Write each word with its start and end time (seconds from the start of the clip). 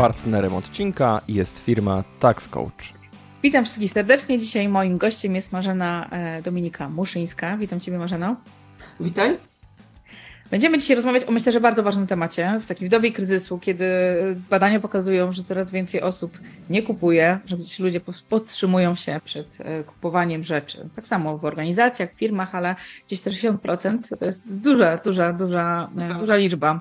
Partnerem 0.00 0.54
odcinka 0.54 1.20
jest 1.28 1.64
firma 1.64 2.04
Tax 2.20 2.48
Coach. 2.48 2.92
Witam 3.42 3.64
wszystkich 3.64 3.90
serdecznie. 3.90 4.38
Dzisiaj 4.38 4.68
moim 4.68 4.98
gościem 4.98 5.34
jest 5.34 5.52
Marzena 5.52 6.08
e, 6.10 6.42
Dominika 6.42 6.88
Muszyńska. 6.88 7.56
Witam 7.56 7.80
Ciebie, 7.80 7.98
Marzeno. 7.98 8.36
Witaj. 9.00 9.36
Będziemy 10.50 10.78
dzisiaj 10.78 10.96
rozmawiać 10.96 11.24
o 11.24 11.32
myślę, 11.32 11.52
że 11.52 11.60
bardzo 11.60 11.82
ważnym 11.82 12.06
temacie. 12.06 12.58
W 12.60 12.66
takiej 12.66 12.88
dobie 12.88 13.12
kryzysu, 13.12 13.58
kiedy 13.58 13.86
badania 14.50 14.80
pokazują, 14.80 15.32
że 15.32 15.42
coraz 15.42 15.70
więcej 15.70 16.02
osób 16.02 16.38
nie 16.70 16.82
kupuje, 16.82 17.38
że 17.46 17.56
gdzieś 17.56 17.78
ludzie 17.78 18.00
powstrzymują 18.28 18.94
się 18.94 19.20
przed 19.24 19.58
e, 19.60 19.84
kupowaniem 19.84 20.44
rzeczy. 20.44 20.88
Tak 20.96 21.06
samo 21.06 21.38
w 21.38 21.44
organizacjach, 21.44 22.14
firmach, 22.14 22.54
ale 22.54 22.74
gdzieś 23.06 23.20
60% 23.20 24.16
to 24.18 24.24
jest 24.24 24.60
duża, 24.60 24.96
duża, 24.96 25.32
duża, 25.32 25.90
e, 25.98 26.18
duża 26.20 26.36
liczba 26.36 26.80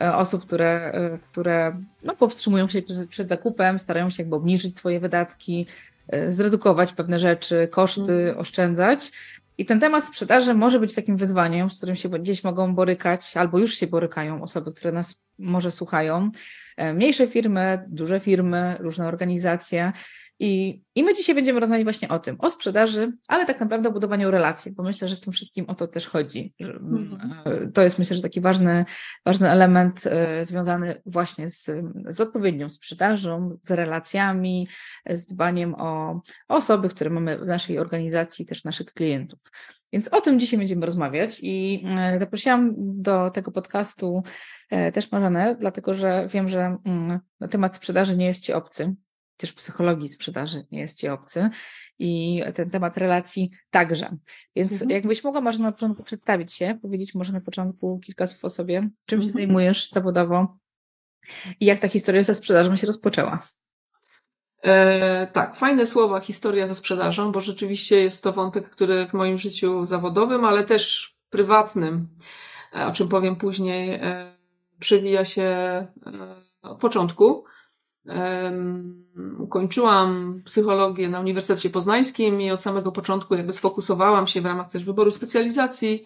osób, 0.00 0.46
które, 0.46 0.92
które 1.30 1.76
no, 2.02 2.16
powstrzymują 2.16 2.68
się 2.68 2.82
przed, 3.08 3.28
zakupem, 3.28 3.78
starają 3.78 4.10
się 4.10 4.22
jakby 4.22 4.36
obniżyć 4.36 4.76
swoje 4.76 5.00
wydatki, 5.00 5.66
zredukować 6.28 6.92
pewne 6.92 7.18
rzeczy, 7.18 7.68
koszty, 7.70 8.12
mhm. 8.12 8.38
oszczędzać. 8.38 9.12
I 9.58 9.64
ten 9.64 9.80
temat 9.80 10.06
sprzedaży 10.06 10.54
może 10.54 10.80
być 10.80 10.94
takim 10.94 11.16
wyzwaniem, 11.16 11.70
z 11.70 11.76
którym 11.76 11.96
się 11.96 12.08
gdzieś 12.08 12.44
mogą 12.44 12.74
borykać, 12.74 13.36
albo 13.36 13.58
już 13.58 13.74
się 13.74 13.86
borykają 13.86 14.42
osoby, 14.42 14.72
które 14.72 14.92
nas 14.92 15.24
może 15.38 15.70
słuchają. 15.70 16.30
E, 16.76 16.92
mniejsze 16.92 17.26
firmy, 17.26 17.84
duże 17.88 18.20
firmy, 18.20 18.76
różne 18.80 19.06
organizacje. 19.06 19.92
I, 20.38 20.82
I 20.94 21.04
my 21.04 21.14
dzisiaj 21.14 21.34
będziemy 21.34 21.60
rozmawiać 21.60 21.84
właśnie 21.84 22.08
o 22.08 22.18
tym, 22.18 22.36
o 22.38 22.50
sprzedaży, 22.50 23.12
ale 23.28 23.46
tak 23.46 23.60
naprawdę 23.60 23.88
o 23.88 23.92
budowaniu 23.92 24.30
relacji, 24.30 24.72
bo 24.72 24.82
myślę, 24.82 25.08
że 25.08 25.16
w 25.16 25.20
tym 25.20 25.32
wszystkim 25.32 25.64
o 25.68 25.74
to 25.74 25.88
też 25.88 26.06
chodzi. 26.06 26.54
Mm. 26.60 27.72
To 27.74 27.82
jest 27.82 27.98
myślę, 27.98 28.16
że 28.16 28.22
taki 28.22 28.40
ważny, 28.40 28.84
ważny 29.26 29.50
element 29.50 30.06
e, 30.06 30.44
związany 30.44 31.02
właśnie 31.06 31.48
z, 31.48 31.70
z 32.08 32.20
odpowiednią 32.20 32.68
sprzedażą, 32.68 33.50
z 33.60 33.70
relacjami, 33.70 34.68
z 35.10 35.26
dbaniem 35.26 35.74
o 35.74 36.20
osoby, 36.48 36.88
które 36.88 37.10
mamy 37.10 37.38
w 37.38 37.46
naszej 37.46 37.78
organizacji, 37.78 38.46
też 38.46 38.64
naszych 38.64 38.86
klientów. 38.86 39.38
Więc 39.92 40.08
o 40.08 40.20
tym 40.20 40.40
dzisiaj 40.40 40.58
będziemy 40.58 40.86
rozmawiać 40.86 41.38
i 41.42 41.84
e, 41.86 42.18
zaprosiłam 42.18 42.74
do 42.76 43.30
tego 43.30 43.52
podcastu 43.52 44.22
też 44.92 45.12
Marzenę, 45.12 45.56
dlatego 45.60 45.94
że 45.94 46.28
wiem, 46.32 46.48
że 46.48 46.76
mm, 46.84 47.20
temat 47.50 47.76
sprzedaży 47.76 48.16
nie 48.16 48.26
jest 48.26 48.42
Ci 48.42 48.52
obcy 48.52 48.94
też 49.36 49.52
psychologii 49.52 50.08
sprzedaży 50.08 50.66
nie 50.72 50.80
jest 50.80 51.00
Ci 51.00 51.08
obcy 51.08 51.50
i 51.98 52.42
ten 52.54 52.70
temat 52.70 52.96
relacji 52.96 53.50
także. 53.70 54.16
Więc 54.56 54.72
mhm. 54.72 54.90
jakbyś 54.90 55.24
mogła 55.24 55.40
może 55.40 55.58
na 55.58 55.72
początku 55.72 56.02
przedstawić 56.02 56.52
się, 56.52 56.78
powiedzieć 56.82 57.14
może 57.14 57.32
na 57.32 57.40
początku 57.40 58.00
kilka 58.04 58.26
słów 58.26 58.44
o 58.44 58.50
sobie, 58.50 58.88
czym 59.06 59.20
się 59.20 59.26
mhm. 59.26 59.32
zajmujesz 59.32 59.90
zawodowo 59.90 60.58
i 61.60 61.66
jak 61.66 61.78
ta 61.78 61.88
historia 61.88 62.22
ze 62.22 62.34
sprzedażą 62.34 62.76
się 62.76 62.86
rozpoczęła. 62.86 63.48
E, 64.62 65.26
tak, 65.26 65.56
fajne 65.56 65.86
słowa, 65.86 66.20
historia 66.20 66.66
ze 66.66 66.74
sprzedażą, 66.74 67.32
bo 67.32 67.40
rzeczywiście 67.40 68.00
jest 68.00 68.24
to 68.24 68.32
wątek, 68.32 68.70
który 68.70 69.06
w 69.08 69.12
moim 69.12 69.38
życiu 69.38 69.86
zawodowym, 69.86 70.44
ale 70.44 70.64
też 70.64 71.14
prywatnym, 71.30 72.08
e, 72.76 72.86
o 72.86 72.92
czym 72.92 73.08
powiem 73.08 73.36
później, 73.36 73.94
e, 73.94 74.36
przewija 74.80 75.24
się 75.24 75.42
e, 75.42 75.88
od 76.62 76.80
początku. 76.80 77.44
Ukończyłam 79.38 80.42
psychologię 80.44 81.08
na 81.08 81.20
Uniwersytecie 81.20 81.70
Poznańskim 81.70 82.40
i 82.40 82.50
od 82.50 82.62
samego 82.62 82.92
początku 82.92 83.34
jakby 83.34 83.52
sfokusowałam 83.52 84.26
się 84.26 84.40
w 84.40 84.46
ramach 84.46 84.68
też 84.68 84.84
wyboru 84.84 85.10
specjalizacji 85.10 86.04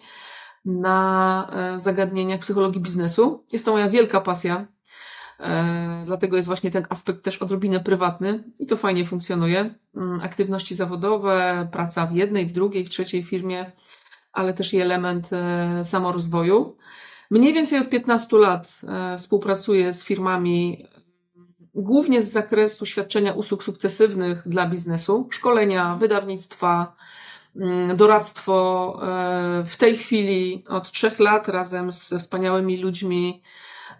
na 0.65 1.47
e, 1.53 1.79
zagadnieniach 1.79 2.39
psychologii 2.39 2.81
biznesu. 2.81 3.43
Jest 3.53 3.65
to 3.65 3.71
moja 3.71 3.89
wielka 3.89 4.21
pasja, 4.21 4.67
e, 5.39 6.03
dlatego 6.05 6.37
jest 6.37 6.47
właśnie 6.47 6.71
ten 6.71 6.85
aspekt 6.89 7.23
też 7.23 7.37
odrobinę 7.37 7.79
prywatny 7.79 8.43
i 8.59 8.65
to 8.65 8.77
fajnie 8.77 9.05
funkcjonuje. 9.05 9.75
Mm, 9.95 10.21
aktywności 10.23 10.75
zawodowe, 10.75 11.67
praca 11.71 12.05
w 12.05 12.15
jednej, 12.15 12.45
w 12.45 12.51
drugiej, 12.51 12.85
w 12.85 12.89
trzeciej 12.89 13.23
firmie, 13.23 13.71
ale 14.33 14.53
też 14.53 14.73
i 14.73 14.79
element 14.81 15.29
e, 15.33 15.85
samorozwoju. 15.85 16.77
Mniej 17.31 17.53
więcej 17.53 17.79
od 17.79 17.89
15 17.89 18.37
lat 18.37 18.81
współpracuję 19.17 19.93
z 19.93 20.03
firmami 20.03 20.85
głównie 21.75 22.23
z 22.23 22.31
zakresu 22.31 22.85
świadczenia 22.85 23.33
usług 23.33 23.63
sukcesywnych 23.63 24.43
dla 24.45 24.65
biznesu, 24.65 25.27
szkolenia, 25.31 25.95
wydawnictwa, 25.95 26.95
mm, 27.55 27.97
doradztwo. 27.97 28.99
E, 29.03 29.63
w 29.67 29.77
tej 29.77 29.97
chwili 29.97 30.63
od 30.67 30.91
trzech 30.91 31.19
lat 31.19 31.47
razem 31.47 31.91
z 31.91 32.13
wspaniałymi 32.13 32.77
ludźmi 32.77 33.43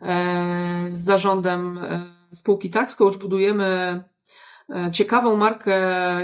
e, 0.01 0.89
z 0.91 0.99
zarządem 0.99 1.77
e, 1.77 2.05
spółki 2.35 2.69
Tax 2.69 2.95
Coach 2.95 3.17
budujemy 3.17 4.03
ciekawą 4.91 5.35
markę 5.35 5.77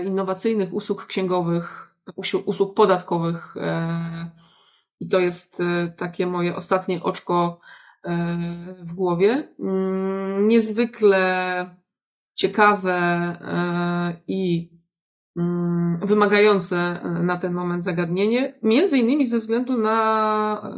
innowacyjnych 0.03 0.73
usług 0.73 1.05
księgowych, 1.05 1.95
usług 2.45 2.75
podatkowych. 2.75 3.55
I 4.99 5.07
to 5.07 5.19
jest 5.19 5.61
takie 5.97 6.27
moje 6.27 6.55
ostatnie 6.55 7.03
oczko 7.03 7.59
w 8.83 8.93
głowie. 8.93 9.47
Mm, 9.59 10.47
niezwykle 10.47 11.65
ciekawe 12.35 12.93
e, 12.93 14.21
i 14.27 14.69
mm, 15.37 15.99
wymagające 16.03 16.99
na 17.23 17.37
ten 17.37 17.53
moment 17.53 17.83
zagadnienie, 17.83 18.53
między 18.63 18.97
innymi 18.97 19.25
ze 19.25 19.39
względu 19.39 19.77
na, 19.77 20.61
e, 20.63 20.75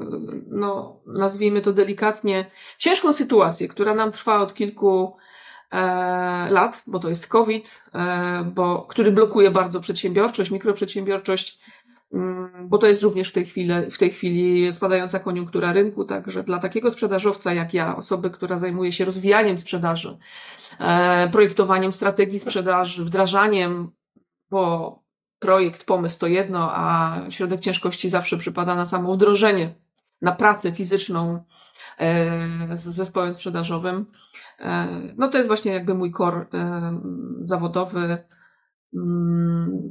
no, 0.48 1.02
nazwijmy 1.06 1.62
to 1.62 1.74
delikatnie, 1.74 2.46
ciężką 2.78 3.14
sytuację, 3.14 3.68
która 3.68 3.96
nam 3.96 4.12
trwa 4.12 4.40
od 4.40 4.54
kilku 4.54 5.18
e, 5.72 5.78
lat, 6.50 6.84
bo 6.88 7.00
to 7.00 7.10
jest 7.10 7.28
COVID, 7.28 7.84
bo, 8.56 8.86
który 8.90 9.12
blokuje 9.12 9.52
bardzo 9.52 9.80
przedsiębiorczość, 9.80 10.52
mikroprzedsiębiorczość, 10.52 11.60
bo 12.64 12.78
to 12.78 12.88
jest 12.88 13.04
również 13.04 13.30
w 13.30 13.34
tej 13.34 13.46
chwili, 13.46 13.74
w 13.92 13.98
tej 13.98 14.10
chwili 14.10 14.74
spadająca 14.74 15.20
koniunktura 15.20 15.74
rynku, 15.74 16.06
także 16.06 16.44
dla 16.44 16.60
takiego 16.60 16.92
sprzedażowca 16.92 17.54
jak 17.54 17.74
ja, 17.74 17.96
osoby, 17.96 18.30
która 18.30 18.60
zajmuje 18.60 18.92
się 18.92 19.06
rozwijaniem 19.06 19.58
sprzedaży, 19.58 20.18
e, 20.80 21.30
projektowaniem 21.30 21.94
strategii 21.94 22.40
sprzedaży, 22.40 23.06
wdrażaniem, 23.06 23.92
bo 24.50 25.04
projekt, 25.40 25.84
pomysł 25.84 26.20
to 26.20 26.28
jedno, 26.28 26.72
a 26.74 27.18
środek 27.30 27.60
ciężkości 27.60 28.10
zawsze 28.10 28.38
przypada 28.38 28.76
na 28.76 28.86
samo 28.86 29.14
wdrożenie, 29.14 29.76
na 30.22 30.32
pracę 30.32 30.72
fizyczną 30.72 31.44
e, 32.00 32.78
z 32.78 32.84
zespołem 32.84 33.34
sprzedażowym. 33.34 34.06
E, 34.60 34.88
no 35.18 35.28
to 35.28 35.38
jest 35.38 35.48
właśnie 35.48 35.74
jakby 35.74 35.94
mój 35.94 36.12
kor 36.12 36.48
zawodowy, 37.42 38.18
Mm, 38.18 38.37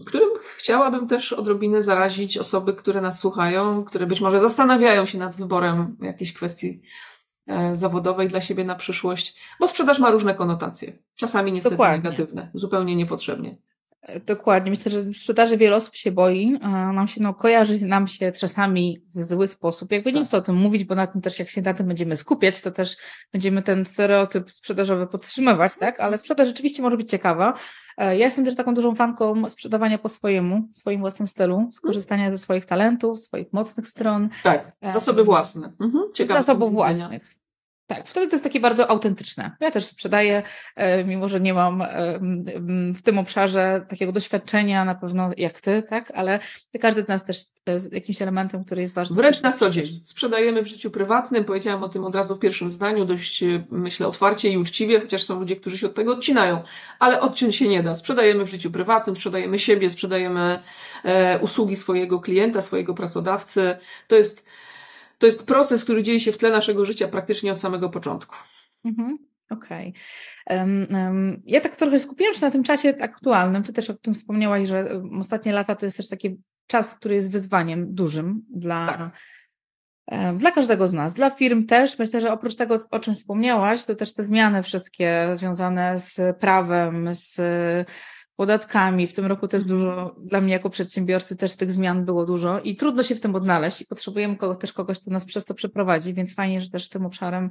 którym 0.06 0.28
chciałabym 0.56 1.08
też 1.08 1.32
odrobinę 1.32 1.82
zarazić 1.82 2.38
osoby, 2.38 2.74
które 2.74 3.00
nas 3.00 3.20
słuchają, 3.20 3.84
które 3.84 4.06
być 4.06 4.20
może 4.20 4.40
zastanawiają 4.40 5.06
się 5.06 5.18
nad 5.18 5.36
wyborem 5.36 5.96
jakiejś 6.00 6.32
kwestii 6.32 6.82
e, 7.46 7.76
zawodowej 7.76 8.28
dla 8.28 8.40
siebie 8.40 8.64
na 8.64 8.74
przyszłość, 8.74 9.40
bo 9.60 9.68
sprzedaż 9.68 9.98
ma 9.98 10.10
różne 10.10 10.34
konotacje, 10.34 10.98
czasami 11.16 11.52
niestety 11.52 11.76
Dokładnie. 11.76 12.10
negatywne, 12.10 12.50
zupełnie 12.54 12.96
niepotrzebnie. 12.96 13.56
Dokładnie. 14.26 14.70
Myślę, 14.70 14.92
że 14.92 15.04
sprzedaży 15.04 15.56
wiele 15.56 15.76
osób 15.76 15.96
się 15.96 16.12
boi. 16.12 16.58
Nam 16.94 17.08
się, 17.08 17.22
no, 17.22 17.34
kojarzy 17.34 17.80
nam 17.80 18.06
się 18.06 18.32
czasami 18.32 19.02
w 19.14 19.22
zły 19.22 19.46
sposób. 19.46 19.92
Jakby 19.92 20.12
nie 20.12 20.18
tak. 20.18 20.28
chcę 20.28 20.36
o 20.36 20.42
tym 20.42 20.56
mówić, 20.56 20.84
bo 20.84 20.94
na 20.94 21.06
tym 21.06 21.20
też, 21.20 21.38
jak 21.38 21.50
się 21.50 21.62
na 21.62 21.74
tym 21.74 21.86
będziemy 21.86 22.16
skupiać, 22.16 22.60
to 22.60 22.70
też 22.70 22.96
będziemy 23.32 23.62
ten 23.62 23.84
stereotyp 23.84 24.50
sprzedażowy 24.50 25.06
podtrzymywać, 25.06 25.76
tak? 25.76 26.00
Ale 26.00 26.18
sprzedaż 26.18 26.46
rzeczywiście 26.46 26.82
może 26.82 26.96
być 26.96 27.10
ciekawa. 27.10 27.54
E, 27.96 28.18
ja 28.18 28.24
jestem 28.24 28.44
też 28.44 28.56
taką 28.56 28.74
dużą 28.74 28.94
fanką 28.94 29.48
sprzedawania 29.48 29.98
po 29.98 30.08
swojemu, 30.08 30.68
swoim 30.72 31.00
własnym 31.00 31.28
stylu, 31.28 31.68
skorzystania 31.72 32.30
ze 32.30 32.38
swoich 32.38 32.66
talentów, 32.66 33.20
swoich 33.20 33.52
mocnych 33.52 33.88
stron. 33.88 34.28
Tak, 34.42 34.72
zasoby 34.92 35.24
własne. 35.24 35.72
Mhm. 35.80 36.04
Zasobów 36.26 36.72
własnych. 36.72 37.35
Tak, 37.86 38.08
wtedy 38.08 38.28
to 38.28 38.34
jest 38.34 38.44
takie 38.44 38.60
bardzo 38.60 38.90
autentyczne. 38.90 39.56
Ja 39.60 39.70
też 39.70 39.84
sprzedaję, 39.84 40.42
e, 40.76 41.04
mimo 41.04 41.28
że 41.28 41.40
nie 41.40 41.54
mam 41.54 41.82
e, 41.82 42.18
w 42.92 43.02
tym 43.02 43.18
obszarze 43.18 43.86
takiego 43.88 44.12
doświadczenia 44.12 44.84
na 44.84 44.94
pewno 44.94 45.30
jak 45.36 45.60
ty, 45.60 45.82
tak, 45.82 46.12
ale 46.14 46.40
każdy 46.80 47.02
z 47.02 47.08
nas 47.08 47.24
też 47.24 47.42
jest 47.66 47.92
jakimś 47.92 48.22
elementem, 48.22 48.64
który 48.64 48.82
jest 48.82 48.94
ważny. 48.94 49.16
Wręcz 49.16 49.42
na 49.42 49.52
co 49.52 49.70
dzień. 49.70 50.00
Sprzedajemy 50.04 50.62
w 50.62 50.66
życiu 50.66 50.90
prywatnym, 50.90 51.44
powiedziałam 51.44 51.84
o 51.84 51.88
tym 51.88 52.04
od 52.04 52.14
razu 52.14 52.36
w 52.36 52.38
pierwszym 52.38 52.70
zdaniu, 52.70 53.04
dość 53.04 53.42
e, 53.42 53.64
myślę 53.70 54.06
otwarcie 54.06 54.50
i 54.50 54.58
uczciwie, 54.58 55.00
chociaż 55.00 55.24
są 55.24 55.40
ludzie, 55.40 55.56
którzy 55.56 55.78
się 55.78 55.86
od 55.86 55.94
tego 55.94 56.12
odcinają, 56.12 56.62
ale 56.98 57.20
odciąć 57.20 57.56
się 57.56 57.68
nie 57.68 57.82
da. 57.82 57.94
Sprzedajemy 57.94 58.44
w 58.44 58.50
życiu 58.50 58.70
prywatnym, 58.70 59.16
sprzedajemy 59.16 59.58
siebie, 59.58 59.90
sprzedajemy 59.90 60.58
usługi 61.40 61.76
swojego 61.76 62.20
klienta, 62.20 62.60
swojego 62.60 62.94
pracodawcy. 62.94 63.76
To 64.08 64.16
jest 64.16 64.46
to 65.18 65.26
jest 65.26 65.46
proces, 65.46 65.84
który 65.84 66.02
dzieje 66.02 66.20
się 66.20 66.32
w 66.32 66.38
tle 66.38 66.50
naszego 66.50 66.84
życia 66.84 67.08
praktycznie 67.08 67.52
od 67.52 67.58
samego 67.58 67.90
początku. 67.90 68.36
Mhm. 68.84 69.18
Okej. 69.50 69.94
Okay. 70.46 70.58
Um, 70.58 70.86
um, 70.90 71.42
ja 71.46 71.60
tak 71.60 71.76
trochę 71.76 71.98
skupiłam 71.98 72.34
się 72.34 72.46
na 72.46 72.50
tym 72.50 72.62
czasie 72.62 72.94
aktualnym. 73.00 73.62
Ty 73.62 73.72
też 73.72 73.90
o 73.90 73.94
tym 73.94 74.14
wspomniałaś, 74.14 74.68
że 74.68 75.02
ostatnie 75.18 75.52
lata 75.52 75.74
to 75.74 75.86
jest 75.86 75.96
też 75.96 76.08
taki 76.08 76.36
czas, 76.66 76.94
który 76.94 77.14
jest 77.14 77.30
wyzwaniem 77.30 77.94
dużym 77.94 78.42
dla, 78.50 78.86
tak. 78.86 79.10
e, 80.06 80.32
dla 80.32 80.50
każdego 80.50 80.86
z 80.86 80.92
nas, 80.92 81.14
dla 81.14 81.30
firm 81.30 81.66
też. 81.66 81.98
Myślę, 81.98 82.20
że 82.20 82.32
oprócz 82.32 82.56
tego, 82.56 82.78
o 82.90 82.98
czym 82.98 83.14
wspomniałaś, 83.14 83.84
to 83.84 83.94
też 83.94 84.14
te 84.14 84.26
zmiany 84.26 84.62
wszystkie 84.62 85.28
związane 85.32 85.98
z 85.98 86.38
prawem, 86.38 87.08
z 87.14 87.40
podatkami. 88.36 89.06
W 89.06 89.12
tym 89.12 89.26
roku 89.26 89.48
też 89.48 89.64
dużo, 89.64 90.16
dla 90.18 90.40
mnie 90.40 90.52
jako 90.52 90.70
przedsiębiorcy 90.70 91.36
też 91.36 91.56
tych 91.56 91.72
zmian 91.72 92.04
było 92.04 92.26
dużo 92.26 92.60
i 92.60 92.76
trudno 92.76 93.02
się 93.02 93.14
w 93.14 93.20
tym 93.20 93.34
odnaleźć 93.34 93.80
i 93.80 93.86
potrzebujemy 93.86 94.36
kogo, 94.36 94.54
też 94.54 94.72
kogoś, 94.72 95.00
kto 95.00 95.10
nas 95.10 95.26
przez 95.26 95.44
to 95.44 95.54
przeprowadzi, 95.54 96.14
więc 96.14 96.34
fajnie, 96.34 96.60
że 96.60 96.70
też 96.70 96.88
tym 96.88 97.06
obszarem 97.06 97.50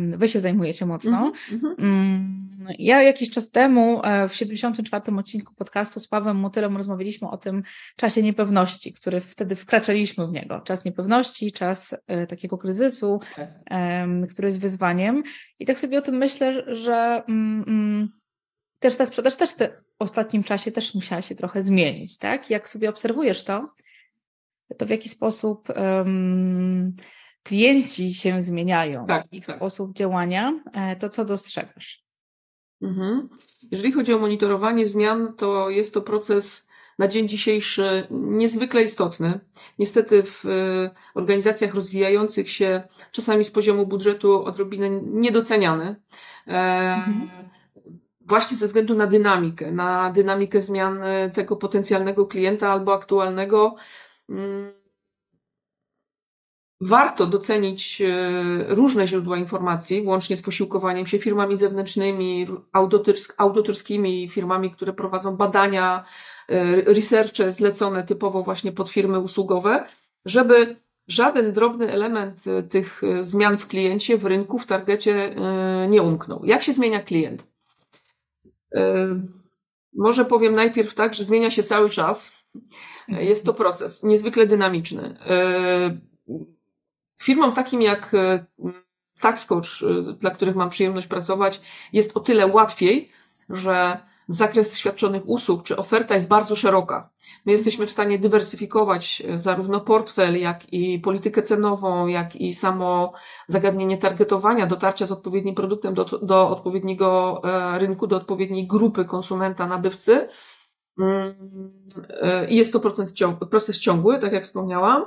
Wy 0.00 0.28
się 0.28 0.40
zajmujecie 0.40 0.86
mocno. 0.86 1.32
Mm-hmm. 1.52 2.74
Ja 2.78 3.02
jakiś 3.02 3.30
czas 3.30 3.50
temu 3.50 4.00
e, 4.04 4.28
w 4.28 4.34
74. 4.34 5.16
odcinku 5.16 5.54
podcastu 5.54 6.00
z 6.00 6.08
Pawłem 6.08 6.36
Motylem 6.36 6.76
rozmawialiśmy 6.76 7.28
o 7.28 7.36
tym 7.36 7.62
czasie 7.96 8.22
niepewności, 8.22 8.92
który 8.92 9.20
wtedy 9.20 9.56
wkraczaliśmy 9.56 10.26
w 10.26 10.32
niego. 10.32 10.60
Czas 10.60 10.84
niepewności, 10.84 11.52
czas 11.52 11.96
e, 12.06 12.26
takiego 12.26 12.58
kryzysu, 12.58 13.20
tak. 13.36 13.48
który 14.30 14.48
jest 14.48 14.60
wyzwaniem. 14.60 15.22
I 15.58 15.66
tak 15.66 15.80
sobie 15.80 15.98
o 15.98 16.02
tym 16.02 16.16
myślę, 16.16 16.74
że 16.74 17.22
mm, 17.28 17.64
mm, 17.68 18.08
też 18.78 18.96
ta 18.96 19.06
sprzedaż 19.06 19.36
też 19.36 19.50
w 19.50 19.58
ostatnim 19.98 20.44
czasie 20.44 20.72
też 20.72 20.94
musiała 20.94 21.22
się 21.22 21.34
trochę 21.34 21.62
zmienić, 21.62 22.18
tak? 22.18 22.50
Jak 22.50 22.68
sobie 22.68 22.90
obserwujesz 22.90 23.44
to, 23.44 23.74
to 24.78 24.86
w 24.86 24.90
jaki 24.90 25.08
sposób 25.08 25.68
um, 25.76 26.96
klienci 27.42 28.14
się 28.14 28.42
zmieniają, 28.42 29.06
tak, 29.06 29.26
ich 29.32 29.46
tak. 29.46 29.56
sposób 29.56 29.94
działania, 29.94 30.60
e, 30.72 30.96
to 30.96 31.08
co 31.08 31.24
dostrzegasz? 31.24 32.04
Mhm. 32.82 33.28
Jeżeli 33.70 33.92
chodzi 33.92 34.14
o 34.14 34.18
monitorowanie 34.18 34.86
zmian, 34.86 35.34
to 35.36 35.70
jest 35.70 35.94
to 35.94 36.02
proces 36.02 36.68
na 36.98 37.08
dzień 37.08 37.28
dzisiejszy 37.28 38.06
niezwykle 38.10 38.82
istotny. 38.82 39.40
Niestety 39.78 40.22
w 40.22 40.44
e, 40.46 40.90
organizacjach 41.14 41.74
rozwijających 41.74 42.50
się, 42.50 42.82
czasami 43.12 43.44
z 43.44 43.50
poziomu 43.50 43.86
budżetu 43.86 44.44
odrobinę 44.44 44.90
niedoceniany. 44.90 45.96
E, 46.46 46.50
mhm. 46.50 47.28
Właśnie 48.26 48.56
ze 48.56 48.66
względu 48.66 48.94
na 48.94 49.06
dynamikę, 49.06 49.72
na 49.72 50.10
dynamikę 50.10 50.60
zmian 50.60 51.00
tego 51.34 51.56
potencjalnego 51.56 52.26
klienta 52.26 52.72
albo 52.72 52.94
aktualnego 52.94 53.76
mm, 54.28 54.72
Warto 56.80 57.26
docenić 57.26 58.02
e, 58.02 58.14
różne 58.68 59.06
źródła 59.06 59.36
informacji, 59.36 60.02
łącznie 60.02 60.36
z 60.36 60.42
posiłkowaniem 60.42 61.06
się 61.06 61.18
firmami 61.18 61.56
zewnętrznymi, 61.56 62.46
audytorskimi, 63.36 64.28
firmami, 64.28 64.70
które 64.70 64.92
prowadzą 64.92 65.36
badania, 65.36 66.04
e, 66.48 66.80
researche 66.80 67.52
zlecone 67.52 68.04
typowo 68.04 68.42
właśnie 68.42 68.72
pod 68.72 68.90
firmy 68.90 69.18
usługowe, 69.18 69.84
żeby 70.24 70.76
żaden 71.08 71.52
drobny 71.52 71.92
element 71.92 72.44
e, 72.46 72.62
tych 72.62 73.02
zmian 73.20 73.58
w 73.58 73.66
kliencie, 73.66 74.18
w 74.18 74.24
rynku, 74.24 74.58
w 74.58 74.66
targecie 74.66 75.34
nie 75.88 76.02
umknął. 76.02 76.44
Jak 76.44 76.62
się 76.62 76.72
zmienia 76.72 77.00
klient? 77.00 77.55
Może 79.94 80.24
powiem 80.24 80.54
najpierw 80.54 80.94
tak, 80.94 81.14
że 81.14 81.24
zmienia 81.24 81.50
się 81.50 81.62
cały 81.62 81.90
czas. 81.90 82.32
Jest 83.08 83.46
to 83.46 83.54
proces 83.54 84.02
niezwykle 84.02 84.46
dynamiczny 84.46 85.16
Firmom 87.22 87.52
takim 87.52 87.82
jak 87.82 88.14
e, 88.14 88.44
TaxCoach, 89.20 89.82
e, 89.82 90.12
dla 90.12 90.30
których 90.30 90.56
mam 90.56 90.70
przyjemność 90.70 91.06
pracować, 91.06 91.60
jest 91.92 92.16
o 92.16 92.20
tyle 92.20 92.46
łatwiej, 92.46 93.10
że 93.48 93.98
zakres 94.28 94.78
świadczonych 94.78 95.22
usług 95.28 95.62
czy 95.62 95.76
oferta 95.76 96.14
jest 96.14 96.28
bardzo 96.28 96.56
szeroka. 96.56 97.10
My 97.46 97.52
jesteśmy 97.52 97.86
w 97.86 97.90
stanie 97.90 98.18
dywersyfikować 98.18 99.22
e, 99.28 99.38
zarówno 99.38 99.80
portfel, 99.80 100.40
jak 100.40 100.72
i 100.72 100.98
politykę 100.98 101.42
cenową, 101.42 102.06
jak 102.06 102.36
i 102.36 102.54
samo 102.54 103.12
zagadnienie 103.46 103.98
targetowania, 103.98 104.66
dotarcia 104.66 105.06
z 105.06 105.12
odpowiednim 105.12 105.54
produktem 105.54 105.94
do, 105.94 106.04
do 106.04 106.48
odpowiedniego 106.48 107.42
rynku, 107.78 108.06
do 108.06 108.16
odpowiedniej 108.16 108.66
grupy 108.66 109.04
konsumenta, 109.04 109.66
nabywcy. 109.66 110.28
Mm, 110.98 111.34
I 112.48 112.56
jest 112.56 112.72
to 112.72 112.80
proces 113.50 113.78
ciągły, 113.80 114.18
tak 114.18 114.32
jak 114.32 114.44
wspomniałam. 114.44 115.04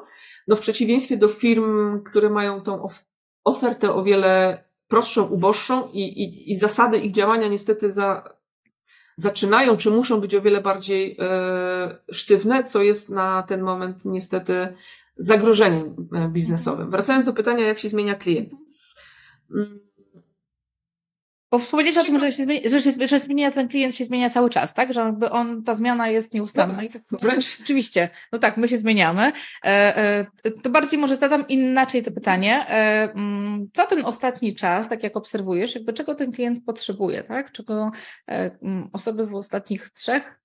No 0.47 0.55
w 0.55 0.59
przeciwieństwie 0.59 1.17
do 1.17 1.27
firm, 1.27 2.03
które 2.03 2.29
mają 2.29 2.61
tą 2.61 2.87
ofertę 3.43 3.93
o 3.93 4.03
wiele 4.03 4.63
prostszą, 4.87 5.27
uboższą 5.27 5.87
i, 5.87 6.01
i, 6.01 6.51
i 6.51 6.57
zasady 6.57 6.97
ich 6.97 7.11
działania 7.11 7.47
niestety 7.47 7.91
za, 7.91 8.38
zaczynają, 9.21 9.77
czy 9.77 9.91
muszą 9.91 10.21
być 10.21 10.35
o 10.35 10.41
wiele 10.41 10.61
bardziej 10.61 11.17
e, 11.19 11.97
sztywne, 12.11 12.63
co 12.63 12.83
jest 12.83 13.09
na 13.09 13.43
ten 13.43 13.61
moment 13.61 14.05
niestety 14.05 14.73
zagrożeniem 15.17 15.95
e, 16.13 16.29
biznesowym. 16.29 16.91
Wracając 16.91 17.25
do 17.25 17.33
pytania, 17.33 17.67
jak 17.67 17.79
się 17.79 17.89
zmienia 17.89 18.15
klient. 18.15 18.49
Bo 21.51 21.59
wspomnieć 21.59 21.97
o 21.97 22.03
tym, 22.03 22.19
że, 22.19 22.31
się 22.31 22.43
zmienia, 22.43 22.69
że, 22.69 22.81
się, 22.81 23.07
że 23.07 23.19
zmienia, 23.19 23.51
ten 23.51 23.67
klient 23.67 23.95
się 23.95 24.05
zmienia 24.05 24.29
cały 24.29 24.49
czas, 24.49 24.73
tak? 24.73 24.93
Że 24.93 25.01
jakby 25.01 25.29
on, 25.29 25.63
ta 25.63 25.75
zmiana 25.75 26.09
jest 26.09 26.33
nieustanna. 26.33 26.81
No, 26.81 26.89
tak, 26.89 27.21
wręcz. 27.21 27.57
Oczywiście, 27.61 28.09
no 28.31 28.39
tak, 28.39 28.57
my 28.57 28.67
się 28.67 28.77
zmieniamy. 28.77 29.31
E, 29.65 29.97
e, 29.97 30.51
to 30.63 30.69
bardziej 30.69 30.99
może 30.99 31.15
zadam 31.15 31.47
inaczej 31.47 32.03
to 32.03 32.11
pytanie. 32.11 32.67
E, 32.69 33.11
mm, 33.13 33.69
co 33.73 33.85
ten 33.85 34.05
ostatni 34.05 34.55
czas, 34.55 34.89
tak 34.89 35.03
jak 35.03 35.17
obserwujesz, 35.17 35.75
jakby 35.75 35.93
czego 35.93 36.15
ten 36.15 36.31
klient 36.31 36.65
potrzebuje, 36.65 37.23
tak? 37.23 37.51
Czego 37.51 37.91
e, 38.27 38.51
mm, 38.61 38.89
osoby 38.93 39.27
w 39.27 39.35
ostatnich 39.35 39.89
trzech 39.89 40.39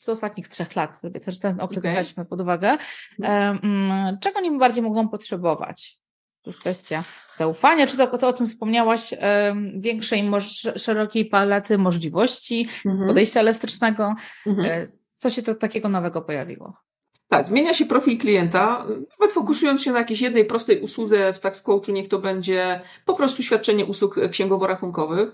z 0.00 0.08
ostatnich 0.08 0.48
trzech 0.48 0.76
lat, 0.76 0.98
sobie 0.98 1.20
też 1.20 1.40
ten 1.40 1.60
okres 1.60 1.78
okay. 1.78 1.94
weźmy 1.94 2.24
pod 2.24 2.40
uwagę, 2.40 2.68
e, 3.22 3.26
mm, 3.62 4.18
czego 4.20 4.40
nim 4.40 4.58
bardziej 4.58 4.82
mogą 4.82 5.08
potrzebować? 5.08 6.03
To 6.44 6.50
jest 6.50 6.60
kwestia 6.60 7.04
zaufania, 7.34 7.86
czy 7.86 7.96
to, 7.96 8.18
to 8.18 8.28
o 8.28 8.32
tym 8.32 8.46
wspomniałaś, 8.46 9.14
większej, 9.76 10.30
szerokiej 10.76 11.24
palety 11.24 11.78
możliwości, 11.78 12.68
mhm. 12.86 13.08
podejścia 13.08 13.40
elastycznego. 13.40 14.14
Mhm. 14.46 14.70
E, 14.70 14.88
co 15.14 15.30
się 15.30 15.42
to 15.42 15.54
takiego 15.54 15.88
nowego 15.88 16.22
pojawiło? 16.22 16.76
Tak, 17.28 17.48
zmienia 17.48 17.74
się 17.74 17.86
profil 17.86 18.18
klienta, 18.18 18.86
nawet 19.20 19.34
fokusując 19.34 19.82
się 19.82 19.92
na 19.92 19.98
jakiejś 19.98 20.20
jednej 20.20 20.44
prostej 20.44 20.80
usłudze 20.80 21.32
w 21.32 21.40
TaxCoachu, 21.40 21.92
niech 21.92 22.08
to 22.08 22.18
będzie 22.18 22.80
po 23.04 23.14
prostu 23.14 23.42
świadczenie 23.42 23.84
usług 23.84 24.16
księgowo-rachunkowych. 24.16 25.28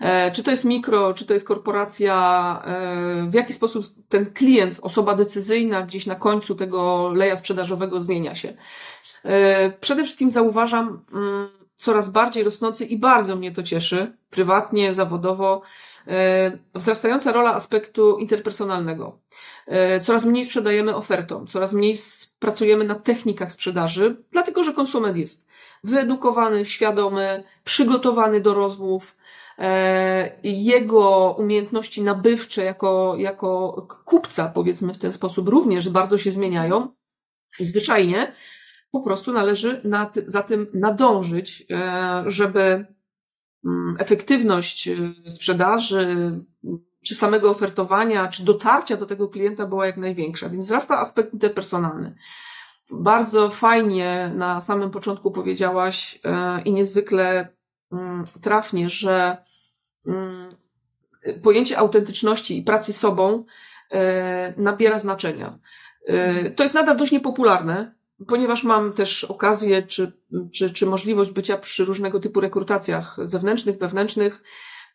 E, 0.00 0.30
czy 0.30 0.42
to 0.42 0.50
jest 0.50 0.64
mikro, 0.64 1.14
czy 1.14 1.26
to 1.26 1.34
jest 1.34 1.48
korporacja, 1.48 2.62
e, 2.64 3.30
w 3.30 3.34
jaki 3.34 3.52
sposób 3.52 3.84
ten 4.08 4.32
klient, 4.32 4.78
osoba 4.82 5.14
decyzyjna 5.14 5.82
gdzieś 5.82 6.06
na 6.06 6.14
końcu 6.14 6.54
tego 6.54 7.10
leja 7.14 7.36
sprzedażowego 7.36 8.02
zmienia 8.02 8.34
się. 8.34 8.56
E, 9.24 9.70
przede 9.70 10.04
wszystkim 10.04 10.30
zauważam 10.30 11.04
mm, 11.12 11.48
coraz 11.76 12.08
bardziej 12.08 12.44
rosnący 12.44 12.84
i 12.84 12.98
bardzo 12.98 13.36
mnie 13.36 13.52
to 13.52 13.62
cieszy, 13.62 14.12
prywatnie, 14.30 14.94
zawodowo, 14.94 15.62
wzrastająca 16.74 17.32
rola 17.32 17.54
aspektu 17.54 18.18
interpersonalnego. 18.18 19.18
Coraz 20.00 20.24
mniej 20.24 20.44
sprzedajemy 20.44 20.96
ofertą, 20.96 21.46
coraz 21.46 21.72
mniej 21.72 21.94
pracujemy 22.38 22.84
na 22.84 22.94
technikach 22.94 23.52
sprzedaży, 23.52 24.16
dlatego 24.32 24.64
że 24.64 24.72
konsument 24.72 25.16
jest 25.16 25.46
wyedukowany, 25.84 26.66
świadomy, 26.66 27.44
przygotowany 27.64 28.40
do 28.40 28.54
rozmów, 28.54 29.16
jego 30.42 31.36
umiejętności 31.38 32.02
nabywcze 32.02 32.64
jako, 32.64 33.14
jako 33.18 33.72
kupca, 34.04 34.48
powiedzmy 34.48 34.94
w 34.94 34.98
ten 34.98 35.12
sposób, 35.12 35.48
również 35.48 35.88
bardzo 35.88 36.18
się 36.18 36.30
zmieniają. 36.30 36.88
I 37.58 37.64
zwyczajnie 37.64 38.32
po 38.92 39.00
prostu 39.00 39.32
należy 39.32 39.80
nad, 39.84 40.14
za 40.26 40.42
tym 40.42 40.66
nadążyć, 40.74 41.66
e, 41.70 42.24
żeby 42.26 42.86
mm, 43.64 43.96
efektywność 43.98 44.88
e, 44.88 44.96
sprzedaży, 45.30 46.32
czy 47.04 47.14
samego 47.14 47.50
ofertowania, 47.50 48.28
czy 48.28 48.44
dotarcia 48.44 48.96
do 48.96 49.06
tego 49.06 49.28
klienta 49.28 49.66
była 49.66 49.86
jak 49.86 49.96
największa. 49.96 50.48
Więc 50.48 50.66
wzrasta 50.66 50.98
aspekt 50.98 51.32
interpersonalny. 51.32 52.14
Bardzo 52.90 53.50
fajnie 53.50 54.32
na 54.34 54.60
samym 54.60 54.90
początku 54.90 55.30
powiedziałaś 55.30 56.20
i 56.64 56.72
niezwykle 56.72 57.48
mm, 57.92 58.24
trafnie, 58.40 58.90
że 58.90 59.44
pojęcie 61.42 61.78
autentyczności 61.78 62.58
i 62.58 62.62
pracy 62.62 62.92
sobą 62.92 63.44
e, 63.90 64.54
nabiera 64.56 64.98
znaczenia. 64.98 65.58
E, 66.06 66.50
to 66.50 66.62
jest 66.62 66.74
nadal 66.74 66.96
dość 66.96 67.12
niepopularne, 67.12 67.94
ponieważ 68.26 68.64
mam 68.64 68.92
też 68.92 69.24
okazję 69.24 69.82
czy, 69.82 70.12
czy, 70.52 70.70
czy 70.70 70.86
możliwość 70.86 71.30
bycia 71.30 71.58
przy 71.58 71.84
różnego 71.84 72.20
typu 72.20 72.40
rekrutacjach 72.40 73.16
zewnętrznych, 73.24 73.78
wewnętrznych. 73.78 74.42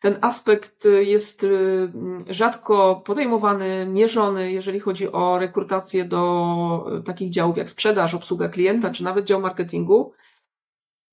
Ten 0.00 0.18
aspekt 0.20 0.88
jest 1.00 1.44
y, 1.44 1.88
rzadko 2.28 3.02
podejmowany, 3.06 3.86
mierzony, 3.86 4.52
jeżeli 4.52 4.80
chodzi 4.80 5.12
o 5.12 5.38
rekrutację 5.38 6.04
do 6.04 7.02
takich 7.04 7.30
działów 7.30 7.56
jak 7.56 7.70
sprzedaż, 7.70 8.14
obsługa 8.14 8.48
klienta, 8.48 8.90
czy 8.90 9.04
nawet 9.04 9.24
dział 9.24 9.40
marketingu. 9.40 10.12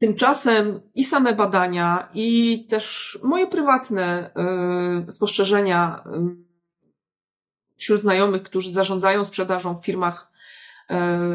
Tymczasem 0.04 0.82
i 0.96 1.04
same 1.06 1.34
badania, 1.34 2.10
i 2.14 2.66
też 2.70 3.20
moje 3.24 3.48
prywatne 3.48 4.32
y, 5.08 5.12
spostrzeżenia 5.12 6.04
y, 6.06 7.76
wśród 7.78 8.02
znajomych, 8.02 8.44
którzy 8.44 8.72
zarządzają 8.72 9.26
sprzedażą 9.26 9.76
w 9.76 9.86
firmach 9.86 10.32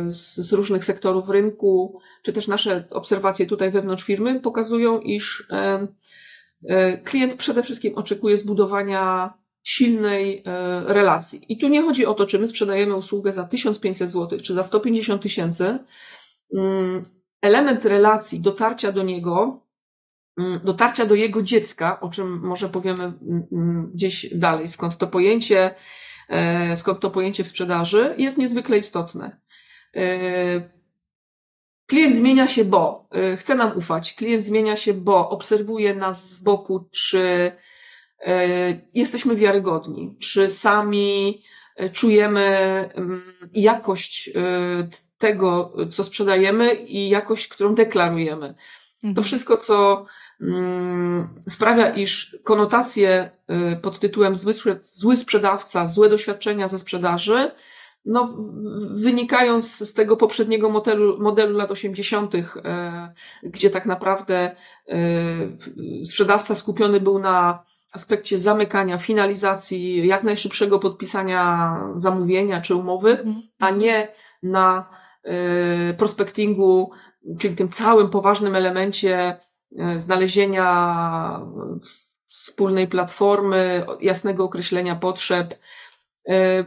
z, 0.08 0.37
z 0.37 0.52
różnych 0.52 0.84
sektorów 0.84 1.28
rynku, 1.28 2.00
czy 2.22 2.32
też 2.32 2.48
nasze 2.48 2.84
obserwacje 2.90 3.46
tutaj 3.46 3.70
wewnątrz 3.70 4.04
firmy 4.04 4.40
pokazują, 4.40 5.00
iż 5.00 5.48
klient 7.04 7.34
przede 7.34 7.62
wszystkim 7.62 7.94
oczekuje 7.94 8.37
zbudowania 8.37 9.34
silnej 9.62 10.42
relacji. 10.84 11.52
I 11.52 11.58
tu 11.58 11.68
nie 11.68 11.82
chodzi 11.82 12.06
o 12.06 12.14
to, 12.14 12.26
czy 12.26 12.38
my 12.38 12.48
sprzedajemy 12.48 12.94
usługę 12.94 13.32
za 13.32 13.44
1500 13.44 14.10
zł, 14.10 14.38
czy 14.40 14.54
za 14.54 14.62
150 14.62 15.22
tysięcy. 15.22 15.78
Mm, 17.42 17.54
element 17.54 17.85
relacji, 17.85 18.40
dotarcia 18.40 18.92
do 18.92 19.02
niego, 19.02 19.66
mm, 20.38 20.61
dotarcia 20.64 21.07
do 21.07 21.14
jego 21.14 21.42
dziecka, 21.42 22.00
o 22.00 22.11
czym 22.11 22.40
może 22.40 22.68
powiemy 22.68 23.04
mm, 23.52 23.90
gdzieś 23.95 24.26
dalej, 24.35 24.68
skąd 24.68 24.99
to 24.99 25.07
pojęcie, 25.07 25.75
e, 26.28 26.76
skąd 26.76 27.00
to 27.00 27.11
pojęcie 27.11 27.45
w 27.45 27.49
sprzedaży, 27.49 28.14
jest 28.18 28.38
niezwykle 28.38 28.78
istotne. 28.78 29.40
E, 29.97 30.71
klient 31.87 32.14
zmienia 32.14 32.49
się, 32.49 32.64
bo 32.64 33.09
e, 33.12 33.37
chce 33.37 33.54
nam 33.54 33.76
ufać. 33.76 34.14
Klient 34.14 34.45
zmienia 34.45 34.76
się, 34.76 34.95
bo 34.95 35.30
obserwuje 35.30 35.95
nas 35.95 36.30
z 36.30 36.42
boku, 36.42 36.88
czy 36.90 37.52
jesteśmy 38.95 39.37
wiarygodni, 39.37 40.16
czy 40.21 40.49
sami 40.49 41.42
czujemy 41.92 42.90
jakość 43.54 44.30
tego, 45.18 45.72
co 45.90 46.04
sprzedajemy 46.04 46.75
i 46.75 47.08
jakość, 47.08 47.48
którą 47.48 47.75
deklarujemy. 47.75 48.54
To 49.00 49.08
mhm. 49.08 49.25
wszystko, 49.25 49.56
co 49.56 50.06
mm, 50.40 51.28
sprawia, 51.40 51.94
iż 51.94 52.37
konotacje 52.44 53.30
y, 53.72 53.76
pod 53.76 54.00
tytułem 54.00 54.37
zły, 54.37 54.52
zły 54.80 55.16
sprzedawca, 55.16 55.87
złe 55.87 56.08
doświadczenia 56.08 56.68
ze 56.68 56.78
sprzedaży, 56.78 57.50
no, 58.04 58.37
wynikają 58.90 59.60
z, 59.60 59.78
z 59.78 59.94
tego 59.94 60.16
poprzedniego 60.16 60.70
modelu, 60.70 61.18
modelu 61.22 61.58
lat 61.58 61.70
80., 61.70 62.34
e, 62.34 62.42
gdzie 63.42 63.70
tak 63.70 63.87
naprawdę 63.87 64.56
e, 64.88 64.96
sprzedawca 66.06 66.54
skupiony 66.54 67.00
był 67.00 67.18
na 67.18 67.64
aspekcie 67.92 68.38
zamykania, 68.38 68.98
finalizacji, 68.98 70.06
jak 70.06 70.22
najszybszego 70.22 70.78
podpisania 70.78 71.75
zamówienia 71.96 72.60
czy 72.60 72.75
umowy, 72.75 73.10
mhm. 73.10 73.42
a 73.58 73.70
nie 73.70 74.08
na 74.42 74.88
Y, 74.94 74.98
prospectingu, 75.99 76.90
czyli 77.38 77.56
tym 77.56 77.68
całym 77.68 78.11
poważnym 78.11 78.54
elemencie 78.54 79.40
y, 79.73 80.00
znalezienia 80.00 81.40
wspólnej 82.26 82.88
platformy, 82.88 83.87
jasnego 84.00 84.44
określenia 84.44 84.97
potrzeb. 84.97 85.54
Y, 86.28 86.64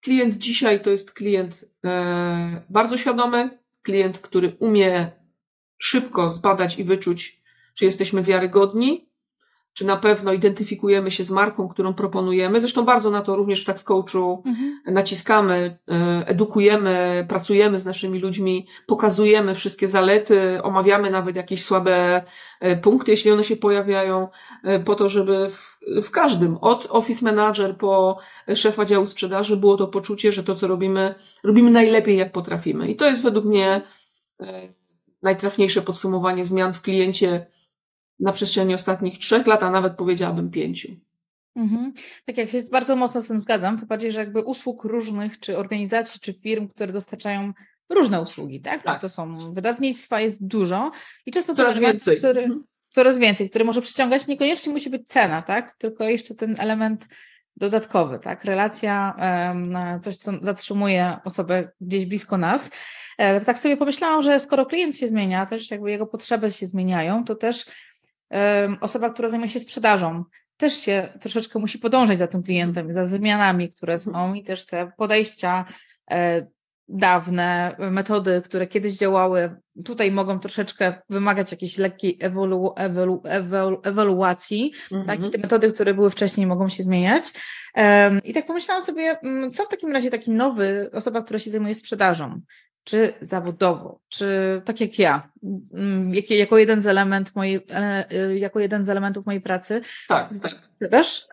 klient 0.00 0.34
dzisiaj 0.34 0.80
to 0.80 0.90
jest 0.90 1.12
klient 1.12 1.64
bardzo 2.70 2.96
świadomy, 2.96 3.58
klient, 3.82 4.18
który 4.18 4.56
umie 4.58 5.10
szybko 5.78 6.30
zbadać 6.30 6.78
i 6.78 6.84
wyczuć, 6.84 7.42
czy 7.74 7.84
jesteśmy 7.84 8.22
wiarygodni, 8.22 9.08
czy 9.74 9.86
na 9.86 9.96
pewno 9.96 10.32
identyfikujemy 10.32 11.10
się 11.10 11.24
z 11.24 11.30
marką, 11.30 11.68
którą 11.68 11.94
proponujemy. 11.94 12.60
Zresztą 12.60 12.84
bardzo 12.84 13.10
na 13.10 13.22
to 13.22 13.36
również 13.36 13.62
w 13.62 13.64
Tax 13.64 13.84
Coachu 13.84 14.42
mhm. 14.46 14.80
naciskamy, 14.86 15.78
e, 15.88 16.24
edukujemy, 16.26 17.26
pracujemy 17.28 17.80
z 17.80 17.84
naszymi 17.84 18.18
ludźmi, 18.18 18.66
pokazujemy 18.86 19.54
wszystkie 19.54 19.86
zalety, 19.86 20.62
omawiamy 20.62 21.10
nawet 21.10 21.36
jakieś 21.36 21.64
słabe 21.64 22.22
e, 22.60 22.76
punkty, 22.76 23.10
jeśli 23.10 23.30
one 23.30 23.44
się 23.44 23.56
pojawiają, 23.56 24.28
e, 24.64 24.80
po 24.80 24.94
to, 24.94 25.08
żeby 25.08 25.50
w, 25.50 25.78
w 26.02 26.10
każdym, 26.10 26.56
od 26.56 26.86
office 26.90 27.24
manager 27.24 27.76
po 27.76 28.18
szefa 28.54 28.84
działu 28.84 29.06
sprzedaży 29.06 29.56
było 29.56 29.76
to 29.76 29.86
poczucie, 29.86 30.32
że 30.32 30.44
to, 30.44 30.54
co 30.54 30.66
robimy, 30.66 31.14
robimy 31.44 31.70
najlepiej, 31.70 32.16
jak 32.16 32.32
potrafimy. 32.32 32.88
I 32.88 32.96
to 32.96 33.06
jest 33.06 33.22
według 33.22 33.44
mnie 33.44 33.82
najtrafniejsze 35.22 35.82
podsumowanie 35.82 36.44
zmian 36.44 36.74
w 36.74 36.80
kliencie, 36.80 37.46
na 38.20 38.32
przestrzeni 38.32 38.74
ostatnich 38.74 39.18
trzech 39.18 39.46
lat, 39.46 39.62
a 39.62 39.70
nawet 39.70 39.96
powiedziałabym 39.96 40.50
pięciu. 40.50 40.88
Mhm. 41.56 41.92
Tak 42.26 42.36
jak 42.36 42.50
się 42.50 42.58
bardzo 42.72 42.96
mocno 42.96 43.20
z 43.20 43.26
tym 43.26 43.40
zgadzam, 43.40 43.78
to 43.78 43.86
bardziej, 43.86 44.12
że 44.12 44.20
jakby 44.20 44.42
usług 44.42 44.84
różnych, 44.84 45.40
czy 45.40 45.58
organizacji, 45.58 46.20
czy 46.20 46.32
firm, 46.32 46.68
które 46.68 46.92
dostarczają 46.92 47.52
różne 47.88 48.20
usługi, 48.20 48.60
tak? 48.60 48.82
tak. 48.82 48.94
Czy 48.94 49.00
to 49.00 49.08
są 49.08 49.52
wydawnictwa, 49.52 50.20
jest 50.20 50.46
dużo 50.46 50.90
i 51.26 51.32
często 51.32 51.54
coraz 51.54 51.78
więcej. 51.78 52.18
Który, 52.18 52.42
mhm. 52.42 52.64
coraz 52.90 53.18
więcej, 53.18 53.50
które 53.50 53.64
może 53.64 53.82
przyciągać, 53.82 54.26
niekoniecznie 54.26 54.72
musi 54.72 54.90
być 54.90 55.08
cena, 55.08 55.42
tak? 55.42 55.76
Tylko 55.78 56.04
jeszcze 56.04 56.34
ten 56.34 56.54
element 56.58 57.06
dodatkowy, 57.56 58.18
tak? 58.18 58.44
Relacja, 58.44 59.16
coś, 60.00 60.16
co 60.16 60.32
zatrzymuje 60.42 61.16
osobę 61.24 61.70
gdzieś 61.80 62.06
blisko 62.06 62.38
nas. 62.38 62.70
E, 63.18 63.40
tak 63.40 63.58
sobie 63.58 63.76
pomyślałam, 63.76 64.22
że 64.22 64.40
skoro 64.40 64.66
klient 64.66 64.96
się 64.96 65.08
zmienia, 65.08 65.46
też 65.46 65.70
jakby 65.70 65.90
jego 65.90 66.06
potrzeby 66.06 66.50
się 66.50 66.66
zmieniają, 66.66 67.24
to 67.24 67.34
też 67.34 67.64
osoba, 68.80 69.10
która 69.10 69.28
zajmuje 69.28 69.50
się 69.50 69.60
sprzedażą, 69.60 70.24
też 70.56 70.74
się 70.74 71.08
troszeczkę 71.20 71.58
musi 71.58 71.78
podążać 71.78 72.18
za 72.18 72.26
tym 72.26 72.42
klientem, 72.42 72.92
za 72.92 73.06
zmianami, 73.06 73.70
które 73.70 73.98
są 73.98 74.34
i 74.34 74.44
też 74.44 74.66
te 74.66 74.92
podejścia 74.96 75.64
e, 76.10 76.46
dawne, 76.88 77.76
metody, 77.78 78.42
które 78.44 78.66
kiedyś 78.66 78.98
działały, 78.98 79.56
tutaj 79.84 80.12
mogą 80.12 80.38
troszeczkę 80.38 80.94
wymagać 81.10 81.52
jakiejś 81.52 81.78
lekkiej 81.78 82.18
ewolu, 82.20 82.72
ewolu, 82.76 83.22
ewolu, 83.24 83.80
ewaluacji, 83.84 84.72
mm 84.92 85.02
-hmm. 85.02 85.06
tak? 85.06 85.24
I 85.24 85.30
te 85.30 85.38
metody, 85.38 85.72
które 85.72 85.94
były 85.94 86.10
wcześniej, 86.10 86.46
mogą 86.46 86.68
się 86.68 86.82
zmieniać. 86.82 87.32
I 88.24 88.32
tak 88.34 88.46
pomyślałam 88.46 88.82
sobie, 88.82 89.18
mm, 89.22 89.50
co 89.50 89.64
w 89.64 89.68
takim 89.68 89.92
razie 89.92 90.10
taki 90.10 90.30
nowy, 90.30 90.90
osoba, 90.92 91.22
która 91.22 91.38
się 91.38 91.50
zajmuje 91.50 91.74
sprzedażą, 91.74 92.40
czy 92.84 93.12
zawodowo, 93.20 94.00
czy 94.08 94.26
tak 94.64 94.80
jak 94.80 94.98
ja, 94.98 95.28
mm, 95.74 96.12
jako 96.30 96.58
jeden 96.58 96.80
z 96.80 96.86
element 96.86 97.36
mojej, 97.36 97.60
e, 97.70 98.10
e, 98.10 98.38
jako 98.38 98.60
jeden 98.60 98.84
z 98.84 98.88
elementów 98.88 99.26
mojej 99.26 99.40
pracy. 99.40 99.80
Tak, 100.08 100.30
tak. 100.42 100.90
Też, 100.90 101.26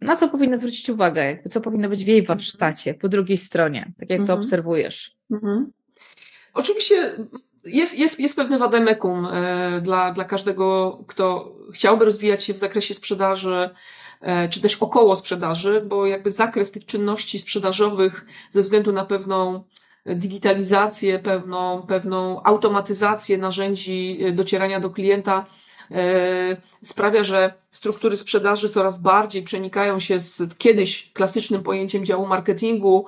na 0.00 0.16
co 0.16 0.28
powinna 0.28 0.56
zwrócić 0.56 0.88
uwagę, 0.90 1.38
co 1.48 1.60
powinno 1.60 1.88
być 1.88 2.04
w 2.04 2.06
jej 2.06 2.18
mhm. 2.18 2.38
warsztacie 2.38 2.94
po 2.94 3.08
drugiej 3.08 3.36
stronie, 3.36 3.92
tak 3.98 4.10
jak 4.10 4.18
to 4.18 4.22
mhm. 4.22 4.38
obserwujesz. 4.38 5.16
Mhm. 5.30 5.72
Oczywiście 6.54 7.12
jest, 7.64 7.98
jest, 7.98 8.20
jest 8.20 8.36
pewne 8.36 8.58
wademekum 8.58 9.26
e, 9.26 9.80
dla, 9.80 10.12
dla 10.12 10.24
każdego, 10.24 10.98
kto 11.08 11.56
chciałby 11.74 12.04
rozwijać 12.04 12.44
się 12.44 12.54
w 12.54 12.58
zakresie 12.58 12.94
sprzedaży, 12.94 13.70
czy 14.50 14.60
też 14.60 14.76
około 14.76 15.16
sprzedaży, 15.16 15.82
bo 15.86 16.06
jakby 16.06 16.30
zakres 16.30 16.72
tych 16.72 16.86
czynności 16.86 17.38
sprzedażowych 17.38 18.26
ze 18.50 18.62
względu 18.62 18.92
na 18.92 19.04
pewną 19.04 19.64
digitalizację, 20.16 21.18
pewną, 21.18 21.82
pewną 21.82 22.42
automatyzację 22.42 23.38
narzędzi 23.38 24.18
e, 24.22 24.32
docierania 24.32 24.80
do 24.80 24.90
klienta 24.90 25.46
e, 25.90 26.56
sprawia, 26.82 27.24
że 27.24 27.54
struktury 27.70 28.16
sprzedaży 28.16 28.68
coraz 28.68 29.00
bardziej 29.02 29.42
przenikają 29.42 30.00
się 30.00 30.20
z 30.20 30.58
kiedyś 30.58 31.12
klasycznym 31.12 31.62
pojęciem 31.62 32.04
działu 32.04 32.26
marketingu, 32.26 33.06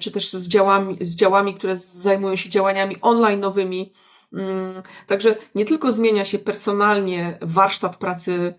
czy 0.00 0.10
też 0.10 0.30
z 0.30 0.48
działami, 0.48 0.98
z 1.00 1.16
działami, 1.16 1.54
które 1.54 1.76
zajmują 1.76 2.36
się 2.36 2.48
działaniami 2.48 2.96
online 3.00 3.40
nowymi. 3.40 3.92
Mm, 4.32 4.82
także 5.06 5.36
nie 5.54 5.64
tylko 5.64 5.92
zmienia 5.92 6.24
się 6.24 6.38
personalnie 6.38 7.38
warsztat 7.42 7.96
pracy 7.96 8.54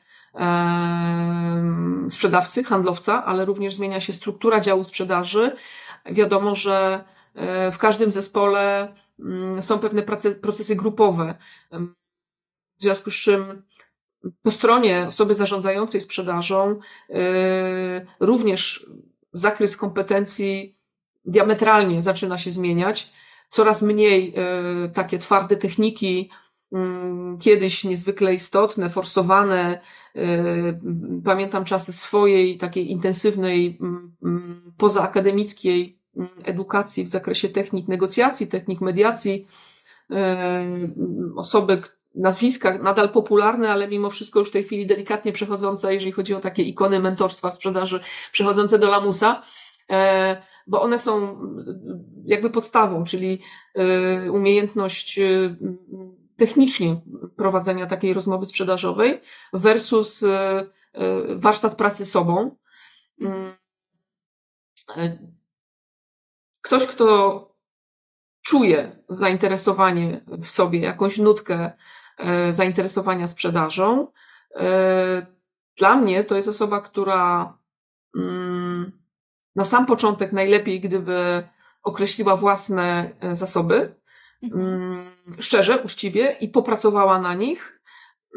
sprzedawcy, 2.09 2.63
handlowca, 2.63 3.25
ale 3.25 3.45
również 3.45 3.73
zmienia 3.73 4.01
się 4.01 4.13
struktura 4.13 4.59
działu 4.59 4.83
sprzedaży. 4.83 5.55
Wiadomo, 6.05 6.55
że 6.55 7.03
e, 7.35 7.71
w 7.71 7.77
każdym 7.77 8.11
zespole 8.11 8.93
mm, 9.19 9.61
są 9.61 9.79
pewne 9.79 10.03
procesy 10.41 10.75
grupowe. 10.75 11.37
W 12.79 12.83
związku 12.83 13.11
z 13.11 13.15
czym 13.15 13.63
po 14.43 14.51
stronie 14.51 15.05
osoby 15.07 15.35
zarządzającej 15.35 16.01
sprzedażą 16.01 16.79
e, 17.09 17.15
również 18.19 18.85
zakres 19.33 19.77
kompetencji 19.77 20.77
diametralnie 21.25 22.01
zaczyna 22.01 22.37
się 22.37 22.51
zmieniać. 22.51 23.11
Coraz 23.47 23.81
mniej 23.81 24.33
e, 24.37 24.89
takie 24.89 25.19
twarde 25.19 25.57
techniki, 25.57 26.29
kiedyś 27.39 27.83
niezwykle 27.83 28.33
istotne, 28.33 28.89
forsowane, 28.89 29.81
Y, 30.15 30.79
pamiętam 31.25 31.65
czasy 31.65 31.93
swojej 31.93 32.57
takiej 32.57 32.91
intensywnej, 32.91 33.77
mm, 33.81 34.15
mm, 34.23 34.73
pozaakademickiej 34.77 35.99
mm, 36.17 36.29
edukacji 36.43 37.03
w 37.03 37.09
zakresie 37.09 37.49
technik 37.49 37.87
negocjacji, 37.87 38.47
technik 38.47 38.81
mediacji. 38.81 39.45
Y, 40.11 40.15
osoby, 41.35 41.81
nazwiska 42.15 42.77
nadal 42.77 43.09
popularne, 43.09 43.71
ale 43.71 43.87
mimo 43.87 44.09
wszystko 44.09 44.39
już 44.39 44.49
w 44.49 44.51
tej 44.51 44.63
chwili 44.63 44.85
delikatnie 44.85 45.31
przechodzące, 45.31 45.93
jeżeli 45.93 46.11
chodzi 46.11 46.33
o 46.33 46.39
takie 46.39 46.63
ikony 46.63 46.99
mentorstwa 46.99 47.51
sprzedaży, 47.51 47.99
przechodzące 48.31 48.79
do 48.79 48.89
lamusa 48.89 49.41
e, 49.89 50.41
bo 50.67 50.81
one 50.81 50.99
są 50.99 51.39
jakby 52.25 52.49
podstawą, 52.49 53.03
czyli 53.03 53.41
umiejętność 54.31 55.19
technicznie 56.41 57.01
prowadzenia 57.35 57.85
takiej 57.85 58.13
rozmowy 58.13 58.45
sprzedażowej 58.45 59.21
versus 59.53 60.23
e, 60.23 60.29
e, 60.29 60.65
warsztat 61.35 61.75
pracy 61.75 62.05
sobą. 62.05 62.55
Mm. 63.21 63.53
E, 64.97 65.17
ktoś, 66.61 66.87
kto 66.87 67.07
czuje 68.41 69.03
zainteresowanie 69.09 70.25
w 70.27 70.47
sobie, 70.47 70.79
jakąś 70.79 71.17
nutkę 71.17 71.71
zainteresowania 72.51 73.27
sprzedażą, 73.27 74.07
dla 75.77 75.95
mnie 75.95 76.23
to 76.23 76.35
jest 76.35 76.49
osoba, 76.49 76.81
która 76.81 77.57
mm, 78.17 78.91
na 79.55 79.63
sam 79.63 79.85
początek 79.85 80.31
najlepiej, 80.31 80.81
gdyby 80.81 81.43
określiła 81.83 82.37
własne 82.37 83.11
zasoby, 83.33 83.95
mhm. 84.43 85.11
Szczerze, 85.39 85.81
uczciwie 85.81 86.35
i 86.41 86.47
popracowała 86.47 87.19
na 87.19 87.33
nich. 87.33 87.81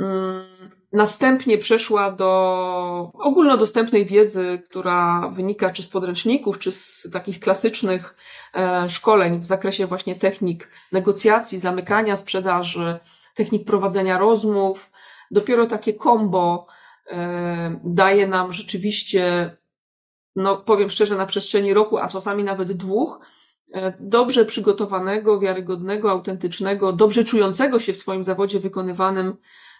Mm, 0.00 0.44
następnie 0.92 1.58
przeszła 1.58 2.10
do 2.10 3.10
ogólnodostępnej 3.14 4.06
wiedzy, 4.06 4.62
która 4.64 5.28
wynika 5.28 5.70
czy 5.70 5.82
z 5.82 5.88
podręczników, 5.88 6.58
czy 6.58 6.72
z 6.72 7.08
takich 7.12 7.40
klasycznych 7.40 8.16
e, 8.54 8.90
szkoleń 8.90 9.40
w 9.40 9.46
zakresie 9.46 9.86
właśnie 9.86 10.16
technik 10.16 10.70
negocjacji, 10.92 11.58
zamykania 11.58 12.16
sprzedaży, 12.16 12.98
technik 13.34 13.66
prowadzenia 13.66 14.18
rozmów. 14.18 14.90
Dopiero 15.30 15.66
takie 15.66 15.94
kombo 15.94 16.66
e, 17.10 17.80
daje 17.84 18.26
nam 18.26 18.52
rzeczywiście 18.52 19.56
no 20.36 20.56
powiem 20.56 20.90
szczerze, 20.90 21.16
na 21.16 21.26
przestrzeni 21.26 21.74
roku, 21.74 21.98
a 21.98 22.08
czasami 22.08 22.44
nawet 22.44 22.72
dwóch, 22.72 23.20
dobrze 24.00 24.44
przygotowanego, 24.44 25.40
wiarygodnego, 25.40 26.10
autentycznego, 26.10 26.92
dobrze 26.92 27.24
czującego 27.24 27.80
się 27.80 27.92
w 27.92 27.98
swoim 27.98 28.24
zawodzie 28.24 28.60
wykonywanym 28.60 29.36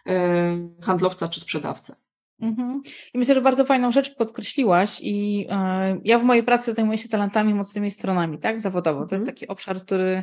e, 0.06 0.68
handlowca 0.82 1.28
czy 1.28 1.40
sprzedawcę. 1.40 1.96
Mhm. 2.40 2.82
I 3.14 3.18
myślę, 3.18 3.34
że 3.34 3.40
bardzo 3.40 3.64
fajną 3.64 3.90
rzecz 3.90 4.14
podkreśliłaś 4.14 5.00
i 5.02 5.46
e, 5.50 6.00
ja 6.04 6.18
w 6.18 6.24
mojej 6.24 6.42
pracy 6.42 6.72
zajmuję 6.72 6.98
się 6.98 7.08
talentami, 7.08 7.54
mocnymi 7.54 7.90
stronami, 7.90 8.38
tak, 8.38 8.60
zawodowo. 8.60 9.06
To 9.06 9.14
jest 9.14 9.22
mhm. 9.22 9.34
taki 9.36 9.48
obszar, 9.48 9.80
który 9.80 10.22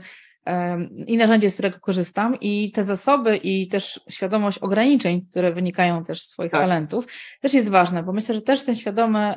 i 1.08 1.18
narzędzie, 1.18 1.50
z 1.50 1.54
którego 1.54 1.80
korzystam, 1.80 2.40
i 2.40 2.72
te 2.72 2.84
zasoby, 2.84 3.38
i 3.38 3.68
też 3.68 4.00
świadomość 4.10 4.58
ograniczeń, 4.58 5.26
które 5.32 5.54
wynikają 5.54 6.04
też 6.04 6.22
z 6.22 6.28
swoich 6.28 6.52
tak. 6.52 6.62
talentów, 6.62 7.08
też 7.42 7.54
jest 7.54 7.70
ważne, 7.70 8.04
bo 8.04 8.14
myślę, 8.14 8.36
że 8.36 8.42
też 8.42 8.64
ten 8.64 8.76
świadomy, 8.76 9.36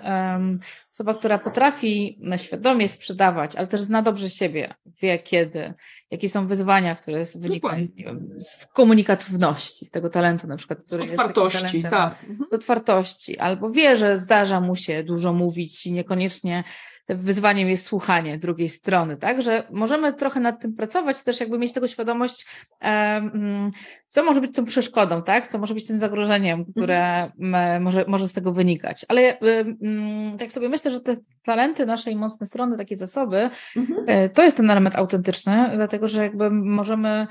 osoba, 0.93 1.15
która 1.15 1.39
potrafi 1.39 2.19
świadomie 2.37 2.89
sprzedawać, 2.89 3.57
ale 3.57 3.67
też 3.67 3.81
zna 3.81 4.03
dobrze 4.03 4.31
siebie, 4.31 4.75
wie 5.03 5.19
kiedy, 5.19 5.75
jakie 6.11 6.29
są 6.29 6.47
wyzwania, 6.47 6.95
które 6.95 7.23
wynikają 7.37 7.87
wiem, 7.95 8.29
z 8.41 8.67
komunikatywności, 8.67 9.87
z 9.87 9.91
tego 9.91 10.11
talentu 10.11 10.47
na 10.47 10.57
przykład, 10.57 10.83
który 10.83 11.09
z 11.09 11.11
otwartości, 11.11 11.81
jest 11.81 11.91
tak. 11.91 12.25
Z 12.51 12.55
otwartości, 12.55 13.39
albo 13.39 13.71
wie, 13.71 13.97
że 13.97 14.19
zdarza 14.19 14.61
mu 14.61 14.77
się 14.77 15.05
dużo 15.05 15.33
mówić 15.33 15.87
i 15.87 15.93
niekoniecznie 15.93 16.65
wyzwaniem 17.09 17.69
jest 17.69 17.87
słuchanie 17.87 18.39
drugiej 18.39 18.69
strony, 18.69 19.17
tak? 19.17 19.43
Że 19.43 19.67
możemy 19.71 20.15
trochę 20.15 20.41
nad 20.41 20.63
tym 20.63 20.75
pracować, 20.75 21.23
też 21.23 21.41
jakby 21.41 21.59
mieć 21.59 21.73
tego 21.73 21.89
świadomość, 21.89 22.47
mm, 22.81 23.71
co 24.09 24.25
może 24.25 24.41
być 24.41 24.55
tą 24.55 24.65
przeszkodą, 24.65 25.23
tak? 25.23 25.47
Co 25.47 25.59
może 25.59 25.75
być 25.75 25.87
tym 25.87 25.99
zagrożeniem, 25.99 26.65
które 26.65 27.31
mhm. 27.41 27.83
może, 27.83 28.05
może 28.09 28.29
z 28.29 28.33
tego 28.33 28.53
wynikać. 28.53 29.07
Ale 29.09 29.39
mm, 29.39 30.39
tak 30.39 30.53
sobie 30.53 30.69
myślę, 30.69 30.91
że 30.91 31.01
te 31.01 31.17
talenty 31.45 31.87
nasze 31.87 32.11
i 32.11 32.17
mocne 32.17 32.47
strony, 32.47 32.77
takie 32.77 32.97
zasoby, 32.97 33.51
mhm. 33.77 34.05
E, 34.07 34.29
to 34.29 34.43
jest 34.43 34.57
ten 34.57 34.71
element 34.71 34.97
autentyczny, 34.97 35.71
dlatego 35.75 36.09
że 36.09 36.23
jakby 36.23 36.51
możemy 36.51 37.27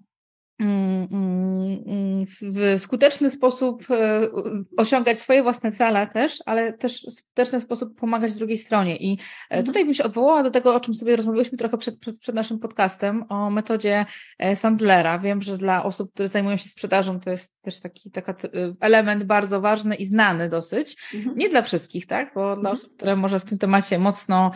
w 2.26 2.80
skuteczny 2.80 3.30
sposób 3.30 3.90
e, 3.90 4.28
osiągać 4.76 5.18
swoje 5.18 5.42
własne 5.42 5.72
cele 5.72 6.06
też, 6.06 6.38
ale 6.46 6.72
też 6.72 7.06
w 7.06 7.12
skuteczny 7.12 7.60
sposób 7.60 8.00
pomagać 8.00 8.34
drugiej 8.34 8.58
stronie. 8.58 8.96
I 8.96 9.12
e, 9.12 9.18
mhm. 9.50 9.66
tutaj 9.66 9.84
bym 9.84 9.94
się 9.94 10.04
odwołała 10.04 10.42
do 10.42 10.50
tego, 10.50 10.74
o 10.74 10.80
czym 10.80 10.94
sobie 10.94 11.16
rozmawialiśmy 11.16 11.58
trochę 11.58 11.78
przed, 11.78 11.98
przed, 11.98 12.18
przed 12.18 12.34
naszym 12.34 12.58
podcastem, 12.58 13.24
o 13.28 13.50
metodzie 13.50 14.06
e, 14.38 14.56
Sandlera. 14.56 15.18
Wiem, 15.18 15.42
że 15.42 15.58
dla 15.58 15.84
osób, 15.84 16.12
które 16.12 16.28
zajmują 16.28 16.56
się 16.56 16.68
sprzedażą, 16.68 17.20
to 17.20 17.30
jest 17.30 17.62
też 17.62 17.80
taki 17.80 18.10
taka 18.10 18.34
element 18.80 19.24
bardzo 19.24 19.60
ważny 19.60 19.94
i 19.94 20.06
znany 20.06 20.48
dosyć. 20.48 20.96
Mhm. 21.14 21.36
Nie 21.36 21.48
dla 21.48 21.62
wszystkich, 21.62 22.06
tak? 22.06 22.32
Bo 22.34 22.40
dla 22.40 22.70
mhm. 22.70 22.74
osób, 22.74 22.96
które 22.96 23.16
może 23.16 23.40
w 23.40 23.44
tym 23.44 23.58
temacie 23.58 23.98
mocno 23.98 24.50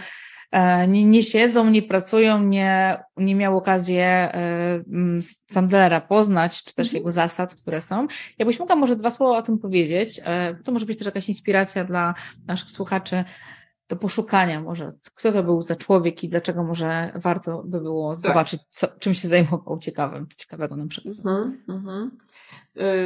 nie, 0.88 1.04
nie 1.04 1.22
siedzą, 1.22 1.70
nie 1.70 1.82
pracują, 1.82 2.42
nie, 2.42 2.98
nie 3.16 3.34
miał 3.34 3.56
okazji 3.56 3.96
e, 3.98 4.32
Sandlera 5.46 6.00
poznać, 6.00 6.64
czy 6.64 6.74
też 6.74 6.86
mhm. 6.86 6.96
jego 6.98 7.10
zasad, 7.10 7.54
które 7.54 7.80
są. 7.80 8.06
Jakbyś 8.38 8.58
mogła 8.58 8.76
może 8.76 8.96
dwa 8.96 9.10
słowa 9.10 9.38
o 9.38 9.42
tym 9.42 9.58
powiedzieć, 9.58 10.20
e, 10.24 10.54
to 10.64 10.72
może 10.72 10.86
być 10.86 10.98
też 10.98 11.06
jakaś 11.06 11.28
inspiracja 11.28 11.84
dla 11.84 12.14
naszych 12.46 12.70
słuchaczy 12.70 13.24
do 13.88 13.96
poszukania 13.96 14.60
może, 14.60 14.92
kto 15.14 15.32
to 15.32 15.42
był 15.42 15.62
za 15.62 15.76
człowiek 15.76 16.24
i 16.24 16.28
dlaczego 16.28 16.64
może 16.64 17.12
warto 17.14 17.62
by 17.66 17.80
było 17.80 18.14
tak. 18.14 18.22
zobaczyć, 18.22 18.60
co, 18.68 18.86
czym 19.00 19.14
się 19.14 19.28
zajmował 19.28 19.78
ciekawym, 19.78 20.26
co 20.28 20.36
ciekawego 20.36 20.76
nam 20.76 20.88
przekazał. 20.88 21.26
Mm 21.26 21.62
-hmm. 21.68 22.10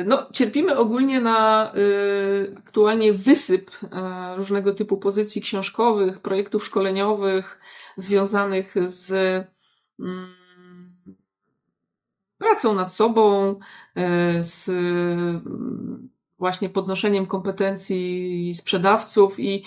No, 0.07 0.29
cierpimy 0.33 0.79
ogólnie 0.79 1.21
na 1.21 1.73
y, 1.77 2.55
aktualnie 2.59 3.13
wysyp 3.13 3.71
y, 3.71 3.87
różnego 4.37 4.75
typu 4.75 4.97
pozycji 4.97 5.43
książkowych, 5.43 6.21
projektów 6.21 6.65
szkoleniowych 6.65 7.61
związanych 7.97 8.75
z 8.87 9.11
y, 9.11 9.47
pracą 12.39 12.75
nad 12.75 12.93
sobą, 12.93 13.59
z 14.41 14.71
właśnie 16.41 16.69
podnoszeniem 16.69 17.27
kompetencji 17.27 18.53
sprzedawców 18.55 19.41
i 19.41 19.65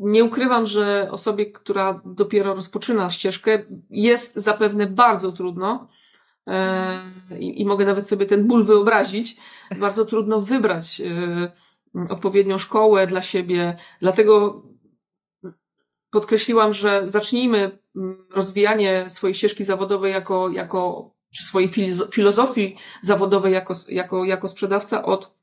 nie 0.00 0.24
ukrywam, 0.24 0.66
że 0.66 1.08
osobie, 1.10 1.46
która 1.46 2.00
dopiero 2.04 2.54
rozpoczyna 2.54 3.10
ścieżkę, 3.10 3.58
jest 3.90 4.34
zapewne 4.34 4.86
bardzo 4.86 5.32
trudno. 5.32 5.88
E, 6.46 7.00
I, 7.38 7.60
I 7.60 7.66
mogę 7.66 7.84
nawet 7.84 8.08
sobie 8.08 8.26
ten 8.26 8.46
ból 8.46 8.64
wyobrazić. 8.64 9.36
Bardzo 9.78 10.04
trudno 10.04 10.40
wybrać 10.40 11.00
e, 11.00 12.12
odpowiednią 12.12 12.58
szkołę 12.58 13.06
dla 13.06 13.22
siebie. 13.22 13.76
Dlatego 14.00 14.62
podkreśliłam, 16.10 16.74
że 16.74 17.02
zacznijmy 17.04 17.78
mm, 17.96 18.26
rozwijanie 18.30 19.04
swojej 19.08 19.34
ścieżki 19.34 19.64
zawodowej 19.64 20.12
jako, 20.12 20.48
jako 20.48 21.10
czy 21.30 21.44
swojej 21.44 21.70
filozofii 22.12 22.76
zawodowej 23.02 23.52
jako, 23.52 23.74
jako, 23.88 24.24
jako 24.24 24.48
sprzedawca 24.48 25.04
od 25.04 25.36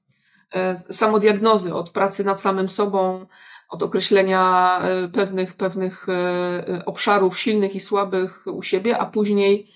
samodiagnozy, 0.89 1.73
od 1.73 1.89
pracy 1.89 2.23
nad 2.23 2.41
samym 2.41 2.69
sobą, 2.69 3.25
od 3.73 3.83
określenia 3.83 4.79
e, 4.83 5.07
pewnych, 5.07 5.53
pewnych 5.53 6.09
e, 6.09 6.85
obszarów 6.85 7.39
silnych 7.39 7.75
i 7.75 7.79
słabych 7.79 8.45
u 8.47 8.63
siebie, 8.63 8.97
a 8.97 9.05
później 9.05 9.67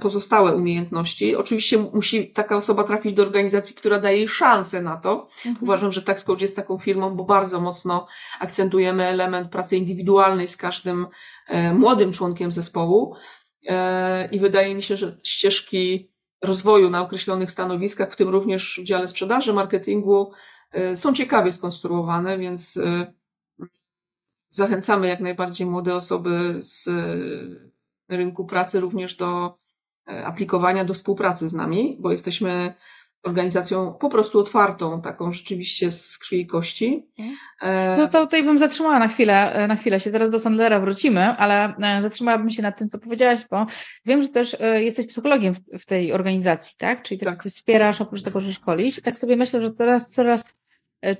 pozostałe 0.00 0.54
umiejętności. 0.54 1.36
Oczywiście 1.36 1.78
musi 1.78 2.32
taka 2.32 2.56
osoba 2.56 2.84
trafić 2.84 3.14
do 3.14 3.22
organizacji, 3.22 3.74
która 3.74 4.00
daje 4.00 4.16
jej 4.16 4.28
szansę 4.28 4.82
na 4.82 4.96
to. 4.96 5.28
Mhm. 5.46 5.56
Uważam, 5.60 5.92
że 5.92 6.02
TaxCoach 6.02 6.40
jest 6.40 6.56
taką 6.56 6.78
firmą, 6.78 7.16
bo 7.16 7.24
bardzo 7.24 7.60
mocno 7.60 8.06
akcentujemy 8.40 9.06
element 9.06 9.50
pracy 9.50 9.76
indywidualnej 9.76 10.48
z 10.48 10.56
każdym 10.56 11.06
młodym 11.74 12.12
członkiem 12.12 12.52
zespołu. 12.52 13.14
I 14.32 14.40
wydaje 14.40 14.74
mi 14.74 14.82
się, 14.82 14.96
że 14.96 15.18
ścieżki 15.24 16.09
rozwoju 16.42 16.90
na 16.90 17.00
określonych 17.00 17.50
stanowiskach, 17.50 18.12
w 18.12 18.16
tym 18.16 18.28
również 18.28 18.80
w 18.82 18.84
dziale 18.84 19.08
sprzedaży, 19.08 19.52
marketingu, 19.52 20.32
y, 20.92 20.96
są 20.96 21.12
ciekawie 21.12 21.52
skonstruowane, 21.52 22.38
więc 22.38 22.76
y, 22.76 23.14
zachęcamy 24.50 25.08
jak 25.08 25.20
najbardziej 25.20 25.66
młode 25.66 25.94
osoby 25.94 26.58
z 26.60 26.86
y, 26.86 27.70
rynku 28.08 28.46
pracy 28.46 28.80
również 28.80 29.14
do 29.14 29.58
aplikowania, 30.24 30.84
do 30.84 30.94
współpracy 30.94 31.48
z 31.48 31.54
nami, 31.54 31.96
bo 32.00 32.12
jesteśmy 32.12 32.74
organizacją 33.22 33.92
po 33.92 34.08
prostu 34.08 34.40
otwartą, 34.40 35.02
taką 35.02 35.32
rzeczywiście 35.32 35.92
z 35.92 36.18
krwi 36.18 36.40
i 36.40 36.46
kości. 36.46 37.08
E, 37.62 37.96
no 37.96 38.08
to 38.08 38.20
tutaj 38.24 38.42
bym 38.42 38.58
zatrzymała 38.58 38.98
na 38.98 39.08
chwilę, 39.08 39.52
e, 39.52 39.68
na 39.68 39.76
chwilę 39.76 40.00
się, 40.00 40.10
zaraz 40.10 40.30
do 40.30 40.40
Sandlera 40.40 40.80
wrócimy, 40.80 41.20
ale 41.20 41.76
e, 41.76 42.02
zatrzymałabym 42.02 42.50
się 42.50 42.62
nad 42.62 42.78
tym, 42.78 42.88
co 42.88 42.98
powiedziałaś, 42.98 43.38
bo 43.50 43.66
wiem, 44.04 44.22
że 44.22 44.28
też 44.28 44.56
jesteś 44.74 45.06
psychologiem 45.06 45.54
w, 45.78 45.86
tej 45.86 46.12
organizacji, 46.12 46.74
tak? 46.78 47.02
Czyli 47.02 47.20
tak, 47.20 47.28
tak 47.28 47.52
wspierasz 47.52 48.00
oprócz 48.00 48.22
tego, 48.22 48.40
że 48.40 48.52
szkolisz. 48.52 49.00
Tak 49.00 49.18
sobie 49.18 49.36
myślę, 49.36 49.62
że 49.62 49.70
teraz 49.70 50.10
coraz 50.10 50.54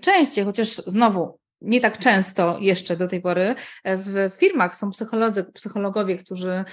częściej, 0.01 0.45
chociaż 0.45 0.69
znowu 0.69 1.41
nie 1.61 1.81
tak 1.81 1.99
często 1.99 2.59
jeszcze 2.61 2.97
do 2.97 3.09
tej 3.09 3.21
pory, 3.21 3.55
w 3.85 4.31
firmach 4.37 4.77
są 4.77 4.91
psycholodzy, 4.91 5.45
psychologowie, 5.45 6.17
którzy 6.17 6.51
E, 6.51 6.65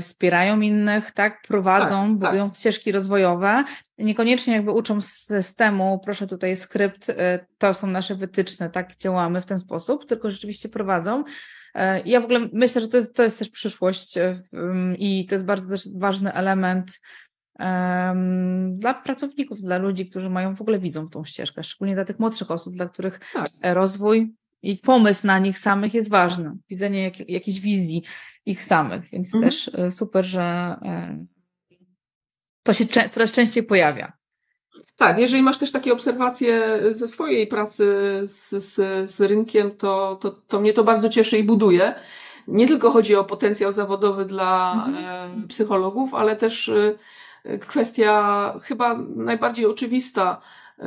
wspierają 0.00 0.60
innych, 0.60 1.10
tak, 1.10 1.42
prowadzą, 1.42 1.88
tak, 1.88 2.18
budują 2.18 2.50
tak. 2.50 2.58
ścieżki 2.58 2.92
rozwojowe. 2.92 3.64
Niekoniecznie 3.98 4.54
jakby 4.54 4.70
uczą 4.70 5.00
z 5.00 5.08
systemu, 5.08 6.00
proszę 6.04 6.26
tutaj 6.26 6.56
skrypt, 6.56 7.10
e, 7.10 7.46
to 7.58 7.74
są 7.74 7.86
nasze 7.86 8.14
wytyczne, 8.14 8.70
tak, 8.70 8.96
działamy 8.96 9.40
w 9.40 9.46
ten 9.46 9.58
sposób, 9.58 10.06
tylko 10.06 10.30
rzeczywiście 10.30 10.68
prowadzą. 10.68 11.24
E, 11.74 12.00
ja 12.00 12.20
w 12.20 12.24
ogóle 12.24 12.48
myślę, 12.52 12.80
że 12.80 12.88
to 12.88 12.96
jest, 12.96 13.16
to 13.16 13.22
jest 13.22 13.38
też 13.38 13.48
przyszłość 13.48 14.18
i 14.98 15.26
to 15.26 15.34
jest 15.34 15.44
bardzo 15.44 15.68
też 15.68 15.88
ważny 15.94 16.32
element 16.32 17.00
dla 18.68 18.94
pracowników, 18.94 19.60
dla 19.60 19.78
ludzi, 19.78 20.06
którzy 20.06 20.30
mają 20.30 20.54
w 20.56 20.60
ogóle 20.60 20.78
widzą 20.78 21.08
tą 21.08 21.24
ścieżkę, 21.24 21.64
szczególnie 21.64 21.94
dla 21.94 22.04
tych 22.04 22.18
młodszych 22.18 22.50
osób, 22.50 22.74
dla 22.74 22.88
których 22.88 23.20
tak. 23.32 23.50
rozwój 23.62 24.34
i 24.62 24.76
pomysł 24.76 25.26
na 25.26 25.38
nich 25.38 25.58
samych 25.58 25.94
jest 25.94 26.10
ważny. 26.10 26.52
Widzenie 26.70 27.02
jak, 27.02 27.30
jakiejś 27.30 27.60
wizji 27.60 28.02
ich 28.46 28.64
samych, 28.64 29.10
więc 29.12 29.34
Mhm. 29.34 29.50
też 29.50 29.70
e, 29.74 29.90
super, 29.90 30.24
że 30.24 30.42
e, 30.42 31.26
to 32.62 32.72
się 32.74 32.84
coraz 33.10 33.32
częściej 33.32 33.62
pojawia. 33.62 34.12
Tak, 34.96 35.18
jeżeli 35.18 35.42
masz 35.42 35.58
też 35.58 35.72
takie 35.72 35.92
obserwacje 35.92 36.80
ze 36.92 37.08
swojej 37.08 37.46
pracy 37.46 37.86
z, 38.24 38.50
z, 38.50 39.10
z 39.10 39.20
rynkiem, 39.20 39.70
to, 39.70 40.18
to, 40.20 40.30
to 40.30 40.60
mnie 40.60 40.72
to 40.72 40.84
bardzo 40.84 41.08
cieszy 41.08 41.38
i 41.38 41.44
buduje. 41.44 41.94
Nie 42.48 42.68
tylko 42.68 42.90
chodzi 42.90 43.16
o 43.16 43.24
potencjał 43.24 43.72
zawodowy 43.72 44.24
dla 44.24 44.72
Mhm. 44.86 45.44
e, 45.44 45.48
psychologów, 45.48 46.14
ale 46.14 46.36
też 46.36 46.68
e, 46.68 47.58
kwestia 47.58 48.54
chyba 48.62 48.98
najbardziej 49.16 49.66
oczywista, 49.66 50.40
e, 50.40 50.42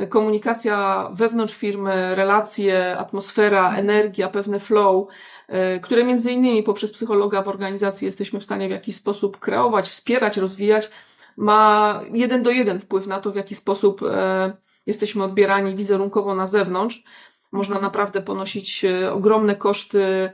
komunikacja 0.08 1.08
wewnątrz 1.14 1.54
firmy, 1.54 2.14
relacje, 2.14 2.98
atmosfera, 2.98 3.76
energia, 3.76 4.28
pewne 4.28 4.60
flow, 4.60 5.08
e, 5.48 5.80
które 5.80 6.04
między 6.04 6.32
innymi 6.32 6.62
poprzez 6.62 6.92
psychologa 6.92 7.42
w 7.42 7.48
organizacji 7.48 8.06
jesteśmy 8.06 8.40
w 8.40 8.44
stanie 8.44 8.68
w 8.68 8.70
jakiś 8.70 8.96
sposób 8.96 9.38
kreować, 9.38 9.88
wspierać, 9.88 10.36
rozwijać, 10.36 10.90
ma 11.36 12.00
jeden 12.12 12.42
do 12.42 12.50
jeden 12.50 12.80
wpływ 12.80 13.06
na 13.06 13.20
to, 13.20 13.32
w 13.32 13.36
jaki 13.36 13.54
sposób 13.54 14.02
e, 14.02 14.56
jesteśmy 14.86 15.24
odbierani 15.24 15.74
wizerunkowo 15.74 16.34
na 16.34 16.46
zewnątrz. 16.46 17.04
Można 17.52 17.80
naprawdę 17.80 18.22
ponosić 18.22 18.84
e, 18.84 19.12
ogromne 19.12 19.56
koszty 19.56 20.30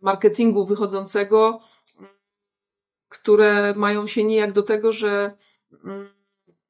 marketingu 0.00 0.66
wychodzącego, 0.66 1.60
które 3.08 3.74
mają 3.76 4.06
się 4.06 4.24
nijak 4.24 4.52
do 4.52 4.62
tego, 4.62 4.92
że 4.92 5.36
mm, 5.84 6.08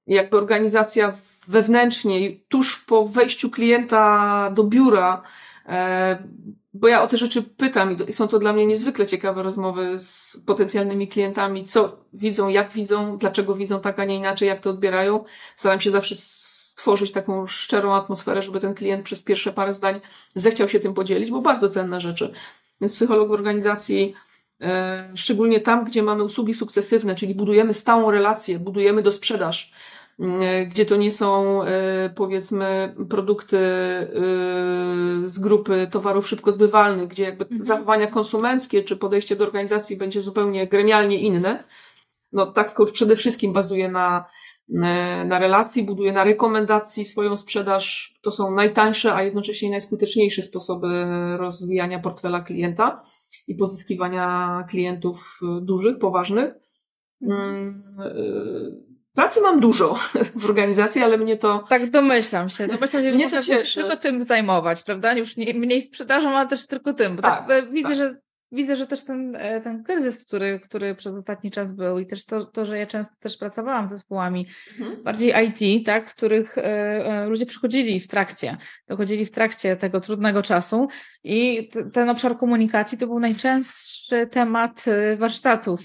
jakby 0.06 0.36
organizacja 0.36 1.16
wewnętrznie, 1.48 2.36
tuż 2.48 2.84
po 2.86 3.04
wejściu 3.04 3.50
klienta 3.50 4.50
do 4.54 4.64
biura, 4.64 5.22
e, 5.66 6.18
bo 6.74 6.88
ja 6.88 7.02
o 7.02 7.06
te 7.06 7.16
rzeczy 7.16 7.42
pytam 7.42 7.96
i 8.08 8.12
są 8.12 8.28
to 8.28 8.38
dla 8.38 8.52
mnie 8.52 8.66
niezwykle 8.66 9.06
ciekawe 9.06 9.42
rozmowy 9.42 9.98
z 9.98 10.42
potencjalnymi 10.46 11.08
klientami, 11.08 11.64
co 11.64 11.96
widzą, 12.12 12.48
jak 12.48 12.72
widzą, 12.72 13.18
dlaczego 13.18 13.54
widzą 13.54 13.80
tak, 13.80 13.98
a 13.98 14.04
nie 14.04 14.16
inaczej, 14.16 14.48
jak 14.48 14.60
to 14.60 14.70
odbierają. 14.70 15.24
Staram 15.56 15.80
się 15.80 15.90
zawsze 15.90 16.14
stworzyć 16.14 17.12
taką 17.12 17.46
szczerą 17.46 17.94
atmosferę, 17.94 18.42
żeby 18.42 18.60
ten 18.60 18.74
klient 18.74 19.04
przez 19.04 19.22
pierwsze 19.22 19.52
parę 19.52 19.74
zdań 19.74 20.00
zechciał 20.34 20.68
się 20.68 20.80
tym 20.80 20.94
podzielić, 20.94 21.30
bo 21.30 21.40
bardzo 21.40 21.68
cenne 21.68 22.00
rzeczy. 22.00 22.32
Więc 22.80 22.94
psycholog 22.94 23.28
w 23.28 23.32
organizacji, 23.32 24.14
e, 24.60 25.12
szczególnie 25.14 25.60
tam, 25.60 25.84
gdzie 25.84 26.02
mamy 26.02 26.24
usługi 26.24 26.54
sukcesywne, 26.54 27.14
czyli 27.14 27.34
budujemy 27.34 27.74
stałą 27.74 28.10
relację, 28.10 28.58
budujemy 28.58 29.02
do 29.02 29.12
sprzedaż, 29.12 29.72
gdzie 30.68 30.87
to 30.87 30.96
nie 30.96 31.12
są, 31.12 31.62
e, 31.62 32.11
powiedzmy, 32.16 32.94
produkty 33.11 33.59
e, 33.59 34.09
z 35.24 35.38
grupy 35.38 35.88
towarów 35.90 36.29
szybko 36.29 36.53
zbywalnych, 36.53 37.09
gdzie 37.09 37.24
jakby 37.24 37.44
Mhm. 37.44 37.64
zachowania 37.64 38.07
konsumenckie 38.07 38.83
czy 38.83 38.96
podejście 38.96 39.37
do 39.37 39.44
organizacji 39.44 39.96
będzie 39.96 40.22
zupełnie 40.22 40.66
gremialnie 40.66 41.18
inne. 41.18 41.64
No, 42.33 42.46
Tax 42.46 42.74
Coach 42.74 42.92
przede 42.92 43.16
wszystkim 43.16 43.53
bazuje 43.53 43.88
na, 43.90 44.24
e, 44.83 45.24
na 45.24 45.38
relacji, 45.38 45.83
buduje 45.83 46.12
na 46.12 46.24
rekomendacji 46.24 47.05
swoją 47.05 47.37
sprzedaż. 47.37 48.14
To 48.22 48.31
są 48.31 48.50
najtańsze, 48.55 49.14
a 49.14 49.22
jednocześnie 49.22 49.70
najskuteczniejsze 49.70 50.42
sposoby 50.42 51.05
rozwijania 51.37 51.98
portfela 52.00 52.40
klienta 52.40 53.03
i 53.46 53.55
pozyskiwania 53.55 54.64
klientów 54.70 55.40
e, 55.42 55.61
dużych, 55.61 55.98
poważnych. 55.98 56.55
Mm, 57.22 57.83
e, 57.98 58.93
Pracy 59.14 59.40
mam 59.40 59.61
dużo 59.61 59.98
w 60.40 60.44
organizacji, 60.44 61.03
ale 61.03 61.18
mnie 61.18 61.37
to 61.37 61.64
Tak, 61.68 61.90
domyślam 61.90 62.48
się. 62.48 62.66
Domyślam 62.66 63.03
się, 63.03 63.11
że 63.11 63.14
Mnie 63.16 63.31
to 63.31 63.37
można 63.37 63.57
się 63.57 63.62
cieszy. 63.62 63.81
tylko 63.81 63.96
tym 63.96 64.22
zajmować, 64.22 64.83
prawda? 64.83 65.12
Już 65.16 65.37
nie, 65.37 65.55
mniej 65.55 65.83
sprzedażą, 65.83 66.31
ale 66.31 66.48
też 66.48 66.66
tylko 66.66 66.92
tym. 66.92 67.16
Bo 67.16 67.22
tak, 67.22 67.48
Tak, 67.48 67.50
e, 67.50 67.62
widzę, 67.66 67.88
tak. 67.88 67.96
że 67.98 68.16
widzę, 68.54 68.76
że 68.76 68.86
też 68.86 69.04
ten, 69.04 69.36
e, 69.36 69.60
ten 69.60 69.84
kryzys, 69.84 70.24
który, 70.24 70.60
który 70.60 70.94
przez 70.94 71.14
ostatni 71.14 71.50
czas 71.50 71.72
był 71.72 71.98
i 71.98 72.06
też 72.06 72.24
to, 72.24 72.44
to, 72.44 72.66
że 72.66 72.78
ja 72.78 72.86
często 72.86 73.14
też 73.20 73.36
pracowałam 73.36 73.88
z 73.88 73.90
zespołami 73.90 74.46
Mhm. 74.78 75.02
bardziej 75.02 75.34
IT, 75.46 75.86
tak, 75.86 76.14
których 76.14 76.58
e, 76.58 76.62
e, 76.64 77.26
ludzie 77.26 77.46
przychodzili 77.46 78.00
w 78.00 78.08
trakcie, 78.08 78.56
dochodzili 78.88 79.26
w 79.26 79.30
trakcie 79.30 79.76
tego 79.76 80.00
trudnego 80.00 80.42
czasu 80.42 80.88
i 81.24 81.68
t- 81.68 81.90
ten 81.90 82.08
obszar 82.08 82.38
komunikacji 82.38 82.98
to 82.98 83.06
był 83.06 83.20
najczęstszy 83.20 84.26
temat 84.26 84.84
warsztatów, 85.18 85.80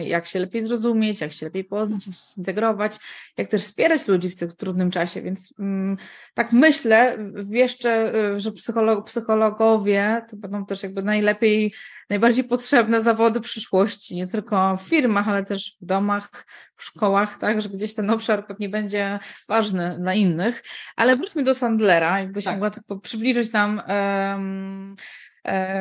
jak 0.00 0.26
się 0.26 0.38
lepiej 0.38 0.60
zrozumieć, 0.62 1.20
jak 1.20 1.32
się 1.32 1.46
lepiej 1.46 1.64
poznać, 1.64 2.06
jak 2.06 2.14
się 2.14 2.20
zintegrować, 2.34 2.96
jak 3.36 3.48
też 3.48 3.60
wspierać 3.60 4.08
ludzi 4.08 4.30
w 4.30 4.36
tym 4.36 4.52
trudnym 4.52 4.90
czasie, 4.90 5.22
więc 5.22 5.54
mm, 5.58 5.96
tak 6.34 6.52
myślę, 6.52 7.18
jeszcze, 7.50 8.12
że 8.40 8.52
psycholog, 8.52 9.06
psychologowie 9.06 10.22
to 10.30 10.36
będą 10.36 10.66
też 10.66 10.82
jakby 10.82 11.02
najlepiej, 11.02 11.72
najbardziej 12.10 12.44
potrzebne 12.44 13.00
zawody 13.00 13.40
przyszłości, 13.40 14.16
nie 14.16 14.26
tylko 14.26 14.76
w 14.76 14.82
firmach, 14.88 15.28
ale 15.28 15.44
też 15.44 15.76
w 15.82 15.84
domach, 15.84 16.46
w 16.76 16.84
szkołach, 16.84 17.38
tak, 17.38 17.62
że 17.62 17.68
gdzieś 17.68 17.94
ten 17.94 18.10
obszar 18.10 18.46
pewnie 18.46 18.68
będzie 18.68 19.18
ważny 19.48 19.96
dla 20.00 20.14
innych. 20.14 20.62
Ale 20.96 21.16
wróćmy 21.16 21.42
do 21.42 21.54
Sandlera, 21.54 22.20
jakbyś 22.20 22.44
Tak. 22.44 22.54
mogła 22.54 22.70
tak 22.70 22.84
przybliżyć 23.02 23.52
nam 23.52 23.82
e, 23.88 24.36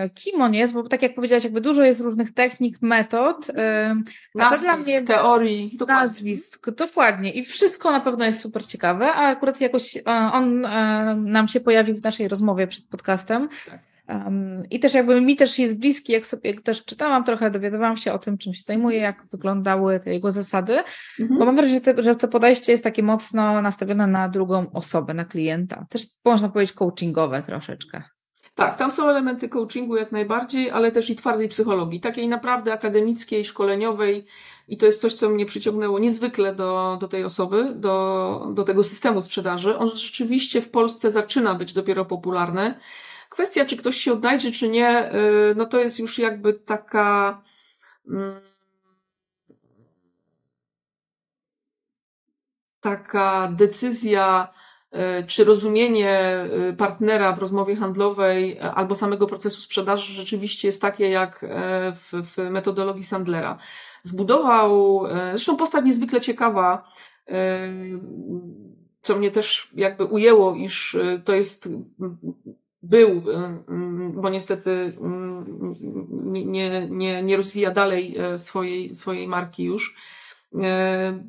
kim 0.10 0.41
on 0.41 0.53
jest, 0.53 0.73
bo 0.73 0.84
tak 0.84 1.01
jak 1.01 1.15
powiedziałaś, 1.15 1.43
jakby 1.43 1.62
dużo 1.62 1.84
jest 1.84 2.01
różnych 2.01 2.34
technik, 2.34 2.77
metod, 2.81 3.45
to 3.45 3.53
dla 4.36 4.49
nazwisk, 4.49 4.88
mnie 4.88 5.01
teorii, 5.01 5.77
dokładnie. 5.77 6.01
nazwisk, 6.01 6.69
dokładnie. 6.69 7.34
I 7.34 7.45
wszystko 7.45 7.91
na 7.91 7.99
pewno 7.99 8.25
jest 8.25 8.41
super 8.41 8.65
ciekawe, 8.65 9.13
a 9.13 9.27
akurat 9.27 9.62
jakoś 9.62 9.97
e, 9.97 10.01
on 10.34 10.65
e, 10.65 11.15
nam 11.15 11.47
się 11.47 11.60
pojawił 11.60 11.95
w 11.95 12.03
naszej 12.03 12.27
rozmowie 12.27 12.67
przed 12.67 12.88
podcastem. 12.88 13.49
Tak. 13.65 13.94
Um, 14.09 14.63
I 14.69 14.79
też 14.79 14.93
jakby 14.93 15.21
mi 15.21 15.35
też 15.35 15.59
jest 15.59 15.79
bliski, 15.79 16.13
jak 16.13 16.27
sobie 16.27 16.61
też 16.61 16.85
czytałam 16.85 17.23
trochę, 17.23 17.51
dowiadywałam 17.51 17.97
się 17.97 18.13
o 18.13 18.19
tym, 18.19 18.37
czym 18.37 18.53
się 18.53 18.61
zajmuje, 18.65 18.97
jak 18.97 19.25
wyglądały 19.31 19.99
te 19.99 20.13
jego 20.13 20.31
zasady, 20.31 20.79
Mhm. 21.19 21.39
bo 21.39 21.45
mam 21.45 21.55
wrażenie, 21.55 21.81
że, 21.85 21.93
te, 21.93 22.03
że 22.03 22.15
to 22.15 22.27
podejście 22.27 22.71
jest 22.71 22.83
takie 22.83 23.03
mocno 23.03 23.61
nastawione 23.61 24.07
na 24.07 24.29
drugą 24.29 24.71
osobę, 24.73 25.13
na 25.13 25.25
klienta. 25.25 25.85
Też 25.89 26.07
można 26.25 26.49
powiedzieć 26.49 26.75
coachingowe 26.75 27.41
troszeczkę. 27.41 28.03
Tak, 28.55 28.77
tam 28.77 28.91
są 28.91 29.09
elementy 29.09 29.49
coachingu 29.49 29.95
jak 29.95 30.11
najbardziej, 30.11 30.71
ale 30.71 30.91
też 30.91 31.09
i 31.09 31.15
twardej 31.15 31.49
psychologii, 31.49 32.01
takiej 32.01 32.27
naprawdę 32.27 32.73
akademickiej, 32.73 33.45
szkoleniowej 33.45 34.25
i 34.67 34.77
to 34.77 34.85
jest 34.85 35.01
coś, 35.01 35.13
co 35.13 35.29
mnie 35.29 35.45
przyciągnęło 35.45 35.99
niezwykle 35.99 36.55
do, 36.55 36.97
do 37.01 37.07
tej 37.07 37.23
osoby, 37.23 37.73
do, 37.75 38.47
do 38.53 38.63
tego 38.63 38.83
systemu 38.83 39.21
sprzedaży. 39.21 39.77
On 39.77 39.89
rzeczywiście 39.89 40.61
w 40.61 40.69
Polsce 40.69 41.11
zaczyna 41.11 41.55
być 41.55 41.73
dopiero 41.73 42.05
popularny. 42.05 42.75
Kwestia, 43.35 43.65
czy 43.65 43.77
ktoś 43.77 43.97
się 43.97 44.13
odnajdzie, 44.13 44.51
czy 44.51 44.69
nie, 44.69 45.15
y, 45.15 45.55
no 45.55 45.65
to 45.65 45.79
jest 45.79 45.99
już 45.99 46.19
jakby 46.19 46.53
taka 46.53 47.41
mm, 48.07 48.41
taka 52.79 53.47
decyzja, 53.55 54.53
e, 54.91 55.23
czy 55.23 55.43
rozumienie 55.43 56.19
e, 56.19 56.73
partnera 56.77 57.33
w 57.33 57.39
rozmowie 57.39 57.75
handlowej 57.75 58.59
albo 58.59 58.95
samego 58.95 59.27
procesu 59.27 59.61
sprzedaży 59.61 60.13
rzeczywiście 60.13 60.67
jest 60.67 60.81
takie 60.81 61.09
jak 61.09 61.45
w, 61.93 62.23
w 62.25 62.49
metodologii 62.49 63.03
Sandlera. 63.03 63.57
Zbudował, 64.03 65.03
zresztą 65.31 65.57
postać 65.57 65.85
niezwykle 65.85 66.21
ciekawa, 66.21 66.89
co 68.99 69.15
mnie 69.15 69.31
też 69.31 69.71
jakby 69.75 70.05
ujęło, 70.05 70.55
iż 70.55 70.97
to 71.25 71.33
jest 71.33 71.69
był, 72.85 73.09
e, 73.09 73.63
bo 74.13 74.29
niestety 74.29 74.71
mm, 74.71 75.75
nie, 76.33 76.87
nie, 76.89 77.23
nie, 77.23 77.37
rozwija 77.37 77.71
dalej 77.71 78.17
e, 78.17 78.39
swojej, 78.39 78.95
swojej 78.95 79.27
marki 79.27 79.63
już. 79.63 79.95
E, 80.61 81.19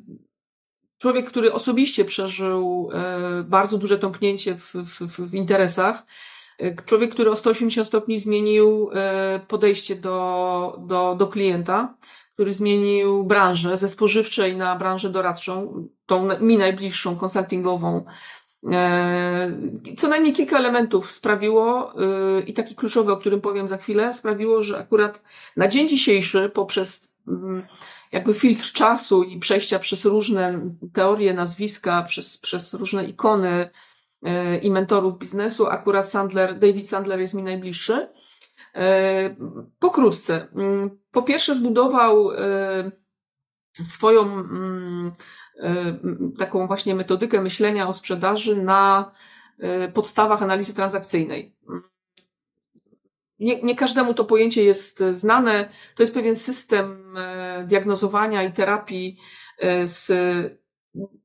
Człowiek, 0.97 1.29
który 1.29 1.53
osobiście 1.53 2.05
przeżył 2.05 2.89
e, 2.93 3.43
bardzo 3.43 3.77
duże 3.77 3.97
tąpnięcie 3.97 4.55
w, 4.55 4.73
w, 4.75 5.29
w 5.29 5.33
interesach. 5.33 6.05
Człowiek, 6.85 7.11
który 7.11 7.31
o 7.31 7.35
180 7.35 7.87
stopni 7.87 8.19
zmienił 8.19 8.89
podejście 9.47 9.95
do, 9.95 10.79
do, 10.87 11.15
do 11.15 11.27
klienta, 11.27 11.95
który 12.33 12.53
zmienił 12.53 13.23
branżę 13.23 13.77
ze 13.77 13.87
spożywczej 13.87 14.57
na 14.57 14.75
branżę 14.75 15.09
doradczą, 15.09 15.87
tą 16.05 16.39
mi 16.39 16.57
najbliższą, 16.57 17.15
konsultingową. 17.15 18.05
E, 18.63 19.51
Co 19.97 20.07
najmniej 20.07 20.33
kilka 20.33 20.57
elementów 20.57 21.11
sprawiło, 21.11 21.93
e, 21.93 22.41
i 22.41 22.53
taki 22.53 22.75
kluczowy, 22.75 23.11
o 23.11 23.17
którym 23.17 23.41
powiem 23.41 23.67
za 23.67 23.77
chwilę, 23.77 24.13
sprawiło, 24.13 24.63
że 24.63 24.77
akurat 24.77 25.23
na 25.57 25.67
dzień 25.67 25.89
dzisiejszy, 25.89 26.51
poprzez 26.53 27.13
mm, 27.27 27.63
jakby 28.11 28.33
filtr 28.33 28.71
czasu 28.71 29.23
i 29.23 29.39
przejścia 29.39 29.79
przez 29.79 30.05
różne 30.05 30.59
teorie, 30.93 31.33
nazwiska, 31.33 32.03
przez, 32.03 32.37
przez 32.37 32.73
różne 32.73 33.05
ikony 33.05 33.69
e, 34.23 34.57
i 34.57 34.71
mentorów 34.71 35.17
biznesu, 35.17 35.67
akurat 35.67 36.09
Sandler, 36.09 36.59
David 36.59 36.89
Sandler 36.89 37.19
jest 37.19 37.33
mi 37.33 37.43
najbliższy. 37.43 38.07
Pokrótce. 39.79 40.47
Mm, 40.55 40.89
Po 41.11 41.23
pierwsze 41.23 41.55
zbudował 41.55 42.31
swoją 43.73 44.21
mm, 44.21 45.11
taką 46.39 46.67
właśnie 46.67 46.95
metodykę 46.95 47.41
myślenia 47.41 47.87
o 47.87 47.93
sprzedaży 47.93 48.55
na 48.55 49.11
e, 49.59 49.87
podstawach 49.91 50.43
analizy 50.43 50.75
transakcyjnej. 50.75 51.55
Nie, 53.39 53.61
nie 53.61 53.75
każdemu 53.75 54.13
to 54.13 54.25
pojęcie 54.25 54.63
jest 54.63 55.03
znane. 55.11 55.69
To 55.95 56.03
jest 56.03 56.13
pewien 56.13 56.35
system 56.35 57.15
diagnozowania 57.65 58.43
i 58.43 58.53
terapii 58.53 59.17
z 59.83 60.11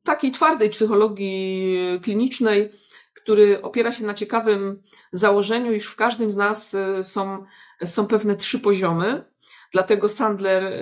takiej 0.03 0.33
twardej 0.33 0.71
psychologii 0.71 1.77
klinicznej, 2.03 2.71
który 3.15 3.63
opiera 3.63 3.93
się 3.93 4.05
na 4.05 4.15
ciekawym 4.15 4.83
założeniu, 5.13 5.73
iż 5.73 5.87
w 5.87 5.97
każdym 5.97 6.31
z 6.31 6.37
nas 6.37 6.77
są, 7.03 7.45
są 7.85 8.07
pewne 8.07 8.37
trzy 8.37 8.59
poziomy. 8.59 9.25
Dlatego 9.73 10.09
Sandler 10.09 10.73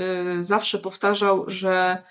zawsze 0.41 0.79
powtarzał, 0.79 1.45
że 1.47 2.03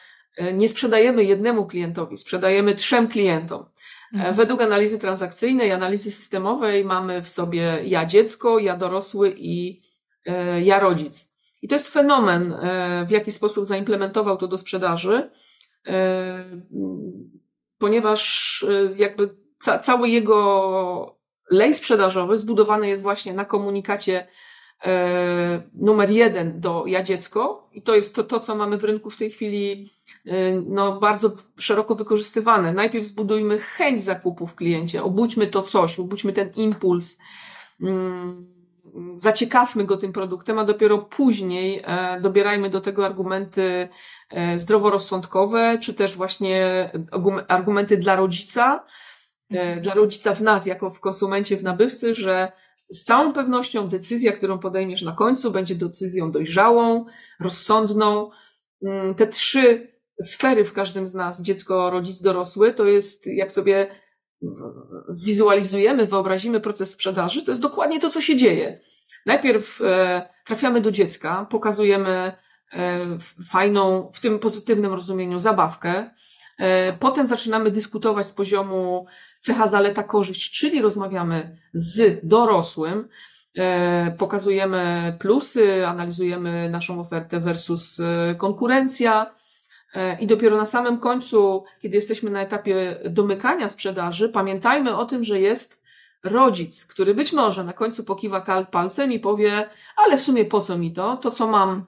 nie 0.54 0.70
sprzedajemy 0.70 1.24
jednemu 1.24 1.66
klientowi, 1.66 2.18
sprzedajemy 2.18 2.76
trzem 2.76 3.08
klientom. 3.08 3.62
E, 3.62 4.18
mhm. 4.18 4.36
Według 4.36 4.62
analizy 4.62 5.00
transakcyjnej, 5.00 5.72
analizy 5.72 6.12
systemowej 6.12 6.86
mamy 6.86 7.22
w 7.22 7.30
sobie 7.30 7.80
ja 7.84 8.06
dziecko, 8.06 8.60
ja 8.60 8.78
dorosły 8.78 9.34
i 9.38 9.82
e, 10.26 10.62
ja 10.62 10.80
rodzic. 10.80 11.30
I 11.62 11.68
to 11.68 11.76
jest 11.76 11.90
fenomen, 11.90 12.56
w 13.08 13.12
jaki 13.12 13.32
sposób 13.32 13.66
zaimplementował 13.66 14.38
to 14.38 14.48
do 14.48 14.58
sprzedaży, 14.58 15.30
ponieważ 17.78 18.66
jakby 18.96 19.30
ca 19.58 19.80
cały 19.80 20.10
jego 20.10 21.20
lej 21.52 21.74
sprzedażowy 21.74 22.38
zbudowany 22.38 22.88
jest 22.88 23.02
właśnie 23.02 23.34
na 23.34 23.46
komunikacie 23.46 24.28
E, 24.28 24.28
numer 25.74 26.10
jeden 26.10 26.60
do 26.62 26.84
ja 26.88 27.04
dziecko. 27.04 27.70
I 27.74 27.82
to 27.82 27.96
jest 27.96 28.16
to, 28.16 28.24
to, 28.24 28.40
co 28.40 28.56
mamy 28.56 28.78
w 28.78 28.84
rynku 28.84 29.10
w 29.10 29.18
tej 29.18 29.32
chwili 29.32 29.92
e, 30.26 30.32
no, 30.66 31.00
bardzo 31.00 31.32
szeroko 31.58 31.96
wykorzystywane. 31.96 32.74
Najpierw 32.74 33.08
zbudujmy 33.08 33.60
chęć 33.60 34.02
zakupu 34.02 34.48
w 34.48 34.56
kliencie, 34.56 35.04
obudźmy 35.04 35.48
to 35.48 35.62
coś, 35.62 36.00
obudźmy 36.00 36.34
ten 36.34 36.52
impuls, 36.56 37.20
mm, 37.82 38.48
zaciekawmy 39.16 39.86
go 39.86 39.98
tym 39.98 40.14
produktem, 40.14 40.60
a 40.60 40.66
dopiero 40.66 40.98
później 40.98 41.82
e, 41.86 42.22
dobierajmy 42.22 42.70
do 42.70 42.82
tego 42.82 43.06
argumenty 43.06 43.90
zdroworozsądkowe, 44.56 45.78
czy 45.82 45.94
też 45.94 46.16
właśnie 46.16 46.92
argumenty 47.48 47.98
dla 47.98 48.16
rodzica, 48.16 48.86
dla 49.82 49.94
rodzica 49.94 50.36
w 50.36 50.42
nas, 50.42 50.66
jako 50.66 50.90
w 50.92 51.00
konsumencie, 51.00 51.58
w 51.58 51.64
nabywcy, 51.64 52.16
że 52.16 52.52
z 52.90 53.04
całą 53.04 53.34
pewnością 53.34 53.88
decyzja, 53.88 54.32
którą 54.32 54.60
podejmiesz 54.60 55.02
na 55.02 55.12
końcu, 55.12 55.52
będzie 55.52 55.76
decyzją 55.76 56.32
dojrzałą, 56.32 57.06
rozsądną. 57.40 58.30
Mm, 58.86 59.16
te 59.16 59.28
trzy 59.28 59.94
sfery 60.22 60.66
w 60.66 60.74
każdym 60.74 61.08
z 61.08 61.14
nas, 61.14 61.42
dziecko, 61.42 61.90
rodzic, 61.90 62.22
dorosły, 62.22 62.74
to 62.74 62.86
jest, 62.86 63.28
jak 63.28 63.52
sobie 63.52 63.88
mm, 64.44 64.54
zwizualizujemy, 65.10 66.06
wyobrazimy 66.06 66.60
proces 66.60 66.92
sprzedaży, 66.92 67.46
to 67.46 67.52
jest 67.52 67.62
dokładnie 67.62 68.00
to, 68.00 68.10
co 68.10 68.22
się 68.22 68.36
dzieje. 68.36 68.80
Najpierw 69.26 69.82
e, 69.82 70.30
trafiamy 70.46 70.82
do 70.82 70.92
dziecka, 70.92 71.48
pokazujemy 71.50 72.34
e, 72.74 73.18
fajną, 73.50 74.12
w 74.14 74.20
tym 74.20 74.40
pozytywnym 74.40 74.94
rozumieniu, 74.94 75.40
zabawkę. 75.40 76.10
E, 76.60 76.94
potem 76.94 77.28
zaczynamy 77.28 77.72
dyskutować 77.72 78.28
z 78.28 78.34
poziomu 78.34 79.06
cecha, 79.40 79.68
zaleta, 79.68 80.04
korzyść, 80.04 80.60
czyli 80.60 80.82
rozmawiamy 80.82 81.58
z 81.74 82.20
dorosłym, 82.24 83.10
e, 83.58 84.12
pokazujemy 84.18 85.16
plusy, 85.20 85.88
analizujemy 85.88 86.70
naszą 86.70 87.00
ofertę 87.00 87.40
versus 87.40 88.00
e, 88.00 88.36
konkurencja. 88.36 89.34
I 90.20 90.28
dopiero 90.28 90.58
na 90.58 90.66
samym 90.66 91.00
końcu, 91.00 91.64
kiedy 91.82 91.96
jesteśmy 91.96 92.30
na 92.30 92.42
etapie 92.42 93.00
domykania 93.06 93.70
sprzedaży, 93.70 94.30
pamiętajmy 94.30 94.98
o 94.98 95.06
tym, 95.06 95.24
że 95.24 95.40
jest 95.40 95.82
rodzic, 96.24 96.86
który 96.86 97.16
być 97.16 97.34
może 97.34 97.64
na 97.64 97.74
końcu 97.74 98.04
pokiwa 98.04 98.66
palcem 98.72 99.12
i 99.12 99.20
powie, 99.20 99.70
ale 99.96 100.18
w 100.18 100.22
sumie 100.22 100.46
po 100.46 100.62
co 100.62 100.78
mi 100.78 100.94
to? 100.94 101.18
To, 101.18 101.32
co 101.32 101.48
mam, 101.48 101.86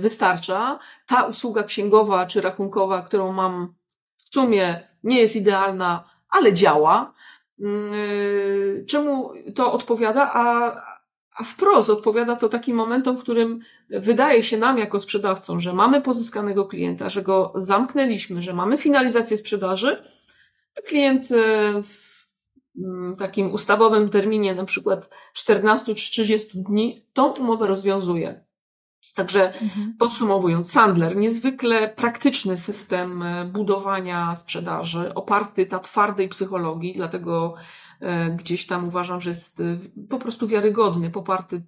wystarcza. 0.00 0.78
Ta 1.06 1.22
usługa 1.22 1.62
księgowa 1.62 2.26
czy 2.26 2.40
rachunkowa, 2.40 3.02
którą 3.02 3.32
mam 3.32 3.74
w 4.16 4.34
sumie 4.34 4.88
nie 5.04 5.20
jest 5.20 5.36
idealna, 5.36 6.04
ale 6.30 6.52
działa. 6.52 7.12
Mm, 7.60 7.94
y, 7.94 8.84
czemu 8.88 9.30
to 9.54 9.72
odpowiada? 9.72 10.30
A, 10.32 10.72
a 11.36 11.44
wprost 11.44 11.90
odpowiada 11.90 12.36
to 12.36 12.48
takim 12.48 12.76
momentom, 12.76 13.16
w 13.16 13.20
którym 13.20 13.60
wydaje 13.90 14.42
się 14.42 14.58
nam 14.58 14.78
jako 14.78 15.00
sprzedawcom, 15.00 15.60
że 15.60 15.72
mamy 15.72 16.00
pozyskanego 16.00 16.64
klienta, 16.64 17.10
że 17.10 17.22
go 17.22 17.52
zamknęliśmy, 17.54 18.42
że 18.42 18.54
mamy 18.54 18.78
finalizację 18.78 19.36
sprzedaży. 19.36 20.02
Klient 20.84 21.30
y, 21.30 21.34
w 21.82 22.26
mm, 22.78 23.16
takim 23.16 23.52
ustawowym 23.52 24.08
terminie, 24.08 24.54
na 24.54 24.64
przykład 24.64 25.10
14 25.34 25.94
czy 25.94 26.10
30 26.10 26.62
dni, 26.62 27.06
tą 27.12 27.32
umowę 27.32 27.66
rozwiązuje. 27.66 28.49
Także 29.14 29.54
mhm. 29.54 29.94
podsumowując, 29.98 30.72
Sandler, 30.72 31.16
niezwykle 31.16 31.88
praktyczny 31.88 32.58
system 32.58 33.22
e, 33.22 33.44
budowania 33.44 34.36
sprzedaży, 34.36 35.14
oparty 35.14 35.66
na 35.70 35.78
twardej 35.78 36.28
psychologii, 36.28 36.94
dlatego 36.96 37.54
e, 38.00 38.30
gdzieś 38.30 38.66
tam 38.66 38.88
uważam, 38.88 39.20
że 39.20 39.30
jest 39.30 39.60
e, 39.60 39.78
po 40.08 40.18
prostu 40.18 40.48
wiarygodny, 40.48 41.10
poparty 41.10 41.62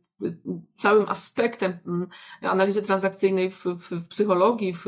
całym 0.73 1.09
aspektem 1.09 1.79
analizy 2.43 2.83
transakcyjnej 2.83 3.51
w, 3.51 3.65
w, 3.65 3.91
w 3.91 4.09
psychologii, 4.09 4.75
w, 4.75 4.85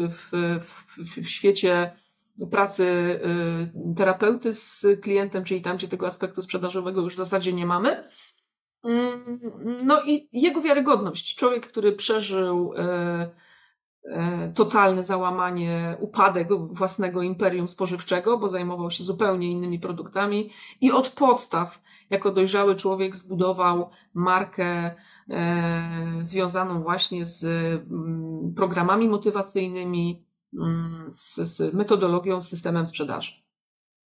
w, 1.16 1.28
świecie 1.28 1.92
pracy 2.50 3.20
terapeuty 3.96 4.54
z 4.54 4.86
klientem, 5.02 5.44
czyli 5.44 5.62
tam, 5.62 5.76
gdzie 5.76 5.88
tego 5.88 6.06
aspektu 6.06 6.42
sprzedażowego 6.42 7.00
już 7.00 7.14
w 7.14 7.16
zasadzie 7.16 7.52
nie 7.52 7.66
mamy. 7.66 8.08
Mm, 8.84 9.40
no 9.84 10.02
i 10.02 10.28
jego 10.32 10.60
wiarygodność. 10.60 11.36
Człowiek, 11.36 11.66
który 11.66 11.92
przeżył 11.92 12.74
e, 12.76 13.30
e, 14.04 14.52
totalne 14.54 15.04
załamanie, 15.04 15.96
upadek 16.00 16.48
własnego 16.70 17.22
imperium 17.22 17.68
spożywczego, 17.68 18.38
bo 18.38 18.48
zajmował 18.48 18.90
się 18.90 19.04
zupełnie 19.04 19.50
innymi 19.50 19.78
produktami 19.78 20.50
i 20.80 20.92
od 20.92 21.10
podstaw, 21.10 21.82
jako 22.10 22.30
dojrzały 22.30 22.76
człowiek, 22.76 23.16
zbudował 23.16 23.90
markę 24.14 24.94
e, 25.30 26.18
związaną 26.22 26.82
właśnie 26.82 27.24
z 27.24 27.44
mm, 27.44 28.54
programami 28.56 29.08
motywacyjnymi, 29.08 30.26
mm, 30.58 31.06
z, 31.12 31.34
z 31.34 31.74
metodologią, 31.74 32.40
z 32.40 32.48
systemem 32.48 32.86
sprzedaży. 32.86 33.43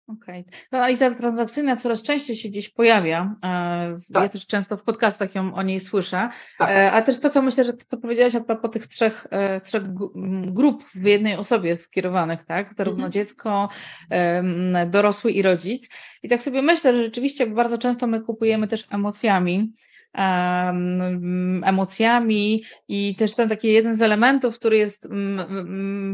Okej. 0.09 0.41
Okay. 0.41 0.61
No, 0.73 0.79
analiza 0.79 1.11
transakcyjna 1.11 1.77
coraz 1.77 2.03
częściej 2.03 2.37
się 2.37 2.49
gdzieś 2.49 2.69
pojawia. 2.69 3.35
E, 3.45 3.99
tak. 4.13 4.23
Ja 4.23 4.29
też 4.29 4.47
często 4.47 4.77
w 4.77 4.83
podcastach 4.83 5.35
ją 5.35 5.55
o 5.55 5.63
niej 5.63 5.81
słyszę. 5.81 6.29
Tak. 6.59 6.71
E, 6.71 6.93
a 6.93 7.03
też 7.03 7.21
to, 7.21 7.31
co 7.31 7.43
myślę, 7.43 7.65
że 7.65 7.73
to, 7.73 7.85
co 7.87 7.97
powiedziałaś 7.97 8.35
a 8.35 8.41
propos 8.41 8.71
tych 8.71 8.87
trzech, 8.87 9.27
e, 9.31 9.61
trzech 9.61 9.83
grup 10.47 10.85
w 10.95 11.05
jednej 11.05 11.35
osobie 11.35 11.77
skierowanych, 11.77 12.45
tak? 12.45 12.75
Zarówno 12.77 13.07
mhm. 13.07 13.13
dziecko, 13.13 13.69
dorosły 14.87 15.33
i 15.33 15.43
rodzic. 15.43 15.89
I 16.23 16.29
tak 16.29 16.43
sobie 16.43 16.63
myślę, 16.63 16.93
że 16.93 17.05
rzeczywiście 17.05 17.47
bardzo 17.47 17.79
często 17.79 18.07
my 18.07 18.21
kupujemy 18.21 18.69
też 18.69 18.87
emocjami 18.91 19.73
emocjami 21.63 22.63
i 22.89 23.15
też 23.15 23.35
ten 23.35 23.49
taki 23.49 23.69
jeden 23.69 23.95
z 23.95 24.03
elementów, 24.03 24.59
który 24.59 24.77
jest 24.77 25.09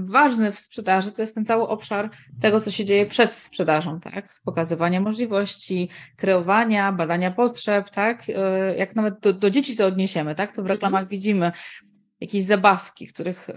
ważny 0.04 0.52
w 0.52 0.58
sprzedaży, 0.58 1.12
to 1.12 1.22
jest 1.22 1.34
ten 1.34 1.44
cały 1.44 1.68
obszar 1.68 2.10
tego, 2.40 2.60
co 2.60 2.70
się 2.70 2.84
dzieje 2.84 3.06
przed 3.06 3.34
sprzedażą, 3.34 4.00
tak? 4.00 4.40
Pokazywania 4.44 5.00
możliwości, 5.00 5.88
kreowania, 6.16 6.92
badania 6.92 7.30
potrzeb, 7.30 7.90
tak? 7.90 8.24
E, 8.28 8.76
jak 8.76 8.96
nawet 8.96 9.20
do, 9.20 9.32
do 9.32 9.50
dzieci 9.50 9.76
to 9.76 9.86
odniesiemy, 9.86 10.34
tak? 10.34 10.54
To 10.54 10.62
w 10.62 10.66
reklamach 10.66 11.02
mhm. 11.02 11.08
widzimy 11.08 11.52
jakieś 12.24 12.44
zabawki, 12.44 13.06
których 13.06 13.48
y, 13.48 13.54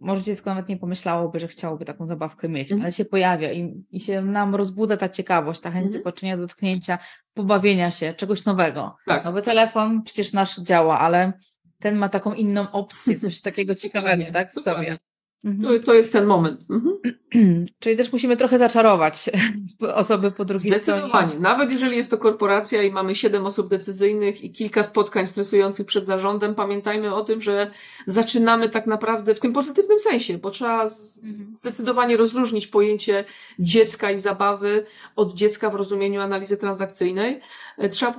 może 0.00 0.22
dziecko 0.22 0.50
nawet 0.50 0.68
nie 0.68 0.76
pomyślałoby, 0.76 1.40
że 1.40 1.48
chciałoby 1.48 1.84
taką 1.84 2.06
zabawkę 2.06 2.48
mieć, 2.48 2.72
mm. 2.72 2.84
ale 2.84 2.92
się 2.92 3.04
pojawia 3.04 3.52
i, 3.52 3.84
i 3.90 4.00
się 4.00 4.22
nam 4.22 4.54
rozbudza 4.54 4.96
ta 4.96 5.08
ciekawość, 5.08 5.60
ta 5.60 5.70
chęć 5.70 5.82
mm. 5.82 5.92
zobaczenia, 5.92 6.36
dotknięcia, 6.36 6.98
pobawienia 7.34 7.90
się, 7.90 8.14
czegoś 8.14 8.44
nowego. 8.44 8.96
Tak. 9.06 9.24
Nowy 9.24 9.42
telefon 9.42 10.02
przecież 10.02 10.32
nasz 10.32 10.60
działa, 10.60 10.98
ale 10.98 11.32
ten 11.80 11.96
ma 11.96 12.08
taką 12.08 12.32
inną 12.32 12.70
opcję, 12.70 13.16
coś 13.18 13.40
takiego 13.40 13.74
ciekawego, 13.74 14.24
tak, 14.32 14.52
w 14.52 14.60
sobie. 14.60 14.98
Mhm. 15.44 15.80
To, 15.80 15.86
to 15.86 15.94
jest 15.94 16.12
ten 16.12 16.26
moment. 16.26 16.60
Mhm. 16.70 16.98
Czyli 17.80 17.96
też 17.96 18.12
musimy 18.12 18.36
trochę 18.36 18.58
zaczarować 18.58 19.30
osoby 19.94 20.32
po 20.32 20.44
drugiej 20.44 20.80
stronie. 20.80 21.00
Zdecydowanie. 21.00 21.40
Nawet 21.40 21.72
jeżeli 21.72 21.96
jest 21.96 22.10
to 22.10 22.18
korporacja 22.18 22.82
i 22.82 22.90
mamy 22.90 23.14
siedem 23.14 23.46
osób 23.46 23.68
decyzyjnych 23.68 24.44
i 24.44 24.52
kilka 24.52 24.82
spotkań 24.82 25.26
stresujących 25.26 25.86
przed 25.86 26.06
zarządem, 26.06 26.54
pamiętajmy 26.54 27.14
o 27.14 27.24
tym, 27.24 27.40
że 27.40 27.70
zaczynamy 28.06 28.68
tak 28.68 28.86
naprawdę 28.86 29.34
w 29.34 29.40
tym 29.40 29.52
pozytywnym 29.52 30.00
sensie, 30.00 30.38
bo 30.38 30.50
trzeba 30.50 30.82
mhm. 30.82 31.56
zdecydowanie 31.56 32.16
rozróżnić 32.16 32.66
pojęcie 32.66 33.24
dziecka 33.58 34.10
i 34.10 34.18
zabawy 34.18 34.84
od 35.16 35.34
dziecka 35.34 35.70
w 35.70 35.74
rozumieniu 35.74 36.20
analizy 36.20 36.56
transakcyjnej. 36.56 37.40
E, 37.78 37.88
trzeba 37.88 38.14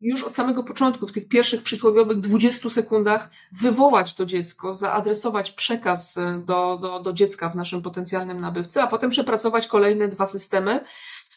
już 0.00 0.24
od 0.24 0.32
samego 0.32 0.64
początku, 0.64 1.06
w 1.06 1.12
tych 1.12 1.28
pierwszych 1.28 1.62
przysłowiowych 1.62 2.20
20 2.20 2.70
sekundach, 2.70 3.30
wywołać 3.52 4.14
to 4.14 4.26
dziecko, 4.26 4.74
zaadresować 4.74 5.50
przekaz 5.50 6.16
e, 6.16 6.42
do, 6.46 6.78
do, 6.82 7.00
do 7.00 7.12
dziecka 7.12 7.48
w 7.48 7.56
naszym 7.56 7.82
potencjalnym 7.82 8.40
nabywcy, 8.40 8.82
a 8.82 8.86
potem 8.86 9.10
przepracować 9.10 9.66
kolejne 9.66 10.08
dwa 10.08 10.26
systemy, 10.26 10.80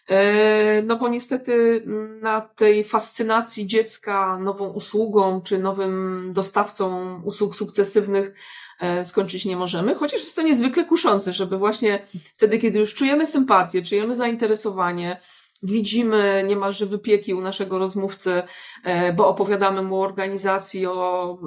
E, 0.09 0.81
no 0.81 0.95
bo 0.95 1.09
niestety 1.09 1.83
na 2.21 2.41
tej 2.41 2.83
fascynacji 2.83 3.67
dziecka 3.67 4.37
nową 4.39 4.67
usługą 4.69 5.41
czy 5.41 5.59
nowym 5.59 6.29
dostawcą 6.33 7.21
usług 7.21 7.55
sukcesywnych 7.55 8.33
e, 8.79 9.05
skończyć 9.05 9.45
nie 9.45 9.57
możemy, 9.57 9.95
chociaż 9.95 10.21
jest 10.21 10.35
to 10.35 10.41
niezwykle 10.41 10.85
kuszące, 10.85 11.33
żeby 11.33 11.57
właśnie 11.57 12.05
wtedy, 12.37 12.57
kiedy 12.57 12.79
już 12.79 12.93
czujemy 12.93 13.25
sympatię, 13.25 13.81
czujemy 13.81 14.15
zainteresowanie, 14.15 15.19
widzimy 15.63 16.43
niemalże 16.47 16.85
wypieki 16.85 17.33
u 17.33 17.41
naszego 17.41 17.79
rozmówcy, 17.79 18.43
e, 18.83 19.13
bo 19.13 19.27
opowiadamy 19.27 19.81
mu 19.81 19.95
o 19.95 20.03
organizacji, 20.03 20.85
o 20.85 21.39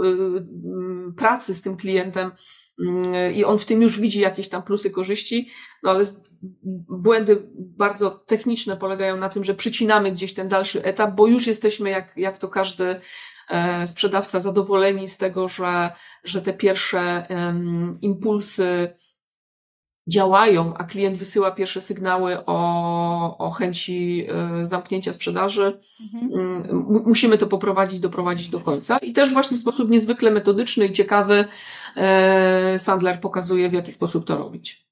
pracy 1.16 1.54
z 1.54 1.62
tym 1.62 1.76
klientem, 1.76 2.30
i 3.34 3.44
on 3.44 3.58
w 3.58 3.64
tym 3.64 3.82
już 3.82 4.00
widzi 4.00 4.20
jakieś 4.20 4.48
tam 4.48 4.62
plusy, 4.62 4.90
korzyści, 4.90 5.48
no 5.82 5.90
ale 5.90 6.04
błędy 6.88 7.42
bardzo 7.54 8.10
techniczne 8.10 8.76
polegają 8.76 9.16
na 9.16 9.28
tym, 9.28 9.44
że 9.44 9.54
przycinamy 9.54 10.12
gdzieś 10.12 10.34
ten 10.34 10.48
dalszy 10.48 10.84
etap, 10.84 11.14
bo 11.14 11.26
już 11.26 11.46
jesteśmy, 11.46 11.90
jak, 11.90 12.12
jak 12.16 12.38
to 12.38 12.48
każdy 12.48 13.00
e, 13.50 13.86
sprzedawca, 13.86 14.40
zadowoleni 14.40 15.08
z 15.08 15.18
tego, 15.18 15.48
że, 15.48 15.90
że 16.24 16.42
te 16.42 16.52
pierwsze 16.52 17.26
impulsy 18.00 18.96
działają, 20.06 20.74
a 20.74 20.84
klient 20.84 21.16
wysyła 21.16 21.50
pierwsze 21.50 21.80
sygnały 21.80 22.44
o, 22.46 23.38
o 23.38 23.50
chęci 23.50 24.26
e, 24.28 24.68
zamknięcia 24.68 25.12
sprzedaży. 25.12 25.80
Mhm. 26.14 26.40
Mm, 26.40 26.86
musimy 27.06 27.38
to 27.38 27.46
poprowadzić, 27.46 28.00
doprowadzić 28.00 28.48
do 28.48 28.60
końca. 28.60 28.98
I 28.98 29.12
też 29.12 29.32
właśnie 29.32 29.56
w 29.56 29.60
sposób 29.60 29.90
niezwykle 29.90 30.30
metodyczny 30.30 30.86
i 30.86 30.92
ciekawy 30.92 31.44
e, 31.96 32.78
Sandler 32.78 33.20
pokazuje, 33.20 33.68
w 33.68 33.72
jaki 33.72 33.92
sposób 33.92 34.26
to 34.26 34.38
robić. 34.38 34.86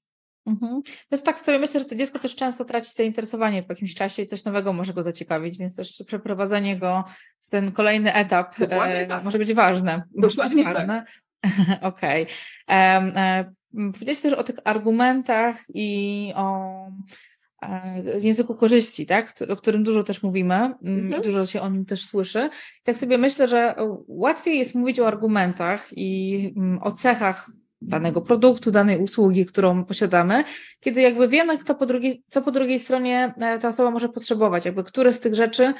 Mhm. 0.46 0.82
To 0.82 0.90
jest 1.10 1.24
tak, 1.24 1.40
sobie 1.40 1.58
myślę, 1.58 1.80
że 1.80 1.86
to 1.86 1.94
dziecko 1.94 2.18
też 2.18 2.34
często 2.34 2.64
traci 2.64 2.90
zainteresowanie 2.94 3.62
po 3.62 3.72
jakimś 3.72 3.94
czasie 3.94 4.22
i 4.22 4.26
coś 4.26 4.44
nowego 4.44 4.72
może 4.72 4.92
go 4.92 5.02
zaciekawić, 5.02 5.58
więc 5.58 5.76
też 5.76 6.02
przeprowadzenie 6.06 6.78
go 6.78 7.04
w 7.46 7.50
ten 7.50 7.72
kolejny 7.72 8.14
etap 8.14 8.54
e, 8.60 9.06
tak. 9.06 9.24
może 9.24 9.38
być 9.38 9.54
ważne. 9.54 10.02
Dokładnie 10.14 10.42
może 10.42 10.56
być 10.56 10.64
ważne. 10.64 11.04
Tak. 11.40 11.82
Okej. 11.92 12.26
Okay. 12.66 13.54
Powiedziałeś 13.74 14.20
też 14.20 14.32
o 14.32 14.44
tych 14.44 14.56
argumentach 14.64 15.62
i 15.74 16.32
o 16.36 16.70
e, 17.62 18.20
języku 18.20 18.54
korzyści, 18.54 19.06
tak? 19.06 19.34
o 19.48 19.56
którym 19.56 19.84
dużo 19.84 20.04
też 20.04 20.22
mówimy 20.22 20.54
mhm. 20.54 21.22
dużo 21.22 21.46
się 21.46 21.60
o 21.60 21.68
nim 21.68 21.84
też 21.84 22.04
słyszy. 22.04 22.50
I 22.80 22.84
tak 22.84 22.96
sobie 22.96 23.18
myślę, 23.18 23.48
że 23.48 23.74
łatwiej 24.08 24.58
jest 24.58 24.74
mówić 24.74 25.00
o 25.00 25.06
argumentach 25.06 25.88
i 25.92 26.54
o 26.80 26.92
cechach 26.92 27.50
danego 27.82 28.20
produktu, 28.20 28.70
danej 28.70 28.98
usługi, 28.98 29.46
którą 29.46 29.84
posiadamy, 29.84 30.44
kiedy 30.80 31.00
jakby 31.00 31.28
wiemy, 31.28 31.58
kto 31.58 31.74
po 31.74 31.86
drugiej, 31.86 32.22
co 32.28 32.42
po 32.42 32.50
drugiej 32.50 32.78
stronie 32.78 33.34
e, 33.40 33.58
ta 33.58 33.68
osoba 33.68 33.90
może 33.90 34.08
potrzebować, 34.08 34.64
jakby 34.64 34.84
które 34.84 35.12
z 35.12 35.20
tych 35.20 35.34
rzeczy 35.34 35.74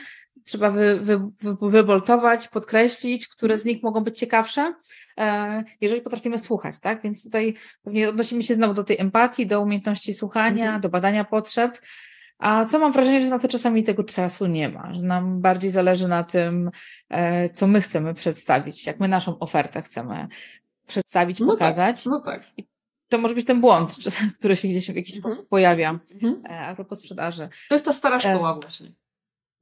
trzeba 0.45 0.71
wy, 0.71 1.01
wy, 1.01 1.19
wy, 1.41 1.71
wyboltować, 1.71 2.49
podkreślić, 2.49 3.29
które 3.29 3.59
z 3.59 3.65
nich 3.65 3.83
mogą 3.83 4.01
być 4.01 4.19
ciekawsze, 4.19 4.75
e, 5.19 5.65
jeżeli 5.81 6.01
potrafimy 6.01 6.39
słuchać, 6.39 6.81
tak? 6.81 7.03
Więc 7.03 7.25
tutaj 7.25 7.55
pewnie 7.83 8.09
odnosimy 8.09 8.43
się 8.43 8.55
znowu 8.55 8.75
do 8.75 8.85
tej 8.85 9.01
empatii, 9.01 9.47
do 9.47 9.61
umiejętności 9.61 10.15
słuchania, 10.15 10.65
mhm. 10.65 10.81
do 10.81 10.89
badania 10.89 11.25
potrzeb. 11.25 11.81
A 12.39 12.65
co 12.65 12.79
mam 12.79 12.93
wrażenie, 12.93 13.23
że 13.23 13.29
na 13.29 13.39
to 13.39 13.49
czasami 13.49 13.85
tego 13.85 14.05
czasu 14.05 14.47
nie 14.47 14.69
ma, 14.69 14.95
że 14.95 15.03
nam 15.03 15.41
bardziej 15.41 15.71
zależy 15.71 16.09
na 16.09 16.25
tym, 16.25 16.71
e, 17.09 17.51
co 17.51 17.67
my 17.67 17.81
chcemy 17.81 18.15
przedstawić, 18.15 18.87
jak 18.87 19.01
my 19.01 19.09
naszą 19.09 19.39
ofertę 19.39 19.83
chcemy 19.83 20.29
przedstawić, 20.87 21.41
no 21.41 21.47
tak, 21.47 21.55
pokazać. 21.55 22.05
Tak, 22.05 22.11
no 22.13 22.21
tak. 22.21 22.43
I 22.57 22.67
to 23.09 23.19
może 23.19 23.35
być 23.35 23.47
ten 23.47 23.61
błąd, 23.61 23.97
który 24.39 24.57
się 24.57 24.69
gdzieś 24.69 24.91
w 24.91 24.97
jakiś 24.97 25.15
sposób 25.15 25.31
mhm. 25.31 25.47
pojawia 25.47 26.01
mhm. 26.11 26.43
E, 26.47 26.61
a 26.61 26.75
propos 26.75 26.99
sprzedaży. 26.99 27.49
To 27.69 27.75
jest 27.75 27.85
ta 27.85 27.93
stara 27.93 28.21
szkoła 28.21 28.55
właśnie. 28.55 28.93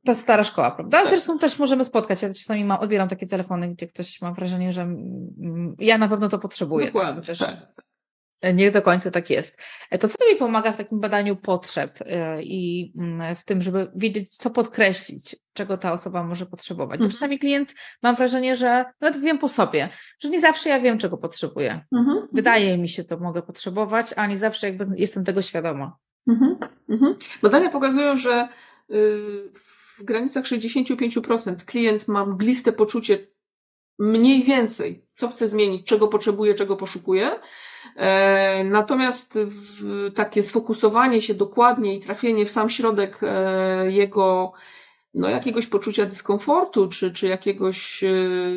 Ta 0.04 0.14
stara 0.14 0.44
szkoła, 0.44 0.70
prawda? 0.70 1.00
Tak. 1.00 1.10
Zresztą 1.10 1.38
też 1.38 1.58
możemy 1.58 1.84
spotkać. 1.84 2.22
Ja 2.22 2.28
czasami 2.28 2.64
mam, 2.64 2.80
odbieram 2.80 3.08
takie 3.08 3.26
telefony, 3.26 3.68
gdzie 3.68 3.86
ktoś 3.86 4.20
ma 4.20 4.32
wrażenie, 4.32 4.72
że 4.72 4.88
ja 5.78 5.98
na 5.98 6.08
pewno 6.08 6.28
to 6.28 6.38
potrzebuję. 6.38 6.86
Dokładnie, 6.86 7.14
chociaż 7.14 7.38
tak. 7.38 7.72
Nie 8.54 8.70
do 8.70 8.82
końca 8.82 9.10
tak 9.10 9.30
jest. 9.30 9.62
E, 9.90 9.98
to 9.98 10.08
co 10.08 10.18
Tobie 10.18 10.36
pomaga 10.36 10.72
w 10.72 10.76
takim 10.76 11.00
badaniu 11.00 11.36
potrzeb 11.36 11.98
e, 12.00 12.42
i 12.42 12.92
w 13.36 13.44
tym, 13.44 13.62
żeby 13.62 13.90
wiedzieć, 13.96 14.36
co 14.36 14.50
podkreślić, 14.50 15.36
czego 15.52 15.78
ta 15.78 15.92
osoba 15.92 16.24
może 16.24 16.46
potrzebować? 16.46 16.98
Bo 16.98 17.04
mhm. 17.04 17.10
czasami 17.10 17.38
klient, 17.38 17.74
mam 18.02 18.16
wrażenie, 18.16 18.56
że 18.56 18.84
nawet 19.00 19.20
wiem 19.20 19.38
po 19.38 19.48
sobie, 19.48 19.88
że 20.20 20.30
nie 20.30 20.40
zawsze 20.40 20.68
ja 20.68 20.80
wiem, 20.80 20.98
czego 20.98 21.18
potrzebuję. 21.18 21.84
Mhm. 21.92 22.08
mhm. 22.08 22.28
Wydaje 22.32 22.78
mi 22.78 22.88
się, 22.88 23.04
to 23.04 23.18
mogę 23.18 23.42
potrzebować, 23.42 24.06
a 24.16 24.26
nie 24.26 24.36
zawsze 24.36 24.66
jakby 24.66 24.86
jestem 24.96 25.24
tego 25.24 25.42
świadoma. 25.42 25.96
Mhm. 26.28 26.58
Mhm. 26.88 27.16
Badania 27.42 27.70
pokazują, 27.70 28.16
że 28.16 28.48
w 29.98 30.04
granicach 30.04 30.44
65% 30.44 31.56
klient 31.64 32.08
ma 32.08 32.26
mgliste 32.26 32.72
poczucie, 32.72 33.26
mniej 33.98 34.42
więcej, 34.42 35.06
co 35.14 35.28
chce 35.28 35.48
zmienić, 35.48 35.86
czego 35.86 36.08
potrzebuje, 36.08 36.54
czego 36.54 36.76
poszukuje. 36.76 37.30
E, 37.96 38.64
natomiast 38.64 39.38
takie 40.14 40.42
sfokusowanie 40.42 41.22
się 41.22 41.34
dokładnie 41.34 41.96
i 41.96 42.00
trafienie 42.00 42.46
w 42.46 42.50
sam 42.50 42.70
środek 42.70 43.20
e, 43.22 43.90
jego 43.90 44.52
no, 45.14 45.28
jakiegoś 45.28 45.66
poczucia 45.66 46.06
dyskomfortu, 46.06 46.88
czy, 46.88 47.12
czy 47.12 47.26
jakiegoś 47.26 48.04
e, 48.04 48.08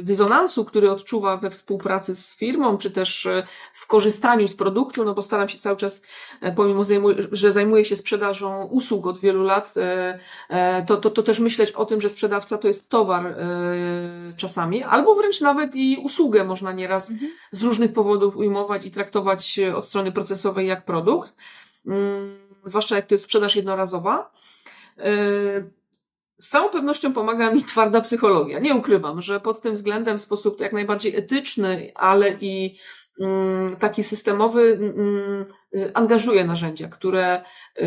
dysonansu, 0.03 0.65
który 0.65 0.91
odczuwa 0.91 1.37
we 1.37 1.49
współpracy 1.49 2.15
z 2.15 2.37
firmą, 2.37 2.77
czy 2.77 2.91
też 2.91 3.25
e, 3.25 3.47
w 3.73 3.87
korzystaniu 3.87 4.47
z 4.47 4.55
produktu, 4.55 5.05
no 5.05 5.13
bo 5.13 5.21
staram 5.21 5.49
się 5.49 5.57
cały 5.57 5.77
czas, 5.77 6.03
e, 6.41 6.51
pomimo, 6.51 6.83
że 7.31 7.51
zajmuję 7.51 7.85
się 7.85 7.95
sprzedażą 7.95 8.65
usług 8.65 9.07
od 9.07 9.19
wielu 9.19 9.43
lat, 9.43 9.73
to, 10.87 10.97
to, 10.97 11.09
to 11.09 11.23
też 11.23 11.39
myśleć 11.39 11.71
o 11.71 11.85
tym, 11.85 12.01
że 12.01 12.09
sprzedawca 12.09 12.57
to 12.57 12.67
jest 12.67 12.89
towar 12.89 13.35
czasami, 14.37 14.83
albo 14.83 15.15
wręcz 15.15 15.41
nawet 15.41 15.75
i 15.75 15.97
usługę 16.03 16.43
można 16.43 16.71
nieraz 16.71 17.11
mhm. 17.11 17.31
z 17.51 17.61
różnych 17.61 17.93
powodów 17.93 18.37
ujmować 18.37 18.85
i 18.85 18.91
traktować 18.91 19.59
od 19.75 19.85
strony 19.85 20.11
procesowej 20.11 20.67
jak 20.67 20.85
produkt, 20.85 21.35
mm, 21.87 22.37
zwłaszcza 22.65 22.95
jak 22.95 23.05
to 23.05 23.13
jest 23.13 23.23
sprzedaż 23.23 23.55
jednorazowa. 23.55 24.31
Z 26.37 26.49
całą 26.49 26.69
pewnością 26.69 27.13
pomaga 27.13 27.51
mi 27.51 27.63
twarda 27.63 28.01
psychologia. 28.01 28.59
Nie 28.59 28.75
ukrywam, 28.75 29.21
że 29.21 29.39
pod 29.39 29.61
tym 29.61 29.73
względem 29.73 30.17
w 30.17 30.21
sposób 30.21 30.59
jak 30.59 30.73
najbardziej 30.73 31.15
etyczny, 31.15 31.91
ale 31.95 32.37
i 32.41 32.77
mm, 33.19 33.75
taki 33.75 34.03
systemowy 34.03 34.79
mm, 34.81 35.45
y, 35.75 35.91
angażuję 35.93 36.45
narzędzia, 36.45 36.87
które 36.87 37.41
y, 37.77 37.83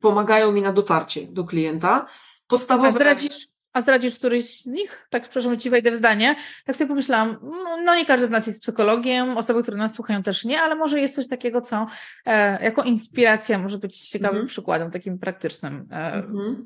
pomagają 0.00 0.52
mi 0.52 0.62
na 0.62 0.72
dotarcie 0.72 1.26
do 1.26 1.44
klienta. 1.44 2.06
Podstawowe... 2.48 2.88
A 2.88 2.90
zdradzisz, 2.90 3.48
a 3.78 3.80
zdradzisz 3.80 4.18
któryś 4.18 4.44
z 4.44 4.66
nich? 4.66 5.06
Tak, 5.10 5.22
przepraszam, 5.22 5.58
ci 5.58 5.70
wejdę 5.70 5.90
w 5.90 5.96
zdanie. 5.96 6.36
Tak 6.64 6.76
sobie 6.76 6.88
pomyślałam, 6.88 7.36
no, 7.42 7.76
no 7.84 7.94
nie 7.94 8.06
każdy 8.06 8.26
z 8.26 8.30
nas 8.30 8.46
jest 8.46 8.62
psychologiem, 8.62 9.38
osoby, 9.38 9.62
które 9.62 9.76
nas 9.76 9.94
słuchają 9.94 10.22
też 10.22 10.44
nie, 10.44 10.60
ale 10.60 10.74
może 10.74 11.00
jest 11.00 11.14
coś 11.14 11.28
takiego, 11.28 11.60
co 11.60 11.86
e, 12.26 12.64
jako 12.64 12.82
inspiracja 12.82 13.58
może 13.58 13.78
być 13.78 14.08
ciekawym 14.08 14.36
mm 14.36 14.46
-hmm. 14.46 14.50
przykładem, 14.50 14.90
takim 14.90 15.18
praktycznym, 15.18 15.88
e, 15.90 16.12
mm 16.12 16.64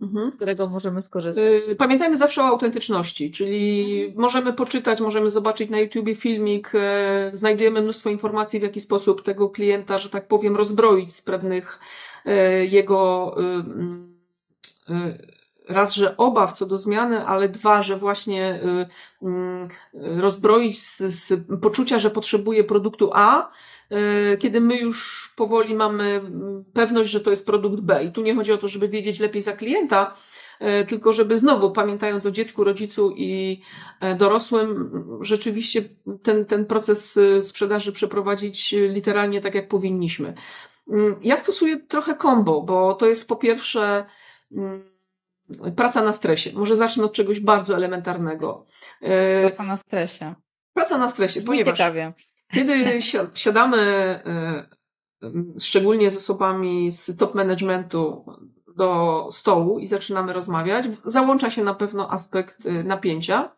-hmm, 0.00 0.32
z 0.32 0.36
którego 0.36 0.68
możemy 0.68 1.02
skorzystać. 1.02 1.44
Y, 1.68 1.76
pamiętajmy 1.76 2.16
zawsze 2.16 2.42
o 2.42 2.46
autentyczności, 2.46 3.30
czyli 3.30 4.02
mm 4.02 4.16
-hmm. 4.16 4.20
możemy 4.20 4.52
poczytać, 4.52 5.00
możemy 5.00 5.30
zobaczyć 5.30 5.70
na 5.70 5.78
YouTubie 5.78 6.14
filmik, 6.14 6.72
e, 6.74 7.30
znajdujemy 7.32 7.82
mnóstwo 7.82 8.10
informacji, 8.10 8.60
w 8.60 8.62
jaki 8.62 8.80
sposób 8.80 9.22
tego 9.22 9.48
klienta, 9.48 9.98
że 9.98 10.10
tak 10.10 10.28
powiem, 10.28 10.56
rozbroić 10.56 11.12
z 11.14 11.22
pewnych 11.22 11.80
e, 12.26 12.64
jego 12.64 13.36
y, 14.88 14.94
y, 14.94 15.39
raz, 15.70 15.94
że 15.94 16.16
obaw 16.16 16.52
co 16.52 16.66
do 16.66 16.78
zmiany, 16.78 17.26
ale 17.26 17.48
dwa, 17.48 17.82
że 17.82 17.96
właśnie 17.96 18.60
y, 19.22 19.26
y, 19.26 20.20
rozbroić 20.20 20.82
z, 20.82 20.98
z 20.98 21.40
poczucia, 21.62 21.98
że 21.98 22.10
potrzebuje 22.10 22.64
produktu 22.64 23.10
A, 23.12 23.50
y, 23.92 24.38
kiedy 24.38 24.60
my 24.60 24.76
już 24.76 25.28
powoli 25.36 25.74
mamy 25.74 26.22
pewność, 26.72 27.10
że 27.10 27.20
to 27.20 27.30
jest 27.30 27.46
produkt 27.46 27.80
B. 27.80 28.04
I 28.04 28.12
tu 28.12 28.22
nie 28.22 28.34
chodzi 28.34 28.52
o 28.52 28.58
to, 28.58 28.68
żeby 28.68 28.88
wiedzieć 28.88 29.20
lepiej 29.20 29.42
za 29.42 29.52
klienta, 29.52 30.14
tylko 30.88 31.12
żeby 31.12 31.36
znowu, 31.36 31.70
pamiętając 31.70 32.26
o 32.26 32.30
dziecku, 32.30 32.64
rodzicu 32.64 33.14
i 33.16 33.62
e, 34.00 34.14
dorosłym, 34.14 34.90
rzeczywiście 35.20 35.82
ten, 36.22 36.46
ten 36.46 36.66
proces 36.66 37.18
sprzedaży 37.40 37.92
przeprowadzić 37.92 38.72
literalnie 38.72 39.40
tak, 39.40 39.54
jak 39.54 39.68
powinniśmy. 39.68 40.34
Mm, 40.90 41.16
ja 41.22 41.36
stosuję 41.36 41.80
trochę 41.80 42.14
kombo, 42.14 42.62
bo 42.62 42.94
to 42.94 43.06
jest 43.06 43.28
po 43.28 43.36
pierwsze 43.36 44.04
mm, 44.52 44.90
Praca 45.76 46.02
na 46.02 46.12
stresie. 46.12 46.52
Może 46.54 46.76
zacznę 46.76 47.04
od 47.04 47.12
czegoś 47.12 47.40
bardzo 47.40 47.74
elementarnego. 47.74 48.66
E, 49.00 49.40
praca 49.40 49.62
na 49.62 49.76
stresie. 49.76 50.34
Praca 50.74 50.98
na 50.98 51.08
stresie, 51.08 51.42
ponieważ 51.42 51.78
ciekawie. 51.78 52.12
kiedy 52.52 52.98
siadamy 53.34 53.78
e, 54.26 54.68
szczególnie 55.60 56.10
z 56.10 56.16
osobami 56.16 56.92
z 56.92 57.16
top 57.16 57.34
managementu 57.34 58.24
do 58.76 59.28
stołu 59.30 59.78
i 59.78 59.86
zaczynamy 59.86 60.32
rozmawiać, 60.32 60.86
załącza 61.04 61.50
się 61.50 61.64
na 61.64 61.74
pewno 61.74 62.10
aspekt 62.10 62.66
e, 62.66 62.70
napięcia. 62.70 63.52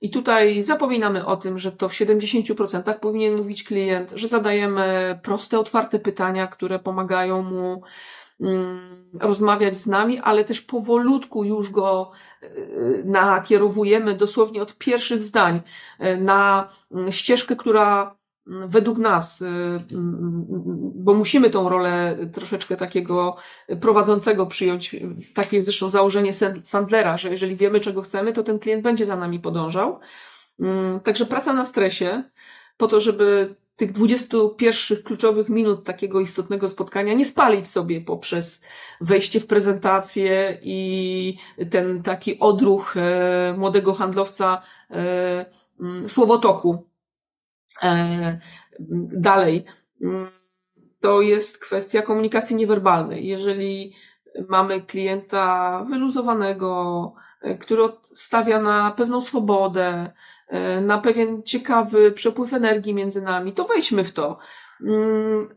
I 0.00 0.10
tutaj 0.10 0.62
zapominamy 0.62 1.26
o 1.26 1.36
tym, 1.36 1.58
że 1.58 1.72
to 1.72 1.88
w 1.88 1.92
70% 1.92 2.98
powinien 3.00 3.36
mówić 3.36 3.64
klient, 3.64 4.12
że 4.14 4.28
zadajemy 4.28 5.18
proste, 5.22 5.58
otwarte 5.58 5.98
pytania, 5.98 6.46
które 6.46 6.78
pomagają 6.78 7.42
mu 7.42 7.82
rozmawiać 9.20 9.76
z 9.76 9.86
nami, 9.86 10.18
ale 10.18 10.44
też 10.44 10.60
powolutku 10.60 11.44
już 11.44 11.70
go 11.70 12.10
y, 12.42 13.02
nakierowujemy 13.04 14.14
dosłownie 14.14 14.62
od 14.62 14.78
pierwszych 14.78 15.22
zdań 15.22 15.60
y, 16.00 16.16
na 16.16 16.68
mm, 16.92 17.12
ścieżkę, 17.12 17.56
która 17.56 18.16
mm, 18.46 18.68
według 18.68 18.98
nas, 18.98 19.44
bo 20.94 21.14
musimy 21.14 21.50
tą 21.50 21.68
rolę 21.68 22.18
troszeczkę 22.32 22.76
takiego 22.76 23.36
prowadzącego 23.80 24.46
przyjąć, 24.46 24.96
takie 25.34 25.56
jest 25.56 25.64
zresztą 25.64 25.88
założenie 25.88 26.32
Sandlera, 26.64 27.18
że 27.18 27.30
jeżeli 27.30 27.56
wiemy, 27.56 27.80
czego 27.80 28.02
chcemy, 28.02 28.32
to 28.32 28.42
ten 28.42 28.58
klient 28.58 28.82
będzie 28.82 29.06
za 29.06 29.16
nami 29.16 29.40
podążał. 29.40 30.00
Także 31.04 31.26
praca 31.26 31.52
na 31.52 31.64
stresie, 31.64 32.22
po 32.76 32.88
to, 32.88 33.00
żeby 33.00 33.54
tych 33.76 33.92
21 33.92 35.02
kluczowych 35.02 35.48
minut 35.48 35.84
takiego 35.84 36.20
istotnego 36.20 36.68
spotkania 36.68 37.14
nie 37.14 37.24
spalić 37.24 37.68
sobie 37.68 38.00
poprzez 38.00 38.64
wejście 39.00 39.40
w 39.40 39.46
prezentację 39.46 40.58
i 40.62 41.38
ten 41.70 42.02
taki 42.02 42.38
odruch 42.38 42.96
e, 42.96 43.54
młodego 43.58 43.94
handlowca 43.94 44.62
e, 44.90 45.46
mm, 45.80 46.08
słowotoku. 46.08 46.86
E, 47.82 48.38
dalej. 49.12 49.64
To 51.00 51.20
jest 51.20 51.58
kwestia 51.58 52.02
komunikacji 52.02 52.56
niewerbalnej. 52.56 53.26
Jeżeli 53.26 53.92
mamy 54.48 54.80
klienta 54.80 55.84
wyluzowanego, 55.90 57.12
który 57.60 57.82
stawia 58.12 58.60
na 58.60 58.90
pewną 58.90 59.20
swobodę, 59.20 60.12
na 60.82 60.98
pewien 60.98 61.42
ciekawy 61.42 62.12
przepływ 62.12 62.52
energii 62.52 62.94
między 62.94 63.22
nami, 63.22 63.52
to 63.52 63.64
wejdźmy 63.64 64.04
w 64.04 64.12
to. 64.12 64.38
Mm, 64.86 65.48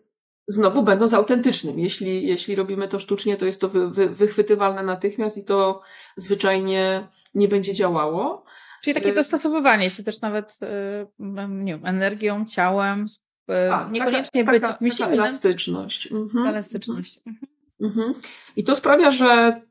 znowu 0.48 0.84
będąc 0.84 1.14
autentycznym. 1.14 1.80
Jeśli, 1.80 2.28
jeśli 2.28 2.56
robimy 2.56 2.88
to 2.88 3.00
sztucznie, 3.00 3.38
to 3.38 3.46
jest 3.46 3.62
to 3.62 3.70
wy, 3.70 3.90
wy, 3.90 4.10
wychwytywalne 4.10 4.84
natychmiast 4.84 5.38
i 5.38 5.46
to 5.46 5.82
zwyczajnie 6.16 7.08
nie 7.36 7.48
będzie 7.48 7.74
działało. 7.74 8.46
Czyli 8.84 8.94
takie 8.94 9.10
e, 9.10 9.14
dostosowywanie 9.14 9.90
się 9.90 10.04
też 10.04 10.22
nawet 10.22 10.60
e, 10.62 11.08
nie 11.50 11.74
wiem, 11.74 11.86
energią, 11.86 12.46
ciałem, 12.46 13.06
A, 13.72 13.88
niekoniecznie 13.92 14.46
taka, 14.46 14.60
taka, 14.60 14.78
być 14.82 14.98
taka 14.98 15.12
elastyczność. 15.12 16.12
Mhm. 16.12 16.48
Elastyczność. 16.48 17.18
Mhm. 17.28 17.48
Mhm. 17.82 18.14
I 18.56 18.64
to 18.64 18.76
sprawia, 18.76 19.12
że 19.12 19.62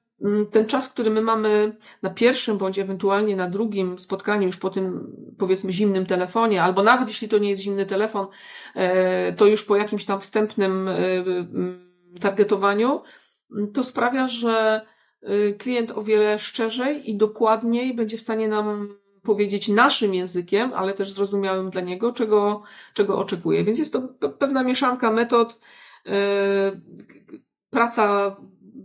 ten 0.51 0.67
czas, 0.67 0.89
który 0.93 1.11
my 1.11 1.23
mamy 1.23 1.77
na 2.03 2.11
pierwszym 2.11 2.59
bądź 2.59 2.79
ewentualnie 2.79 3.37
na 3.37 3.49
drugim 3.49 3.99
spotkaniu, 3.99 4.47
już 4.47 4.57
po 4.57 4.71
tym 4.71 5.17
powiedzmy 5.39 5.73
zimnym 5.73 6.07
telefonie, 6.07 6.63
albo 6.63 6.83
nawet 6.83 7.09
jeśli 7.09 7.29
to 7.29 7.39
nie 7.39 7.51
jest 7.51 7.63
zimny 7.63 7.87
telefon, 7.87 8.27
e, 8.75 9.33
to 9.33 9.47
już 9.47 9.65
po 9.65 9.77
jakimś 9.77 10.05
tam 10.05 10.21
wstępnym 10.21 10.89
e, 10.89 10.97
mm, 10.97 11.91
targetowaniu, 12.21 13.03
mm, 13.53 13.73
to 13.73 13.85
sprawia, 13.85 14.29
że 14.29 14.87
e, 15.23 15.53
klient 15.53 15.91
o 15.91 16.03
wiele 16.03 16.39
szczerzej 16.39 17.11
i 17.11 17.17
dokładniej 17.17 17.95
będzie 17.95 18.17
w 18.17 18.21
stanie 18.21 18.49
nam 18.49 18.95
powiedzieć 19.23 19.69
naszym 19.69 20.15
językiem, 20.15 20.73
ale 20.75 20.95
też 20.95 21.11
zrozumiałym 21.11 21.71
dla 21.71 21.81
niego, 21.81 22.13
czego, 22.13 22.63
czego 22.95 23.19
oczekuje. 23.19 23.65
Więc 23.65 23.79
jest 23.79 23.93
to 23.93 24.03
pewna 24.39 24.63
mieszanka 24.63 25.11
metod, 25.11 25.59
praca 27.71 28.37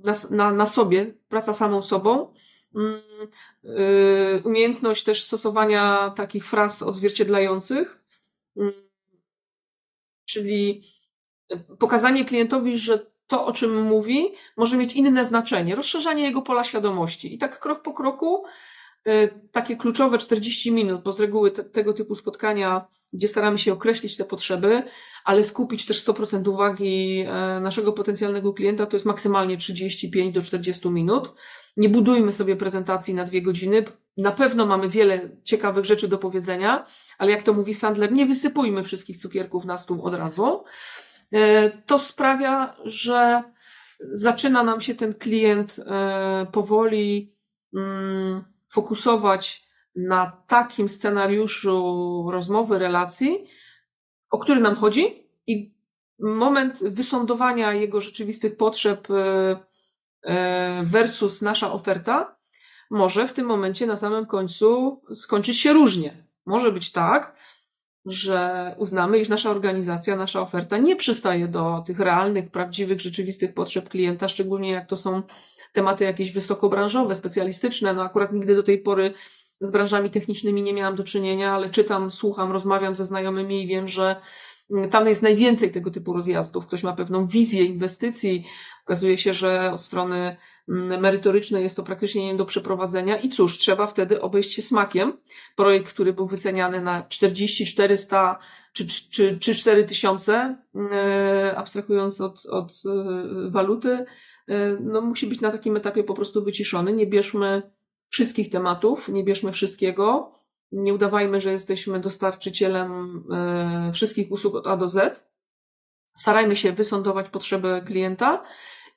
na, 0.03 0.13
na, 0.31 0.51
na 0.53 0.65
sobie, 0.65 1.13
praca 1.29 1.53
samą 1.53 1.81
sobą, 1.81 2.33
mm, 2.75 3.01
y, 3.63 4.41
umiejętność 4.45 5.03
też 5.03 5.23
stosowania 5.23 6.13
takich 6.15 6.45
fraz 6.45 6.83
odzwierciedlających, 6.83 8.03
mm, 8.57 8.73
czyli 10.25 10.83
pokazanie 11.79 12.25
klientowi, 12.25 12.77
że 12.79 13.13
to, 13.27 13.45
o 13.45 13.53
czym 13.53 13.83
mówi, 13.83 14.31
może 14.57 14.77
mieć 14.77 14.93
inne 14.93 15.25
znaczenie, 15.25 15.75
rozszerzanie 15.75 16.23
jego 16.23 16.41
pola 16.41 16.63
świadomości. 16.63 17.35
I 17.35 17.37
tak 17.37 17.59
krok 17.59 17.81
po 17.81 17.93
kroku 17.93 18.43
takie 19.51 19.75
kluczowe 19.75 20.17
40 20.17 20.71
minut, 20.71 21.03
bo 21.03 21.11
z 21.11 21.19
reguły 21.19 21.51
te, 21.51 21.63
tego 21.63 21.93
typu 21.93 22.15
spotkania, 22.15 22.87
gdzie 23.13 23.27
staramy 23.27 23.57
się 23.57 23.73
określić 23.73 24.17
te 24.17 24.25
potrzeby, 24.25 24.83
ale 25.25 25.43
skupić 25.43 25.85
też 25.85 26.05
100% 26.05 26.49
uwagi 26.49 27.25
e, 27.27 27.59
naszego 27.59 27.93
potencjalnego 27.93 28.53
klienta, 28.53 28.85
to 28.85 28.95
jest 28.95 29.05
maksymalnie 29.05 29.57
35 29.57 30.35
do 30.35 30.41
40 30.41 30.89
minut. 30.89 31.33
Nie 31.77 31.89
budujmy 31.89 32.33
sobie 32.33 32.55
prezentacji 32.55 33.13
na 33.13 33.25
dwie 33.25 33.41
godziny. 33.41 33.85
Na 34.17 34.31
pewno 34.31 34.65
mamy 34.65 34.89
wiele 34.89 35.29
ciekawych 35.43 35.85
rzeczy 35.85 36.07
do 36.07 36.17
powiedzenia, 36.17 36.85
ale 37.17 37.31
jak 37.31 37.43
to 37.43 37.53
mówi 37.53 37.73
Sandler, 37.73 38.11
nie 38.11 38.25
wysypujmy 38.25 38.83
wszystkich 38.83 39.17
cukierków 39.17 39.65
na 39.65 39.77
stół 39.77 40.05
od 40.05 40.13
razu. 40.13 40.63
E, 41.31 41.69
to 41.69 41.99
sprawia, 41.99 42.75
że 42.85 43.43
zaczyna 44.11 44.63
nam 44.63 44.81
się 44.81 44.95
ten 44.95 45.13
klient 45.13 45.79
e, 45.79 46.47
powoli, 46.51 47.35
mm, 47.75 48.52
fokusować 48.73 49.67
na 49.95 50.43
takim 50.47 50.89
scenariuszu 50.89 52.27
rozmowy, 52.31 52.79
relacji, 52.79 53.47
o 54.29 54.37
który 54.39 54.61
nam 54.61 54.75
chodzi 54.75 55.29
i 55.47 55.73
moment 56.19 56.83
wysądowania 56.83 57.73
jego 57.73 58.01
rzeczywistych 58.01 58.57
potrzeb 58.57 59.07
e, 59.11 59.57
e, 60.23 60.83
versus 60.83 61.41
nasza 61.41 61.71
oferta 61.71 62.35
może 62.89 63.27
w 63.27 63.33
tym 63.33 63.45
momencie 63.45 63.87
na 63.87 63.95
samym 63.95 64.25
końcu 64.25 65.01
skończyć 65.15 65.59
się 65.59 65.73
różnie. 65.73 66.27
Może 66.45 66.71
być 66.71 66.91
tak, 66.91 67.35
że 68.05 68.75
uznamy, 68.79 69.19
iż 69.19 69.29
nasza 69.29 69.51
organizacja, 69.51 70.15
nasza 70.15 70.41
oferta 70.41 70.77
nie 70.77 70.95
przystaje 70.95 71.47
do 71.47 71.83
tych 71.87 71.99
realnych, 71.99 72.51
prawdziwych, 72.51 73.01
rzeczywistych 73.01 73.53
potrzeb 73.53 73.89
klienta, 73.89 74.27
szczególnie 74.27 74.71
jak 74.71 74.87
to 74.87 74.97
są 74.97 75.21
tematy 75.73 76.03
jakieś 76.03 76.31
wysokobranżowe, 76.31 77.15
specjalistyczne. 77.15 77.93
No 77.93 78.03
akurat 78.03 78.33
nigdy 78.33 78.55
do 78.55 78.63
tej 78.63 78.79
pory 78.79 79.13
z 79.61 79.71
branżami 79.71 80.09
technicznymi 80.09 80.63
nie 80.63 80.73
miałam 80.73 80.95
do 80.95 81.03
czynienia, 81.03 81.53
ale 81.53 81.69
czytam, 81.69 82.11
słucham, 82.11 82.51
rozmawiam 82.51 82.95
ze 82.95 83.05
znajomymi 83.05 83.63
i 83.63 83.67
wiem, 83.67 83.87
że 83.87 84.15
mm, 84.71 84.89
tam 84.89 85.07
jest 85.07 85.23
najwięcej 85.23 85.71
tego 85.71 85.91
typu 85.91 86.13
rozjazdów. 86.13 86.67
Ktoś 86.67 86.83
ma 86.83 86.93
pewną 86.93 87.27
wizję 87.27 87.63
inwestycji. 87.63 88.45
Okazuje 88.85 89.17
się, 89.17 89.33
że 89.33 89.71
od 89.73 89.81
strony 89.81 90.37
mm, 90.69 91.01
merytorycznej 91.01 91.63
jest 91.63 91.75
to 91.75 91.83
praktycznie 91.83 92.25
nie 92.25 92.35
do 92.35 92.45
przeprowadzenia 92.45 93.17
i 93.17 93.29
cóż, 93.29 93.57
trzeba 93.57 93.87
wtedy 93.87 94.21
obejść 94.21 94.53
się 94.53 94.61
smakiem. 94.61 95.17
Projekt, 95.55 95.93
który 95.93 96.13
był 96.13 96.27
wyceniany 96.27 96.81
na 96.81 97.03
40, 97.03 97.65
400 97.65 98.39
czy, 98.73 98.87
czy, 98.87 99.37
czy 99.39 99.55
4 99.55 99.83
tysiące, 99.83 100.57
mm, 100.75 100.91
abstrahując 101.55 102.21
od, 102.21 102.45
od 102.45 102.71
e, 102.85 103.51
waluty, 103.51 104.05
no, 104.81 105.01
musi 105.01 105.27
być 105.27 105.41
na 105.41 105.51
takim 105.51 105.77
etapie 105.77 106.03
po 106.03 106.13
prostu 106.13 106.43
wyciszony. 106.43 106.93
Nie 106.93 107.07
bierzmy 107.07 107.71
wszystkich 108.09 108.49
tematów, 108.49 109.09
nie 109.09 109.23
bierzmy 109.23 109.51
wszystkiego. 109.51 110.33
Nie 110.71 110.93
udawajmy, 110.93 111.41
że 111.41 111.51
jesteśmy 111.51 111.99
dostarczycielem 111.99 113.23
e, 113.31 113.91
wszystkich 113.93 114.31
usług 114.31 114.55
od 114.55 114.67
A 114.67 114.77
do 114.77 114.89
Z. 114.89 115.29
Starajmy 116.13 116.55
się 116.55 116.71
wysądować 116.71 117.29
potrzeby 117.29 117.83
klienta 117.87 118.43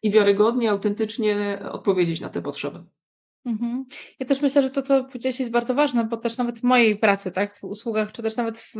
i 0.02 0.10
wiarygodnie, 0.10 0.70
autentycznie 0.70 1.60
odpowiedzieć 1.72 2.20
na 2.20 2.28
te 2.28 2.42
potrzeby. 2.42 2.84
Mhm. 3.46 3.84
Ja 4.20 4.26
też 4.26 4.42
myślę, 4.42 4.62
że 4.62 4.70
to, 4.70 4.82
co 4.82 5.04
powiedziałeś, 5.04 5.40
jest 5.40 5.52
bardzo 5.52 5.74
ważne, 5.74 6.04
bo 6.04 6.16
też 6.16 6.36
nawet 6.36 6.58
w 6.60 6.62
mojej 6.62 6.96
pracy, 6.96 7.32
tak, 7.32 7.56
w 7.56 7.64
usługach, 7.64 8.12
czy 8.12 8.22
też 8.22 8.36
nawet 8.36 8.58
w, 8.58 8.74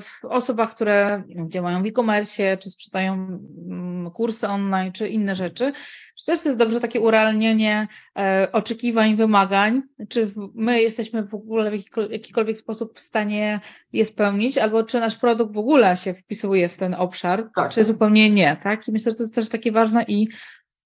w 0.00 0.24
osobach, 0.24 0.70
które 0.70 1.22
działają 1.48 1.82
w 1.82 1.86
e-commerce, 1.86 2.56
czy 2.56 2.70
sprzedają 2.70 3.40
mm, 3.68 4.10
kursy 4.10 4.48
online, 4.48 4.92
czy 4.92 5.08
inne 5.08 5.34
rzeczy, 5.34 5.72
czy 6.18 6.26
też 6.26 6.40
to 6.40 6.48
jest 6.48 6.58
dobrze 6.58 6.80
takie 6.80 7.00
urealnienie 7.00 7.88
e, 8.18 8.48
oczekiwań, 8.52 9.16
wymagań, 9.16 9.82
czy 10.08 10.32
my 10.54 10.82
jesteśmy 10.82 11.22
w 11.22 11.34
ogóle 11.34 11.70
w 11.70 12.10
jakikolwiek 12.10 12.58
sposób 12.58 12.98
w 12.98 13.00
stanie 13.00 13.60
je 13.92 14.04
spełnić, 14.04 14.58
albo 14.58 14.82
czy 14.82 15.00
nasz 15.00 15.16
produkt 15.16 15.54
w 15.54 15.58
ogóle 15.58 15.96
się 15.96 16.14
wpisuje 16.14 16.68
w 16.68 16.76
ten 16.76 16.94
obszar, 16.94 17.50
tak. 17.54 17.70
czy 17.72 17.84
zupełnie 17.84 18.30
nie, 18.30 18.56
tak? 18.62 18.88
I 18.88 18.92
myślę, 18.92 19.12
że 19.12 19.16
to 19.16 19.22
jest 19.22 19.34
też 19.34 19.48
takie 19.48 19.72
ważne 19.72 20.04
i 20.08 20.28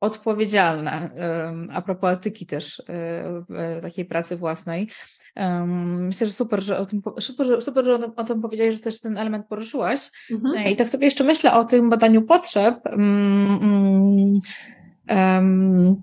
odpowiedzialne, 0.07 1.11
a 1.73 1.83
propos 1.83 2.13
etyki 2.13 2.47
też 2.47 2.83
e, 2.89 3.81
takiej 3.81 4.05
pracy 4.05 4.37
własnej. 4.37 4.89
Myślę, 5.87 6.27
że 6.27 6.33
super, 6.33 6.63
że 6.63 6.79
o 6.79 6.87
tym, 6.87 7.03
super, 7.19 7.63
super, 7.63 7.85
że 7.85 8.11
o 8.17 8.25
tym 8.25 8.43
powiedziałeś, 8.43 8.75
że 8.75 8.81
też 8.81 9.01
ten 9.01 9.19
element 9.19 9.47
poruszyłaś. 9.47 10.11
Mhm. 10.31 10.67
I 10.73 10.77
tak 10.77 10.89
sobie 10.89 11.05
jeszcze 11.05 11.25
myślę 11.25 11.53
o 11.53 11.65
tym 11.65 11.91
badaniu 11.91 12.23
potrzeb. 12.23 12.75
Um, 12.85 14.41
um, 15.09 15.97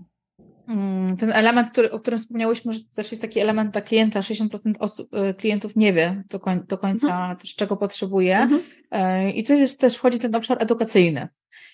ten 1.20 1.32
element, 1.32 1.72
który, 1.72 1.92
o 1.92 2.00
którym 2.00 2.20
wspomniałyśmy, 2.20 2.74
że 2.74 2.80
to 2.80 2.86
też 2.96 3.12
jest 3.12 3.22
taki 3.22 3.40
element 3.40 3.72
dla 3.72 3.82
klienta, 3.82 4.20
60% 4.20 4.74
osób, 4.80 5.14
e, 5.14 5.34
klientów 5.34 5.76
nie 5.76 5.94
wie 5.94 6.24
do, 6.30 6.40
koń, 6.40 6.64
do 6.68 6.78
końca 6.78 7.08
mhm. 7.08 7.38
czego 7.58 7.78
potrzebuje. 7.78 8.38
Mhm. 8.38 8.62
E, 8.92 9.32
I 9.32 9.44
tu 9.44 9.54
jest, 9.54 9.82
też 9.82 9.96
wchodzi 9.96 10.20
ten 10.20 10.36
obszar 10.36 10.58
edukacyjny. 10.64 11.28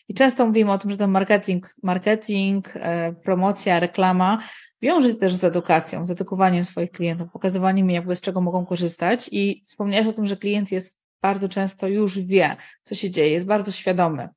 I 0.09 0.13
często 0.13 0.45
mówimy 0.45 0.71
o 0.71 0.77
tym, 0.77 0.91
że 0.91 0.97
ten 0.97 1.11
marketing, 1.11 1.69
marketing, 1.83 2.73
e, 2.75 3.13
promocja, 3.13 3.79
reklama 3.79 4.39
wiąże 4.81 5.15
też 5.15 5.33
z 5.33 5.43
edukacją, 5.43 6.05
z 6.05 6.11
edukowaniem 6.11 6.65
swoich 6.65 6.91
klientów, 6.91 7.31
pokazywaniem 7.31 7.89
jakby 7.89 8.15
z 8.15 8.21
czego 8.21 8.41
mogą 8.41 8.65
korzystać. 8.65 9.29
I 9.31 9.61
wspomniałeś 9.65 10.07
o 10.07 10.13
tym, 10.13 10.25
że 10.25 10.37
klient 10.37 10.71
jest 10.71 10.99
bardzo 11.21 11.49
często 11.49 11.87
już 11.87 12.19
wie, 12.19 12.55
co 12.83 12.95
się 12.95 13.09
dzieje, 13.09 13.31
jest 13.31 13.45
bardzo 13.45 13.71
świadomy. 13.71 14.29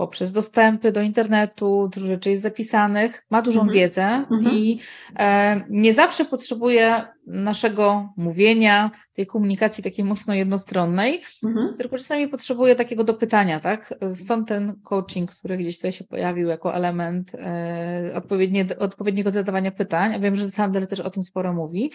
Poprzez 0.00 0.32
dostępy 0.32 0.92
do 0.92 1.02
internetu, 1.02 1.90
dużo 1.94 2.06
rzeczy 2.06 2.30
jest 2.30 2.42
zapisanych, 2.42 3.26
ma 3.30 3.42
dużą 3.42 3.60
Mhm. 3.60 3.78
wiedzę 3.78 4.04
Mhm. 4.04 4.54
i 4.56 4.80
e, 5.18 5.60
nie 5.70 5.92
zawsze 5.92 6.24
potrzebuje 6.24 7.02
naszego 7.26 8.12
mówienia, 8.16 8.90
tej 9.14 9.26
komunikacji 9.26 9.84
takiej 9.84 10.04
mocno 10.04 10.34
jednostronnej, 10.34 11.22
Mhm. 11.44 11.74
tylko 11.78 11.98
czasami 11.98 12.28
potrzebuje 12.28 12.76
takiego 12.76 13.04
dopytania, 13.04 13.60
tak? 13.60 13.94
Stąd 14.14 14.48
ten 14.48 14.80
coaching, 14.84 15.30
który 15.30 15.56
gdzieś 15.56 15.76
tutaj 15.76 15.92
się 15.92 16.04
pojawił 16.04 16.48
jako 16.48 16.74
element 16.74 17.34
e, 17.34 18.12
odpowiednie, 18.14 18.66
odpowiedniego 18.78 19.30
zadawania 19.30 19.70
pytań. 19.70 20.14
A 20.14 20.18
wiem, 20.18 20.36
że 20.36 20.50
Sandler 20.50 20.86
też 20.86 21.00
o 21.00 21.10
tym 21.10 21.22
sporo 21.22 21.52
mówi. 21.52 21.92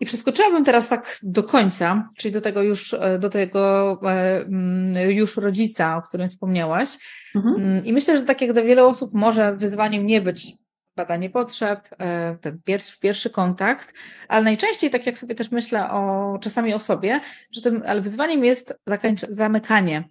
I 0.00 0.06
przeskoczyłabym 0.06 0.64
teraz 0.64 0.88
tak 0.88 1.18
do 1.22 1.42
końca, 1.42 2.08
czyli 2.16 2.32
do 2.32 2.40
tego 2.40 2.62
już, 2.62 2.94
e, 2.94 3.18
do 3.18 3.30
tego 3.30 3.92
e, 4.02 4.40
mm, 4.40 5.10
już 5.10 5.36
rodzica, 5.36 5.96
o 5.96 6.02
którym 6.02 6.28
wspomniałaś. 6.28 6.88
Mhm. 7.34 7.54
Mm, 7.54 7.84
I 7.84 7.92
myślę, 7.92 8.16
że 8.16 8.22
tak 8.22 8.40
jak 8.40 8.52
dla 8.52 8.62
wielu 8.62 8.86
osób 8.86 9.14
może 9.14 9.56
wyzwaniem 9.56 10.06
nie 10.06 10.20
być 10.20 10.52
badanie 10.96 11.30
potrzeb, 11.30 11.80
e, 11.98 12.36
ten 12.40 12.60
pierwszy, 12.64 13.00
pierwszy 13.00 13.30
kontakt, 13.30 13.94
ale 14.28 14.44
najczęściej, 14.44 14.90
tak 14.90 15.06
jak 15.06 15.18
sobie 15.18 15.34
też 15.34 15.50
myślę 15.50 15.90
o 15.90 16.38
czasami 16.40 16.74
o 16.74 16.78
sobie, 16.78 17.20
że 17.52 17.62
tym 17.62 17.82
ale 17.86 18.00
wyzwaniem 18.00 18.44
jest 18.44 18.74
zamykanie. 19.28 20.08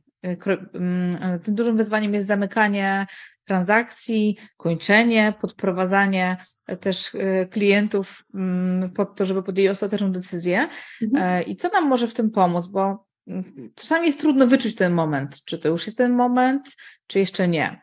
mm, 0.74 1.40
Tym 1.40 1.56
dużym 1.56 1.78
wyzwaniem 1.78 2.14
jest 2.14 2.28
zamykanie 2.28 3.06
transakcji, 3.46 4.38
kończenie, 4.58 5.34
podprowadzanie 5.42 6.38
e, 6.68 6.78
też 6.78 7.16
e, 7.16 7.46
klientów 7.46 8.26
mm, 8.34 8.90
pod 8.90 9.16
to, 9.16 9.26
żeby 9.26 9.44
podjęli 9.44 9.70
ostateczną 9.70 10.12
decyzję. 10.12 10.70
Mhm. 11.02 11.24
E, 11.24 11.44
I 11.44 11.56
co 11.56 11.70
nam 11.70 11.88
może 11.88 12.08
w 12.08 12.14
tym 12.14 12.32
pomóc? 12.32 12.68
Bo 12.68 13.06
mm, 13.28 13.72
czasami 13.76 14.08
jest 14.08 14.20
trudno 14.20 14.48
wyczuć 14.48 14.76
ten 14.76 14.94
moment, 14.94 15.44
czy 15.46 15.60
to 15.60 15.70
już 15.70 15.86
jest 15.86 15.98
ten 15.98 16.14
moment, 16.14 16.76
czy 17.08 17.20
jeszcze 17.20 17.48
nie. 17.48 17.82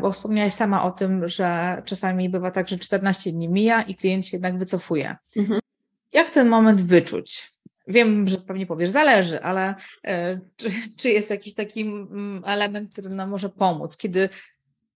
Bo 0.00 0.12
wspomniałaś 0.12 0.52
sama 0.52 0.84
o 0.84 0.90
tym, 0.90 1.28
że 1.28 1.82
czasami 1.84 2.28
bywa 2.28 2.50
tak, 2.50 2.68
że 2.68 2.78
14 2.78 3.32
dni 3.32 3.48
mija 3.48 3.82
i 3.82 3.94
klient 3.94 4.26
się 4.26 4.36
jednak 4.36 4.58
wycofuje. 4.58 5.16
Mhm. 5.36 5.60
Jak 6.12 6.30
ten 6.30 6.48
moment 6.48 6.82
wyczuć? 6.82 7.52
Wiem, 7.86 8.28
że 8.28 8.38
pewnie 8.38 8.66
powiesz, 8.66 8.90
zależy, 8.90 9.42
ale 9.42 9.74
czy, 10.56 10.70
czy 10.96 11.10
jest 11.10 11.30
jakiś 11.30 11.54
taki 11.54 11.80
mm, 11.80 12.42
element, 12.46 12.92
który 12.92 13.08
nam 13.08 13.30
może 13.30 13.48
pomóc, 13.48 13.96
kiedy 13.96 14.28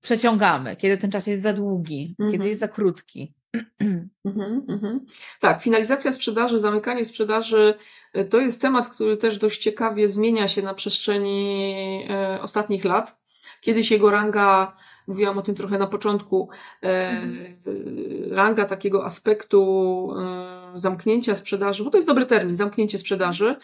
przeciągamy, 0.04 0.76
kiedy 0.76 0.98
ten 0.98 1.10
czas 1.10 1.26
jest 1.26 1.42
za 1.42 1.52
długi, 1.52 2.14
Mhm. 2.18 2.32
kiedy 2.32 2.48
jest 2.48 2.60
za 2.60 2.68
krótki? 2.68 3.34
Mhm, 4.24 4.66
mhm. 4.68 5.06
Tak, 5.40 5.62
finalizacja 5.62 6.12
sprzedaży, 6.12 6.58
zamykanie 6.58 7.04
sprzedaży 7.04 7.74
y, 8.16 8.24
to 8.24 8.40
jest 8.40 8.62
temat, 8.62 8.88
który 8.88 9.16
też 9.16 9.38
dość 9.38 9.62
ciekawie 9.62 10.08
zmienia 10.08 10.48
się 10.48 10.62
na 10.62 10.74
przestrzeni 10.74 12.06
e, 12.10 12.38
ostatnich 12.42 12.84
lat. 12.84 13.18
Kiedyś 13.60 13.90
jego 13.90 14.10
ranga, 14.10 14.76
mówiłam 15.06 15.38
o 15.38 15.42
tym 15.42 15.54
trochę 15.54 15.78
na 15.78 15.86
początku, 15.86 16.48
e, 16.82 17.22
y, 17.66 18.28
ranga 18.30 18.64
takiego 18.64 19.04
aspektu 19.04 20.10
e, 20.18 20.78
zamknięcia 20.78 21.34
sprzedaży, 21.34 21.84
bo 21.84 21.90
to 21.90 21.96
jest 21.96 22.08
dobry 22.08 22.26
termin, 22.26 22.56
zamknięcie 22.56 22.98
sprzedaży. 22.98 23.56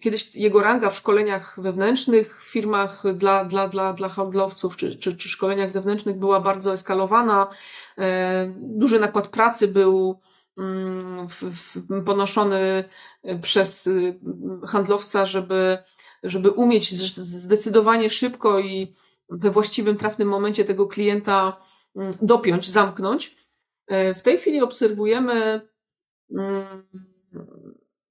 Kiedyś 0.00 0.34
jego 0.34 0.60
ranga 0.60 0.90
w 0.90 0.96
szkoleniach 0.96 1.58
wewnętrznych, 1.62 2.42
w 2.42 2.50
firmach 2.50 3.02
dla, 3.14 3.44
dla, 3.44 3.68
dla, 3.68 3.92
dla 3.92 4.08
handlowców 4.08 4.76
czy, 4.76 4.96
czy, 4.96 5.16
czy 5.16 5.28
szkoleniach 5.28 5.70
zewnętrznych 5.70 6.18
była 6.18 6.40
bardzo 6.40 6.72
eskalowana. 6.72 7.48
E, 7.98 8.54
Duży 8.56 9.00
nakład 9.00 9.28
pracy 9.28 9.68
był 9.68 10.20
mm, 10.58 11.28
ponoszony 12.04 12.84
przez 13.42 13.90
handlowca, 14.66 15.24
żeby, 15.24 15.78
żeby 16.22 16.50
umieć 16.50 16.94
zdecydowanie 16.94 18.10
szybko 18.10 18.60
i 18.60 18.94
we 19.28 19.50
właściwym, 19.50 19.96
trafnym 19.96 20.28
momencie 20.28 20.64
tego 20.64 20.86
klienta 20.86 21.60
mm, 21.96 22.14
dopiąć, 22.22 22.70
zamknąć. 22.70 23.36
E, 23.86 24.14
W 24.14 24.22
tej 24.22 24.38
chwili 24.38 24.60
obserwujemy 24.60 25.60
mm, 26.30 26.86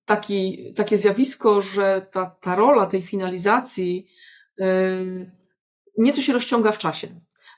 taki, 0.06 0.74
takie 0.74 0.98
zjawisko, 0.98 1.62
że 1.62 2.08
ta, 2.12 2.26
ta 2.42 2.56
rola 2.56 2.86
tej 2.86 3.02
finalizacji 3.02 4.08
y, 4.60 5.32
nieco 5.98 6.22
się 6.22 6.34
rozciąga 6.34 6.72
w 6.72 6.78
czasie. 6.78 7.08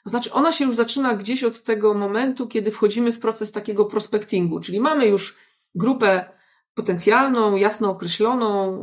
To 0.04 0.10
znaczy, 0.10 0.32
ona 0.34 0.52
się 0.52 0.66
już 0.66 0.76
zaczyna 0.76 1.14
gdzieś 1.14 1.44
od 1.44 1.64
tego 1.64 1.94
momentu, 1.94 2.48
kiedy 2.48 2.72
wchodzimy 2.72 3.14
w 3.14 3.20
proces 3.20 3.52
takiego 3.52 3.86
prospectingu, 3.86 4.60
czyli 4.60 4.80
mamy 4.80 5.08
już 5.08 5.38
grupę 5.76 6.30
potencjalną, 6.74 7.56
jasno 7.56 7.90
określoną, 7.90 8.78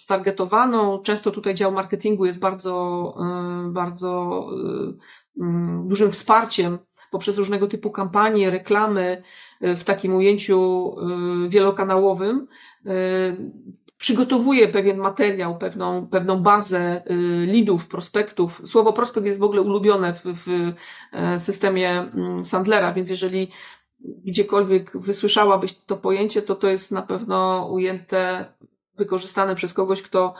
stargetowaną. 0.00 0.98
Często 1.02 1.30
tutaj 1.30 1.54
dział 1.54 1.72
marketingu 1.72 2.26
jest 2.26 2.38
bardzo, 2.38 3.14
y, 3.68 3.72
bardzo 3.72 4.46
y, 5.36 5.84
dużym 5.84 6.10
wsparciem 6.10 6.78
poprzez 7.10 7.38
różnego 7.38 7.66
typu 7.66 7.90
kampanie, 7.90 8.50
reklamy 8.50 9.22
y, 9.64 9.76
w 9.76 9.84
takim 9.84 10.14
ujęciu 10.14 10.90
wielokanałowym. 11.48 12.46
Przygotowuje 13.98 14.68
pewien 14.68 14.98
materiał, 14.98 15.58
pewną, 15.58 16.06
pewną 16.06 16.42
bazę 16.42 17.02
leadów, 17.46 17.88
prospektów. 17.88 18.62
Słowo 18.64 18.92
prospekt 18.92 19.26
jest 19.26 19.38
w 19.38 19.42
ogóle 19.42 19.62
ulubione 19.62 20.14
w, 20.14 20.22
w 20.24 20.72
e, 21.12 21.40
systemie 21.40 22.10
Sandlera, 22.44 22.92
więc 22.92 23.10
jeżeli 23.10 23.50
gdziekolwiek 24.00 24.92
wysłyszałabyś 24.94 25.74
to 25.74 25.96
pojęcie, 25.96 26.42
to 26.42 26.54
to 26.54 26.68
jest 26.68 26.92
na 26.92 27.02
pewno 27.02 27.68
ujęte, 27.72 28.44
wykorzystane 29.00 29.54
przez 29.54 29.74
kogoś, 29.74 30.02
kto, 30.02 30.34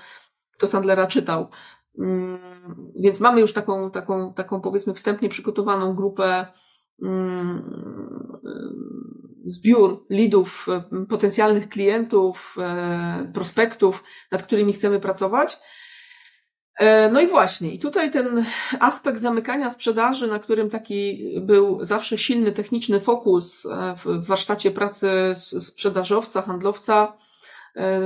kto 0.52 0.66
Sandlera 0.66 1.06
czytał. 1.06 1.48
Mm, 1.98 2.38
Więc 2.96 3.20
mamy 3.20 3.40
już 3.40 3.52
taką, 3.52 3.90
taką, 3.90 4.34
taką 4.34 4.61
powiedzmy 4.61 4.94
wstępnie 4.94 5.28
przygotowaną 5.28 5.94
grupę 5.94 6.46
mm, 7.02 7.62
zbiór 9.44 10.06
lidów, 10.11 10.66
potencjalnych 11.08 11.68
klientów, 11.68 12.56
e, 12.58 13.30
prospektów, 13.34 14.04
nad 14.32 14.42
którymi 14.42 14.72
chcemy 14.72 15.00
pracować. 15.00 15.58
E, 16.78 17.11
No 17.11 17.20
i 17.20 17.26
właśnie, 17.26 17.74
i 17.74 17.78
tutaj 17.78 18.11
ten 18.11 18.44
aspekt 18.80 19.18
zamykania 19.18 19.70
sprzedaży, 19.70 20.26
na 20.26 20.38
którym 20.38 20.70
taki 20.70 21.34
był 21.40 21.84
zawsze 21.84 22.18
silny 22.18 22.52
techniczny 22.52 23.00
fokus 23.00 23.66
e, 23.66 23.96
w 24.04 24.26
warsztacie 24.26 24.70
pracy 24.70 25.11
sprzedażowca, 25.34 26.42
handlowca, 26.42 27.16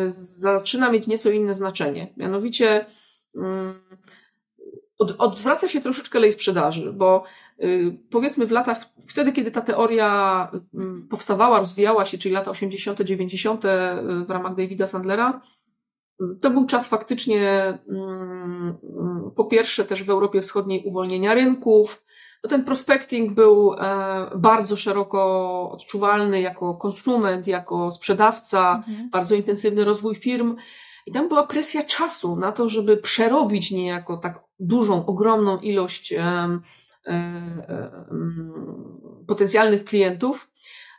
zaczyna 0.08 0.90
mieć 0.90 1.06
nieco 1.06 1.30
inne 1.30 1.54
znaczenie. 1.54 2.12
Mianowicie 2.16 2.86
mm, 3.36 3.74
od, 4.98 5.14
odwraca 5.18 5.68
się 5.68 5.80
troszeczkę 5.80 6.18
lej 6.18 6.32
sprzedaży, 6.32 6.92
bo 6.92 7.24
y, 7.62 7.98
powiedzmy 8.10 8.46
w 8.46 8.50
latach, 8.50 8.84
wtedy 9.06 9.32
kiedy 9.32 9.50
ta 9.50 9.60
teoria 9.60 10.50
mm, 10.74 11.08
powstawała, 11.10 11.60
rozwijała 11.60 12.04
się, 12.04 12.18
czyli 12.18 12.34
lata 12.34 12.50
80., 12.50 13.00
90. 13.00 13.64
y, 13.64 13.68
w 14.26 14.30
ramach 14.30 14.54
Davida 14.54 14.86
Sandlera, 14.86 15.40
to 16.40 16.50
był 16.50 16.66
czas 16.66 16.88
faktycznie, 16.88 17.78
mm, 17.88 18.74
po 19.36 19.44
pierwsze 19.44 19.84
też 19.84 20.02
w 20.02 20.10
Europie 20.10 20.42
Wschodniej 20.42 20.82
uwolnienia 20.84 21.34
rynków. 21.34 22.04
No 22.44 22.50
ten 22.50 22.64
prospecting 22.64 23.32
był 23.32 23.72
e, 23.72 24.30
bardzo 24.36 24.76
szeroko 24.76 25.20
odczuwalny 25.72 26.40
jako 26.40 26.74
konsument, 26.74 27.46
jako 27.46 27.90
sprzedawca, 27.90 28.82
Mhm. 28.88 29.10
bardzo 29.10 29.34
intensywny 29.34 29.84
rozwój 29.84 30.14
firm. 30.14 30.56
I 31.06 31.12
tam 31.12 31.28
była 31.28 31.46
presja 31.46 31.82
czasu 31.82 32.36
na 32.36 32.52
to, 32.52 32.68
żeby 32.68 32.96
przerobić 32.96 33.70
niejako 33.70 34.16
tak 34.16 34.44
dużą, 34.60 35.06
ogromną 35.06 35.58
ilość 35.58 36.12
e, 36.12 36.22
e, 37.06 38.04
potencjalnych 39.26 39.84
klientów. 39.84 40.50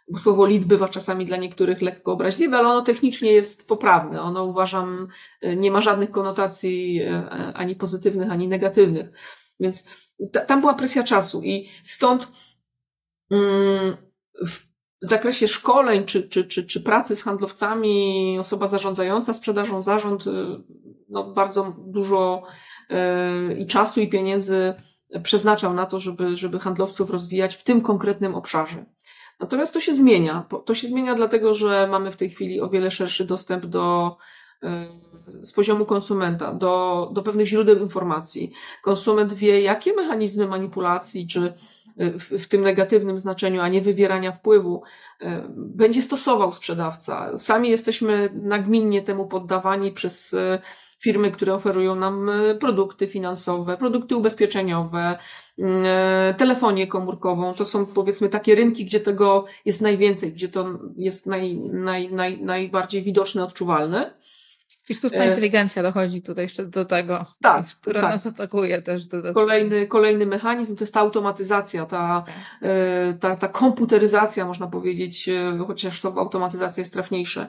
Bo 0.08 0.20
słowo 0.20 0.46
lead 0.46 0.66
bywa 0.66 0.90
czasami 0.90 1.26
dla 1.26 1.38
niektórych 1.38 1.82
lekko 1.82 2.12
obraźliwe, 2.12 2.58
ale 2.58 2.68
ono 2.68 2.82
technicznie 2.82 3.32
jest 3.32 3.68
poprawne. 3.68 4.22
Ono 4.22 4.44
uważam, 4.44 5.08
e, 5.42 5.56
nie 5.56 5.72
ma 5.72 5.82
żadnych 5.82 6.12
konotacji 6.12 7.02
e, 7.02 7.28
ani 7.54 7.76
pozytywnych, 7.76 8.32
ani 8.32 8.48
negatywnych. 8.48 9.10
Więc 9.60 9.84
ta, 10.32 10.40
tam 10.40 10.62
była 10.62 10.74
presja 10.74 11.04
czasu 11.04 11.42
i 11.44 11.70
stąd 11.84 12.32
mm, 13.32 13.98
w 14.46 14.60
zakresie 15.02 15.48
szkoleń 15.48 16.06
czy, 16.06 16.30
czy, 16.30 16.46
czy, 16.46 16.66
czy 16.66 16.82
pracy 16.82 17.16
z 17.16 17.24
handlowcami, 17.24 18.38
osoba 18.40 18.68
zarządzająca 18.68 19.34
sprzedażą, 19.34 19.82
zarząd, 19.82 20.28
y, 20.28 20.32
no, 21.10 21.34
bardzo 21.34 21.76
dużo 21.78 22.44
i 23.58 23.68
czasu, 23.68 24.02
i 24.02 24.10
pieniędzy 24.10 24.74
przeznaczał 25.24 25.74
na 25.74 25.86
to, 25.86 26.00
żeby, 26.00 26.38
żeby 26.38 26.60
handlowców 26.60 27.10
rozwijać 27.10 27.56
w 27.56 27.64
tym 27.64 27.82
konkretnym 27.82 28.36
obszarze. 28.36 28.86
Natomiast 29.40 29.74
to 29.74 29.80
się 29.80 29.94
zmienia. 29.94 30.46
To 30.66 30.76
się 30.76 30.88
zmienia 30.88 31.16
dlatego, 31.16 31.56
że 31.56 31.88
mamy 31.88 32.12
w 32.12 32.18
tej 32.18 32.30
chwili 32.30 32.62
o 32.62 32.70
wiele 32.70 32.92
szerszy 32.92 33.26
dostęp 33.26 33.66
do 33.66 34.18
y, 34.64 34.68
z 35.28 35.54
poziomu 35.54 35.86
konsumenta, 35.86 36.54
do, 36.54 37.10
do 37.14 37.24
pewnych 37.24 37.48
źródeł 37.48 37.78
informacji. 37.78 38.52
Konsument 38.84 39.34
wie, 39.34 39.62
jakie 39.62 39.94
mechanizmy 39.94 40.48
manipulacji 40.48 41.28
czy 41.28 41.54
w, 41.98 42.44
w 42.44 42.48
tym 42.48 42.62
negatywnym 42.62 43.20
znaczeniu, 43.20 43.62
a 43.62 43.68
nie 43.68 43.82
wywierania 43.82 44.32
wpływu, 44.32 44.84
będzie 45.56 46.02
stosował 46.02 46.54
sprzedawca. 46.54 47.38
Sami 47.38 47.70
jesteśmy 47.70 48.30
nagminnie 48.34 49.02
temu 49.02 49.28
poddawani 49.28 49.92
przez 49.92 50.36
firmy, 51.06 51.32
które 51.32 51.54
oferują 51.54 51.96
nam 51.96 52.32
produkty 52.60 53.08
finansowe, 53.08 53.78
produkty 53.78 54.16
ubezpieczeniowe, 54.16 55.18
telefonię 56.38 56.88
komórkową. 56.88 57.54
To 57.54 57.66
są 57.66 57.86
powiedzmy 57.86 58.30
takie 58.30 58.56
rynki, 58.56 58.86
gdzie 58.86 59.00
tego 59.00 59.46
jest 59.66 59.82
najwięcej, 59.82 60.34
gdzie 60.34 60.50
to 60.50 60.66
jest 60.98 61.26
naj, 61.26 61.56
naj, 61.58 62.14
naj, 62.14 62.42
najbardziej 62.42 63.02
widoczne, 63.02 63.44
odczuwalne. 63.44 64.14
I 64.90 64.96
sztuczna 64.96 65.24
e, 65.24 65.30
inteligencja 65.30 65.84
dochodzi 65.84 66.22
tutaj 66.22 66.46
jeszcze 66.46 66.66
do 66.66 66.86
tego, 66.86 67.26
tak, 67.42 67.66
która 67.82 68.02
tak. 68.02 68.12
nas 68.12 68.28
atakuje 68.28 68.82
też. 68.82 69.04
Kolejny, 69.34 69.88
kolejny 69.88 70.26
mechanizm 70.26 70.76
to 70.76 70.84
jest 70.84 70.94
ta 70.94 71.00
automatyzacja, 71.00 71.86
ta, 71.86 72.24
e, 72.62 73.14
ta, 73.14 73.36
ta 73.36 73.48
komputeryzacja, 73.48 74.46
można 74.46 74.68
powiedzieć, 74.68 75.30
e, 75.30 75.58
chociaż 75.68 76.02
to 76.02 76.14
automatyzacja 76.18 76.82
jest 76.82 76.94
trafniejsze, 76.94 77.48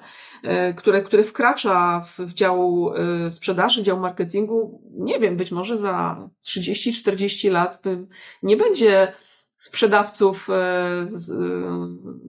które, 0.76 1.02
które 1.02 1.24
wkracza 1.24 2.04
w, 2.06 2.18
w 2.18 2.34
dział 2.34 2.92
sprzedaży, 3.30 3.82
dział 3.82 4.00
marketingu. 4.00 4.82
Nie 4.92 5.18
wiem, 5.18 5.36
być 5.36 5.52
może 5.52 5.76
za 5.76 6.28
30-40 6.44 7.50
lat 7.50 7.82
nie 8.42 8.56
będzie 8.56 9.12
sprzedawców 9.66 10.50
e, 10.50 11.06
z, 11.08 11.30
e, 11.30 11.36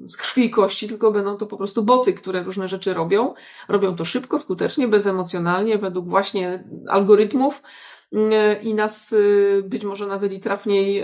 z 0.04 0.18
krwi 0.18 0.46
i 0.46 0.50
kości, 0.50 0.88
tylko 0.88 1.12
będą 1.12 1.38
to 1.38 1.46
po 1.46 1.58
prostu 1.58 1.84
boty, 1.84 2.14
które 2.14 2.44
różne 2.44 2.68
rzeczy 2.68 2.94
robią. 2.94 3.34
Robią 3.68 3.96
to 3.96 4.06
szybko, 4.06 4.40
skutecznie, 4.40 4.88
bezemocjonalnie, 4.88 5.78
według 5.78 6.10
właśnie 6.10 6.64
algorytmów 6.88 7.62
e, 8.14 8.62
i 8.62 8.74
nas 8.74 9.16
być 9.64 9.84
może 9.84 10.08
nawet 10.08 10.34
i 10.34 10.40
trafniej 10.40 11.04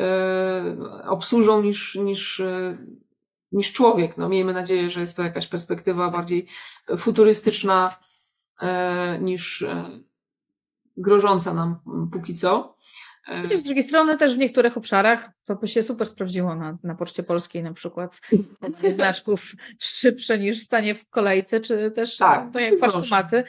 obsłużą 1.07 1.61
niż, 1.61 1.95
niż, 1.95 2.41
niż 3.51 3.73
człowiek. 3.73 4.17
No, 4.17 4.29
miejmy 4.29 4.53
nadzieję, 4.53 4.89
że 4.89 5.01
jest 5.01 5.17
to 5.17 5.23
jakaś 5.23 5.47
perspektywa 5.47 6.09
bardziej 6.09 6.47
futurystyczna 6.97 7.89
niż 9.21 9.65
grożąca 10.97 11.53
nam 11.53 11.79
póki 12.11 12.34
co. 12.36 12.75
Chociaż 13.26 13.59
z 13.59 13.63
drugiej 13.63 13.84
strony 13.84 14.17
też 14.17 14.36
w 14.36 14.38
niektórych 14.38 14.78
obszarach 14.78 15.30
to 15.45 15.55
by 15.55 15.67
się 15.67 15.84
super 15.84 16.07
sprawdziło 16.07 16.55
na, 16.55 16.78
na 16.84 16.95
Poczcie 16.95 17.24
Polskiej 17.24 17.63
na 17.63 17.74
przykład. 17.74 18.21
Znaczków 18.95 19.51
szybsze 19.80 20.39
niż 20.39 20.59
stanie 20.59 20.95
w 20.95 21.09
kolejce, 21.09 21.59
czy 21.59 21.91
też 21.91 22.17
tak, 22.17 22.51
to 22.53 22.59
jak 22.59 22.80
paczkomaty. 22.80 23.43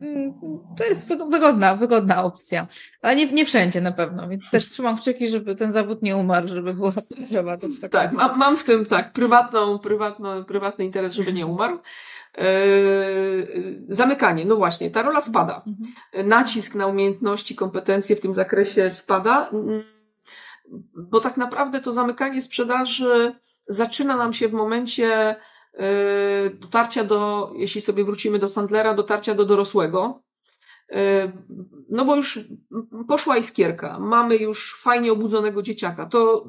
Mm, 0.00 0.34
to 0.76 0.84
jest 0.84 1.08
wygodna, 1.08 1.76
wygodna 1.76 2.24
opcja. 2.24 2.66
Ale 3.02 3.16
nie, 3.16 3.26
nie 3.32 3.44
wszędzie 3.44 3.80
na 3.80 3.92
pewno, 3.92 4.28
więc 4.28 4.50
też 4.50 4.68
trzymam 4.68 4.98
kciuki, 4.98 5.28
żeby 5.28 5.54
ten 5.54 5.72
zawód 5.72 6.02
nie 6.02 6.16
umarł, 6.16 6.48
żeby 6.48 6.74
była 6.74 6.92
potrzeba. 7.18 7.56
Tak, 7.56 7.90
tak 7.90 8.12
mam, 8.12 8.38
mam 8.38 8.56
w 8.56 8.64
tym 8.64 8.86
tak, 8.86 9.12
prywatną, 9.12 9.78
prywatną, 9.78 10.44
prywatny 10.44 10.84
interes, 10.84 11.12
żeby 11.12 11.32
nie 11.32 11.46
umarł. 11.46 11.78
Yy, 12.38 13.84
zamykanie, 13.88 14.44
no 14.44 14.56
właśnie, 14.56 14.90
ta 14.90 15.02
rola 15.02 15.22
spada. 15.22 15.62
Mhm. 15.66 16.28
Nacisk 16.28 16.74
na 16.74 16.86
umiejętności, 16.86 17.54
kompetencje 17.54 18.16
w 18.16 18.20
tym 18.20 18.34
zakresie 18.34 18.90
spada, 18.90 19.50
bo 20.94 21.20
tak 21.20 21.36
naprawdę 21.36 21.80
to 21.80 21.92
zamykanie 21.92 22.42
sprzedaży 22.42 23.34
zaczyna 23.68 24.16
nam 24.16 24.32
się 24.32 24.48
w 24.48 24.52
momencie 24.52 25.36
dotarcia 26.60 27.04
do, 27.04 27.50
jeśli 27.56 27.80
sobie 27.80 28.04
wrócimy 28.04 28.38
do 28.38 28.48
Sandlera, 28.48 28.94
dotarcia 28.94 29.34
do 29.34 29.44
dorosłego. 29.44 30.22
Yy, 30.90 30.96
no 31.90 32.04
bo 32.04 32.16
już 32.16 32.40
poszła 33.08 33.36
iskierka, 33.36 33.98
mamy 33.98 34.36
już 34.36 34.80
fajnie 34.82 35.12
obudzonego 35.12 35.62
dzieciaka. 35.62 36.06
To 36.06 36.44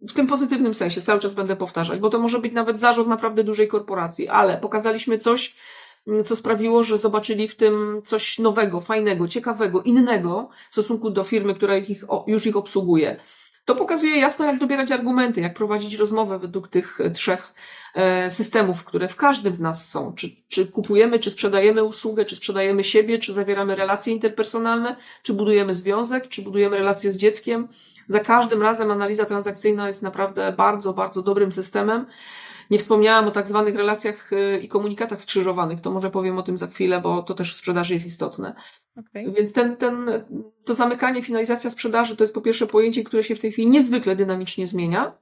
w 0.00 0.12
tym 0.12 0.26
pozytywnym 0.26 0.74
sensie, 0.74 1.00
cały 1.00 1.20
czas 1.20 1.34
będę 1.34 1.56
powtarzać, 1.56 2.00
bo 2.00 2.10
to 2.10 2.18
może 2.18 2.38
być 2.38 2.52
nawet 2.52 2.80
zarząd 2.80 3.08
naprawdę 3.08 3.44
dużej 3.44 3.68
korporacji, 3.68 4.28
ale 4.28 4.58
pokazaliśmy 4.58 5.18
coś, 5.18 5.56
co 6.24 6.36
sprawiło, 6.36 6.84
że 6.84 6.98
zobaczyli 6.98 7.48
w 7.48 7.56
tym 7.56 8.02
coś 8.04 8.38
nowego, 8.38 8.80
fajnego, 8.80 9.28
ciekawego, 9.28 9.82
innego 9.82 10.48
w 10.70 10.72
stosunku 10.72 11.10
do 11.10 11.24
firmy, 11.24 11.54
która 11.54 11.76
ich, 11.76 12.04
już 12.26 12.46
ich 12.46 12.56
obsługuje. 12.56 13.16
To 13.68 13.74
pokazuje 13.74 14.18
jasno, 14.18 14.44
jak 14.44 14.58
dobierać 14.58 14.92
argumenty, 14.92 15.40
jak 15.40 15.54
prowadzić 15.54 15.94
rozmowę 15.94 16.38
według 16.38 16.68
tych 16.68 17.00
e, 17.00 17.10
trzech 17.10 17.54
e, 17.94 18.30
systemów, 18.30 18.84
które 18.84 19.08
w 19.08 19.16
każdym 19.16 19.56
z 19.56 19.60
nas 19.60 19.88
są. 19.88 20.12
Czy, 20.12 20.30
czy 20.48 20.66
kupujemy, 20.66 21.18
czy 21.18 21.30
sprzedajemy 21.30 21.84
usługę, 21.84 22.24
czy 22.24 22.36
sprzedajemy 22.36 22.84
siebie, 22.84 23.18
czy 23.18 23.32
zawieramy 23.32 23.76
relacje 23.76 24.12
interpersonalne, 24.12 24.96
czy 25.22 25.34
budujemy 25.34 25.74
związek, 25.74 26.28
czy 26.28 26.42
budujemy 26.42 26.78
relacje 26.78 27.12
z 27.12 27.16
dzieckiem. 27.16 27.68
Za 28.08 28.20
każdym 28.20 28.62
razem 28.62 28.90
analiza 28.90 29.24
transakcyjna 29.24 29.88
jest 29.88 30.02
naprawdę 30.02 30.52
bardzo, 30.52 30.92
bardzo 30.92 31.22
dobrym 31.22 31.52
systemem. 31.52 32.06
Nie 32.70 32.78
wspomniałam 32.78 33.28
o 33.28 33.30
tak 33.30 33.48
zwanych 33.48 33.76
relacjach 33.76 34.32
e, 34.32 34.58
i 34.58 34.68
komunikatach 34.68 35.22
skrzyżowanych, 35.22 35.80
to 35.80 35.90
może 35.90 36.10
powiem 36.10 36.38
o 36.38 36.42
tym 36.42 36.58
za 36.58 36.66
chwilę, 36.66 37.00
bo 37.00 37.22
to 37.22 37.34
też 37.34 37.52
w 37.52 37.56
sprzedaży 37.56 37.94
jest 37.94 38.06
istotne. 38.06 38.54
Okay. 38.96 39.32
Więc 39.32 39.52
ten, 39.52 39.76
ten, 39.76 40.10
to 40.64 40.74
zamykanie, 40.74 41.22
finalizacja 41.22 41.70
sprzedaży 41.70 42.16
to 42.16 42.24
jest 42.24 42.34
po 42.34 42.40
pierwsze 42.40 42.66
pojęcie, 42.66 43.04
które 43.04 43.24
się 43.24 43.34
w 43.34 43.40
tej 43.40 43.52
chwili 43.52 43.68
niezwykle 43.68 44.16
dynamicznie 44.16 44.66
zmienia, 44.66 45.12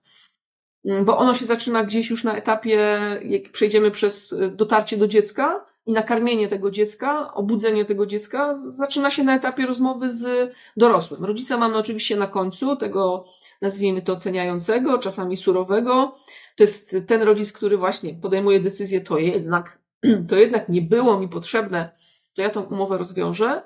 mm, 0.84 1.04
bo 1.04 1.18
ono 1.18 1.34
się 1.34 1.44
zaczyna 1.44 1.84
gdzieś 1.84 2.10
już 2.10 2.24
na 2.24 2.36
etapie, 2.36 2.98
jak 3.24 3.52
przejdziemy 3.52 3.90
przez 3.90 4.32
e, 4.32 4.48
dotarcie 4.48 4.96
do 4.96 5.08
dziecka 5.08 5.66
i 5.86 5.92
nakarmienie 5.92 6.48
tego 6.48 6.70
dziecka, 6.70 7.34
obudzenie 7.34 7.84
tego 7.84 8.06
dziecka, 8.06 8.60
zaczyna 8.64 9.10
się 9.10 9.24
na 9.24 9.36
etapie 9.36 9.66
rozmowy 9.66 10.12
z 10.12 10.52
dorosłym. 10.76 11.24
Rodzica 11.24 11.56
mamy 11.56 11.76
oczywiście 11.76 12.16
na 12.16 12.26
końcu 12.26 12.76
tego, 12.76 13.24
nazwijmy 13.62 14.02
to 14.02 14.12
oceniającego, 14.12 14.98
czasami 14.98 15.36
surowego. 15.36 16.16
To 16.56 16.62
jest 16.62 16.96
ten 17.06 17.22
rodzic, 17.22 17.52
który 17.52 17.76
właśnie 17.76 18.14
podejmuje 18.14 18.60
decyzję, 18.60 19.00
to 19.00 19.18
jednak, 19.18 19.78
to 20.28 20.36
jednak 20.36 20.68
nie 20.68 20.82
było 20.82 21.20
mi 21.20 21.28
potrzebne 21.28 21.90
to 22.36 22.42
ja 22.42 22.50
tą 22.50 22.62
umowę 22.62 22.98
rozwiążę. 22.98 23.62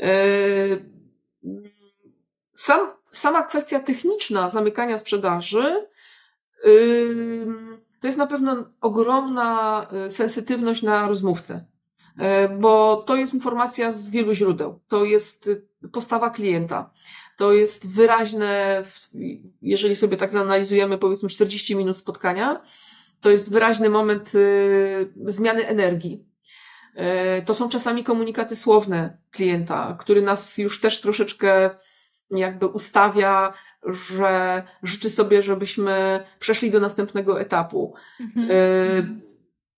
E, 0.00 0.08
sam, 2.52 2.80
sama 3.04 3.42
kwestia 3.42 3.80
techniczna 3.80 4.50
zamykania 4.50 4.98
sprzedaży 4.98 5.86
e, 6.64 6.70
to 8.00 8.06
jest 8.06 8.18
na 8.18 8.26
pewno 8.26 8.64
ogromna 8.80 9.86
e, 9.92 10.10
sensytywność 10.10 10.82
na 10.82 11.08
rozmówcę, 11.08 11.64
bo 12.60 13.04
to 13.06 13.16
jest 13.16 13.34
informacja 13.34 13.90
z 13.90 14.10
wielu 14.10 14.34
źródeł. 14.34 14.80
To 14.88 15.04
jest 15.04 15.50
postawa 15.92 16.30
klienta. 16.30 16.90
To 17.40 17.52
jest 17.52 17.88
wyraźne, 17.88 18.84
jeżeli 19.62 19.96
sobie 19.96 20.16
tak 20.16 20.32
zanalizujemy, 20.32 20.98
powiedzmy 20.98 21.28
40 21.28 21.76
minut 21.76 21.96
spotkania, 21.96 22.62
to 23.20 23.30
jest 23.30 23.52
wyraźny 23.52 23.90
moment 23.90 24.32
zmiany 25.26 25.66
energii. 25.66 26.24
E, 26.94 27.42
to 27.42 27.54
są 27.54 27.68
czasami 27.68 28.04
komunikaty 28.04 28.56
słowne 28.56 29.18
klienta, 29.30 29.96
który 30.00 30.22
nas 30.22 30.58
już 30.58 30.80
też 30.80 31.00
troszeczkę 31.00 31.70
jakby 32.30 32.66
ustawia, 32.66 33.52
że 33.86 34.62
życzy 34.82 35.10
sobie, 35.10 35.42
żebyśmy 35.42 36.24
przeszli 36.38 36.70
do 36.70 36.80
następnego 36.80 37.40
etapu. 37.40 37.94
Mhm. 38.20 39.20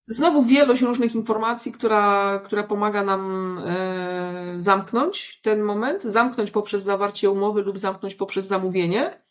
E, 0.08 0.12
znowu 0.12 0.42
wielość 0.42 0.82
różnych 0.82 1.14
informacji, 1.14 1.72
która, 1.72 2.38
która 2.44 2.62
pomaga 2.62 3.04
nam 3.04 3.58
e, 3.66 4.54
zamknąć 4.56 5.40
ten 5.42 5.62
moment, 5.62 6.02
zamknąć 6.02 6.50
poprzez 6.50 6.82
zawarcie 6.82 7.30
umowy 7.30 7.62
lub 7.62 7.78
zamknąć 7.78 8.14
poprzez 8.14 8.46
zamówienie. 8.46 9.22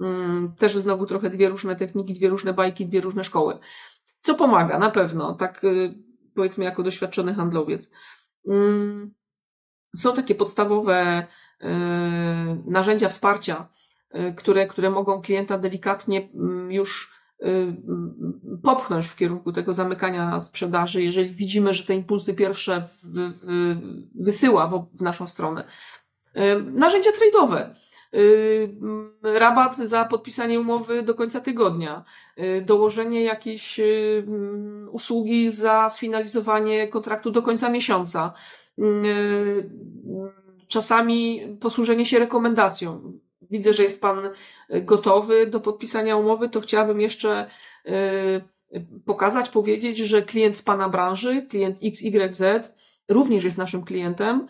Mm, 0.00 0.52
też 0.58 0.78
znowu 0.78 1.06
trochę 1.06 1.30
dwie 1.30 1.48
różne 1.48 1.76
techniki, 1.76 2.14
dwie 2.14 2.28
różne 2.28 2.52
bajki, 2.52 2.86
dwie 2.86 3.00
różne 3.00 3.24
szkoły. 3.24 3.58
Co 4.20 4.34
pomaga, 4.34 4.78
na 4.78 4.90
pewno, 4.90 5.34
tak 5.34 5.62
powiedzmy 6.34 6.64
jako 6.64 6.82
doświadczony 6.82 7.34
handlowiec. 7.34 7.90
Mm, 8.48 9.14
są 9.96 10.14
takie 10.14 10.34
podstawowe 10.34 11.26
y, 11.62 11.66
narzędzia 12.66 13.08
wsparcia, 13.08 13.68
y, 14.14 14.34
które, 14.36 14.66
które 14.66 14.90
mogą 14.90 15.22
klienta 15.22 15.58
delikatnie 15.58 16.28
mm, 16.34 16.72
już 16.72 17.15
popchnąć 18.62 19.06
w 19.06 19.16
kierunku 19.16 19.52
tego 19.52 19.72
zamykania 19.72 20.40
sprzedaży, 20.40 21.02
jeżeli 21.02 21.30
widzimy, 21.30 21.74
że 21.74 21.84
te 21.84 21.94
impulsy 21.94 22.34
pierwsze 22.34 22.88
w, 23.02 23.06
w, 23.42 23.76
wysyła 24.14 24.66
w, 24.66 24.86
w 24.94 25.02
naszą 25.02 25.26
stronę. 25.26 25.64
Narzędzia 26.72 27.10
trade'owe 27.10 27.70
Y, 28.16 28.76
rabat 29.22 29.76
za 29.76 30.04
podpisanie 30.04 30.60
umowy 30.60 31.02
do 31.02 31.14
końca 31.14 31.40
tygodnia, 31.40 32.04
y, 32.38 32.62
dołożenie 32.66 33.22
jakiejś 33.22 33.80
y, 33.80 34.26
usługi 34.90 35.50
za 35.52 35.88
sfinalizowanie 35.88 36.88
kontraktu 36.88 37.30
do 37.30 37.42
końca 37.42 37.68
miesiąca, 37.68 38.32
czasami 40.68 41.40
posłużenie 41.60 42.06
się 42.06 42.18
rekomendacją. 42.18 43.18
Widzę, 43.42 43.74
że 43.74 43.82
jest 43.82 44.00
Pan 44.00 44.30
gotowy 44.70 45.46
do 45.46 45.60
podpisania 45.60 46.16
umowy, 46.16 46.48
to 46.48 46.60
chciałabym 46.60 47.00
jeszcze 47.00 47.50
pokazać, 49.04 49.48
powiedzieć, 49.48 49.98
że 49.98 50.22
klient 50.22 50.56
z 50.56 50.62
Pana 50.62 50.88
branży, 50.88 51.46
klient 51.50 51.78
XYZ, 51.82 52.42
również 53.08 53.44
jest 53.44 53.58
naszym 53.58 53.84
klientem. 53.84 54.46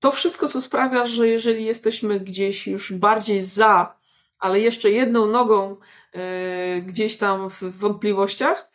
To 0.00 0.10
wszystko, 0.10 0.48
co 0.48 0.60
sprawia, 0.60 1.06
że 1.06 1.28
jeżeli 1.28 1.64
jesteśmy 1.64 2.20
gdzieś 2.20 2.66
już 2.66 2.92
bardziej 2.92 3.42
za, 3.42 3.98
ale 4.38 4.60
jeszcze 4.60 4.90
jedną 4.90 5.26
nogą 5.26 5.76
e, 6.12 6.80
gdzieś 6.80 7.18
tam 7.18 7.50
w 7.50 7.62
wątpliwościach, 7.62 8.70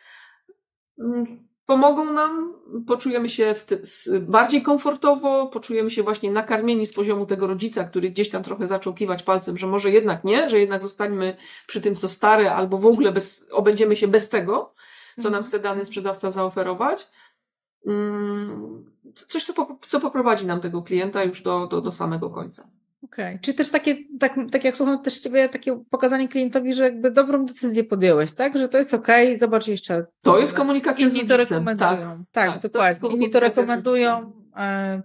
mm, 0.98 1.45
pomogą 1.66 2.12
nam, 2.12 2.54
poczujemy 2.86 3.28
się 3.28 3.54
bardziej 4.20 4.62
komfortowo, 4.62 5.46
poczujemy 5.46 5.90
się 5.90 6.02
właśnie 6.02 6.30
nakarmieni 6.30 6.86
z 6.86 6.92
poziomu 6.92 7.26
tego 7.26 7.46
rodzica, 7.46 7.84
który 7.84 8.10
gdzieś 8.10 8.30
tam 8.30 8.42
trochę 8.42 8.68
zaczął 8.68 8.94
kiwać 8.94 9.22
palcem, 9.22 9.58
że 9.58 9.66
może 9.66 9.90
jednak 9.90 10.24
nie, 10.24 10.50
że 10.50 10.60
jednak 10.60 10.82
zostańmy 10.82 11.36
przy 11.66 11.80
tym, 11.80 11.94
co 11.94 12.08
stare, 12.08 12.54
albo 12.54 12.78
w 12.78 12.86
ogóle 12.86 13.12
bez, 13.12 13.46
obędziemy 13.50 13.96
się 13.96 14.08
bez 14.08 14.28
tego, 14.28 14.74
co 15.16 15.22
nam 15.22 15.26
mhm. 15.26 15.44
chce 15.44 15.58
dany 15.58 15.84
sprzedawca 15.84 16.30
zaoferować. 16.30 17.10
Mm, 17.86 18.84
coś, 19.28 19.44
co, 19.44 19.78
co 19.88 20.00
poprowadzi 20.00 20.46
nam 20.46 20.60
tego 20.60 20.82
klienta 20.82 21.24
już 21.24 21.42
do, 21.42 21.66
do, 21.66 21.80
do 21.80 21.92
samego 21.92 22.30
końca. 22.30 22.68
Okej. 23.12 23.26
Okay. 23.26 23.38
Czy 23.42 23.54
też 23.54 23.70
takie, 23.70 23.96
tak, 24.20 24.34
tak 24.52 24.64
jak 24.64 24.76
słucham 24.76 25.02
też 25.02 25.18
Ciebie, 25.18 25.48
takie 25.48 25.80
pokazanie 25.90 26.28
klientowi, 26.28 26.74
że 26.74 26.84
jakby 26.84 27.10
dobrą 27.10 27.46
decyzję 27.46 27.84
podjąłeś, 27.84 28.34
tak? 28.34 28.58
Że 28.58 28.68
to 28.68 28.78
jest 28.78 28.94
okej, 28.94 29.26
okay, 29.26 29.38
zobacz 29.38 29.68
jeszcze. 29.68 30.06
To 30.22 30.38
jest 30.38 30.54
komunikacja 30.54 31.06
Inni 31.06 31.26
z 31.26 31.30
rodzicem. 31.30 31.36
to 31.36 31.36
rekomendują. 31.36 32.24
Tak, 32.32 32.52
tak, 32.52 32.62
tak 32.62 32.72
dokładnie. 32.72 33.08
Inni 33.08 33.30
to 33.30 33.40
rekomendują. 33.40 34.32
E, 34.56 35.02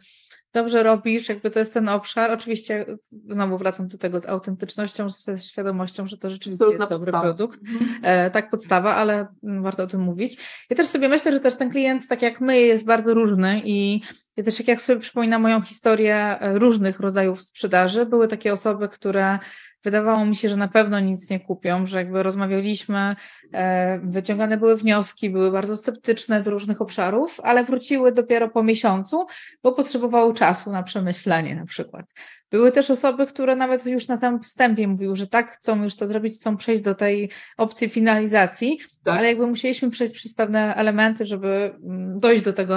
dobrze 0.53 0.83
robisz, 0.83 1.29
jakby 1.29 1.51
to 1.51 1.59
jest 1.59 1.73
ten 1.73 1.89
obszar. 1.89 2.31
Oczywiście 2.31 2.85
znowu 3.29 3.57
wracam 3.57 3.87
do 3.87 3.97
tego 3.97 4.19
z 4.19 4.25
autentycznością, 4.25 5.09
z 5.09 5.43
świadomością, 5.43 6.07
że 6.07 6.17
to 6.17 6.29
rzeczywiście 6.29 6.65
to 6.65 6.71
jest 6.71 6.89
dobry 6.89 7.11
produkt. 7.11 7.59
Mhm. 7.61 7.89
E, 8.03 8.31
tak, 8.31 8.49
podstawa, 8.49 8.95
ale 8.95 9.27
warto 9.43 9.83
o 9.83 9.87
tym 9.87 10.01
mówić. 10.01 10.37
Ja 10.69 10.75
też 10.75 10.87
sobie 10.87 11.09
myślę, 11.09 11.31
że 11.31 11.39
też 11.39 11.55
ten 11.55 11.69
klient, 11.69 12.07
tak 12.07 12.21
jak 12.21 12.41
my, 12.41 12.59
jest 12.59 12.85
bardzo 12.85 13.13
różny 13.13 13.61
i 13.65 14.01
ja 14.41 14.45
też 14.45 14.67
jak 14.67 14.81
sobie 14.81 14.99
przypominam 14.99 15.41
moją 15.41 15.61
historię 15.61 16.15
e, 16.15 16.59
różnych 16.59 16.99
rodzajów 16.99 17.41
sprzedaży, 17.41 18.05
były 18.05 18.27
takie 18.27 18.53
osoby, 18.53 18.89
które 18.89 19.39
wydawało 19.83 20.25
mi 20.25 20.35
się, 20.35 20.49
że 20.49 20.57
na 20.57 20.67
pewno 20.67 20.99
nic 20.99 21.29
nie 21.29 21.39
kupią, 21.39 21.85
że 21.85 21.97
jakby 21.97 22.23
rozmawialiśmy, 22.23 23.15
e, 23.53 23.99
wyciągane 24.03 24.57
były 24.57 24.77
wnioski, 24.77 25.29
były 25.29 25.51
bardzo 25.51 25.77
sceptyczne 25.77 26.41
do 26.41 26.51
różnych 26.51 26.81
obszarów, 26.81 27.39
ale 27.43 27.63
wróciły 27.63 28.11
dopiero 28.11 28.49
po 28.49 28.63
miesiącu, 28.63 29.25
bo 29.63 29.71
potrzebowały 29.71 30.33
czasu 30.33 30.71
na 30.71 30.83
przemyślenie 30.83 31.55
na 31.55 31.65
przykład. 31.65 32.05
Były 32.51 32.71
też 32.71 32.89
osoby, 32.89 33.27
które 33.27 33.55
nawet 33.55 33.85
już 33.85 34.07
na 34.07 34.17
samym 34.17 34.43
wstępie 34.43 34.87
mówiły, 34.87 35.15
że 35.15 35.27
tak, 35.27 35.51
chcą 35.51 35.83
już 35.83 35.95
to 35.95 36.07
zrobić, 36.07 36.33
chcą 36.33 36.57
przejść 36.57 36.81
do 36.81 36.95
tej 36.95 37.29
opcji 37.57 37.89
finalizacji, 37.89 38.79
tak. 39.03 39.17
ale 39.17 39.27
jakby 39.27 39.47
musieliśmy 39.47 39.89
przejść 39.89 40.13
przez 40.13 40.33
pewne 40.33 40.75
elementy, 40.75 41.25
żeby 41.25 41.73
mm, 41.83 42.19
dojść 42.19 42.45
do 42.45 42.53
tego 42.53 42.75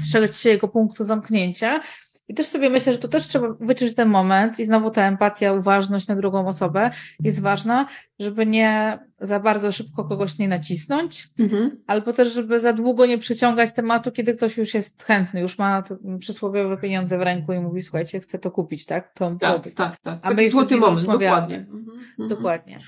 trzeciego 0.00 0.68
punktu 0.68 1.04
zamknięcia. 1.04 1.80
I 2.28 2.34
też 2.34 2.46
sobie 2.46 2.70
myślę, 2.70 2.92
że 2.92 2.98
to 2.98 3.08
też 3.08 3.26
trzeba 3.26 3.48
wyczuć 3.60 3.94
ten 3.94 4.08
moment 4.08 4.58
i 4.60 4.64
znowu 4.64 4.90
ta 4.90 5.08
empatia, 5.08 5.52
uważność 5.52 6.08
na 6.08 6.16
drugą 6.16 6.48
osobę 6.48 6.90
jest 7.20 7.42
ważna, 7.42 7.86
żeby 8.18 8.46
nie 8.46 8.98
za 9.20 9.40
bardzo 9.40 9.72
szybko 9.72 10.04
kogoś 10.04 10.38
nie 10.38 10.48
nacisnąć, 10.48 11.28
mhm. 11.38 11.82
albo 11.86 12.12
też, 12.12 12.32
żeby 12.32 12.60
za 12.60 12.72
długo 12.72 13.06
nie 13.06 13.18
przyciągać 13.18 13.72
tematu, 13.72 14.12
kiedy 14.12 14.34
ktoś 14.34 14.56
już 14.56 14.74
jest 14.74 15.02
chętny, 15.02 15.40
już 15.40 15.58
ma 15.58 15.82
przysłowiowe 16.18 16.76
pieniądze 16.76 17.18
w 17.18 17.22
ręku 17.22 17.52
i 17.52 17.60
mówi, 17.60 17.82
słuchajcie, 17.82 18.20
chcę 18.20 18.38
to 18.38 18.50
kupić, 18.50 18.86
tak? 18.86 19.14
To 19.14 19.36
tak, 19.40 19.62
tak, 19.74 19.96
tak. 19.96 20.18
A 20.22 20.30
my 20.30 20.48
złoty 20.48 20.76
moment, 20.76 21.06
dokładnie. 21.06 21.56
Mhm, 21.56 21.98
mhm. 22.10 22.28
Dokładnie. 22.28 22.78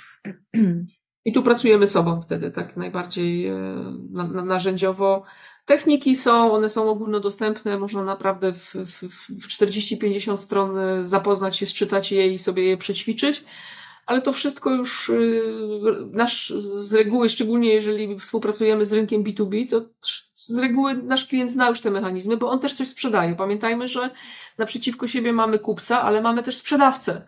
I 1.24 1.32
tu 1.32 1.42
pracujemy 1.42 1.86
sobą 1.86 2.22
wtedy 2.22 2.50
tak 2.50 2.76
najbardziej 2.76 3.46
e, 3.46 3.54
narzędziowo. 4.44 5.24
Techniki 5.68 6.16
są, 6.16 6.52
one 6.52 6.68
są 6.68 6.90
ogólnodostępne, 6.90 7.78
można 7.78 8.04
naprawdę 8.04 8.52
w, 8.52 8.74
w, 8.74 9.02
w 9.42 9.48
40-50 9.48 10.36
stron 10.36 10.76
zapoznać 11.02 11.56
się, 11.56 11.66
czytać 11.66 12.12
je 12.12 12.28
i 12.28 12.38
sobie 12.38 12.64
je 12.64 12.76
przećwiczyć, 12.76 13.44
ale 14.06 14.22
to 14.22 14.32
wszystko 14.32 14.70
już 14.70 15.08
y, 15.08 15.42
nasz, 16.12 16.52
z 16.56 16.94
reguły, 16.94 17.28
szczególnie 17.28 17.74
jeżeli 17.74 18.18
współpracujemy 18.18 18.86
z 18.86 18.92
rynkiem 18.92 19.24
B2B, 19.24 19.70
to 19.70 19.80
z 20.34 20.58
reguły 20.58 20.94
nasz 20.94 21.26
klient 21.26 21.50
zna 21.50 21.68
już 21.68 21.80
te 21.80 21.90
mechanizmy, 21.90 22.36
bo 22.36 22.50
on 22.50 22.60
też 22.60 22.74
coś 22.74 22.88
sprzedaje. 22.88 23.34
Pamiętajmy, 23.34 23.88
że 23.88 24.10
naprzeciwko 24.58 25.06
siebie 25.06 25.32
mamy 25.32 25.58
kupca, 25.58 26.02
ale 26.02 26.22
mamy 26.22 26.42
też 26.42 26.56
sprzedawcę. 26.56 27.22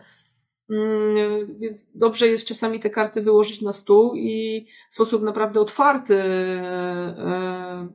Mm, 0.71 1.59
więc 1.59 1.91
dobrze 1.95 2.27
jest 2.27 2.49
czasami 2.49 2.81
te 2.81 2.91
karty 2.91 3.23
wyłożyć 3.23 3.63
na 3.63 3.73
stół 3.73 4.15
i 4.15 4.67
w 4.89 4.95
sposób 4.95 5.23
naprawdę 5.23 5.61
otwarty 5.61 6.15
e, 6.15 7.89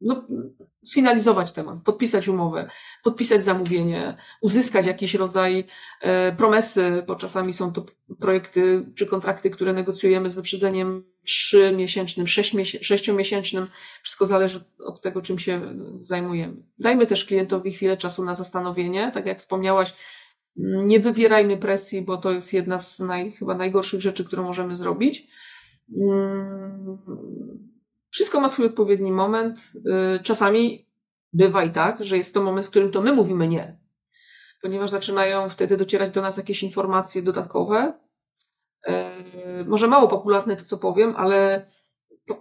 no, 0.00 0.26
sfinalizować 0.82 1.52
temat, 1.52 1.78
podpisać 1.84 2.28
umowę, 2.28 2.70
podpisać 3.04 3.44
zamówienie, 3.44 4.16
uzyskać 4.40 4.86
jakiś 4.86 5.14
rodzaj 5.14 5.64
e, 6.00 6.32
promesy, 6.32 7.04
bo 7.06 7.16
czasami 7.16 7.54
są 7.54 7.72
to 7.72 7.86
projekty 8.20 8.86
czy 8.94 9.06
kontrakty, 9.06 9.50
które 9.50 9.72
negocjujemy 9.72 10.30
z 10.30 10.34
wyprzedzeniem 10.34 11.04
trzymiesięcznym, 11.24 12.26
sześciomiesięcznym. 12.80 13.66
Wszystko 14.02 14.26
zależy 14.26 14.64
od 14.78 15.02
tego, 15.02 15.22
czym 15.22 15.38
się 15.38 15.74
zajmujemy. 16.00 16.56
Dajmy 16.78 17.06
też 17.06 17.24
klientowi 17.24 17.72
chwilę 17.72 17.96
czasu 17.96 18.24
na 18.24 18.34
zastanowienie. 18.34 19.10
Tak 19.14 19.26
jak 19.26 19.38
wspomniałaś, 19.38 19.94
nie 20.56 21.00
wywierajmy 21.00 21.56
presji, 21.56 22.02
bo 22.02 22.16
to 22.16 22.32
jest 22.32 22.52
jedna 22.52 22.78
z 22.78 23.00
naj, 23.00 23.32
chyba 23.32 23.54
najgorszych 23.54 24.00
rzeczy, 24.00 24.24
którą 24.24 24.42
możemy 24.42 24.76
zrobić. 24.76 25.28
Mm, 25.96 26.98
wszystko 28.18 28.40
ma 28.40 28.48
swój 28.48 28.66
odpowiedni 28.66 29.12
moment. 29.12 29.72
Y, 30.16 30.22
czasami 30.22 30.86
bywa 31.32 31.64
i 31.64 31.70
tak, 31.70 32.04
że 32.04 32.16
jest 32.16 32.34
to 32.34 32.42
moment, 32.42 32.66
w 32.66 32.70
którym 32.70 32.92
to 32.92 33.02
my 33.02 33.12
mówimy 33.12 33.48
nie, 33.48 33.78
ponieważ 34.62 34.90
zaczynają 34.90 35.48
wtedy 35.48 35.76
docierać 35.76 36.10
do 36.10 36.22
nas 36.22 36.36
jakieś 36.36 36.62
informacje 36.62 37.22
dodatkowe. 37.22 37.92
Y, 38.88 38.92
może 39.66 39.86
mało 39.86 40.08
popularne 40.08 40.56
to, 40.56 40.64
co 40.64 40.78
powiem, 40.78 41.14
ale 41.16 41.66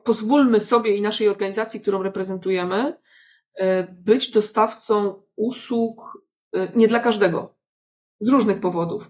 pozwólmy 0.04 0.60
sobie 0.60 0.96
i 0.96 1.02
naszej 1.02 1.30
organizacji, 1.30 1.82
którą 1.82 2.04
reprezentujemy, 2.04 2.98
y, 3.60 3.64
być 3.92 4.32
dostawcą 4.32 5.22
usług 5.36 6.28
nie 6.76 6.88
dla 6.88 7.00
każdego 7.00 7.56
z 8.20 8.28
różnych 8.28 8.60
powodów. 8.60 9.10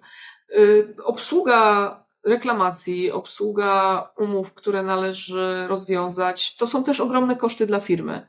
Obsługa 1.04 2.07
reklamacji, 2.28 3.12
obsługa 3.12 4.04
umów, 4.18 4.54
które 4.54 4.84
należy 4.84 5.66
rozwiązać, 5.68 6.56
to 6.56 6.68
są 6.68 6.84
też 6.84 7.00
ogromne 7.00 7.36
koszty 7.36 7.66
dla 7.66 7.80
firmy. 7.80 8.28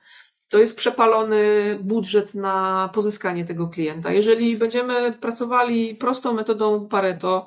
To 0.49 0.59
jest 0.59 0.77
przepalony 0.77 1.79
budżet 1.83 2.35
na 2.35 2.91
pozyskanie 2.95 3.45
tego 3.45 3.69
klienta. 3.69 4.13
Jeżeli 4.13 4.57
będziemy 4.57 5.13
pracowali 5.13 5.95
prostą 5.95 6.33
metodą 6.33 6.89
Pareto, 6.89 7.47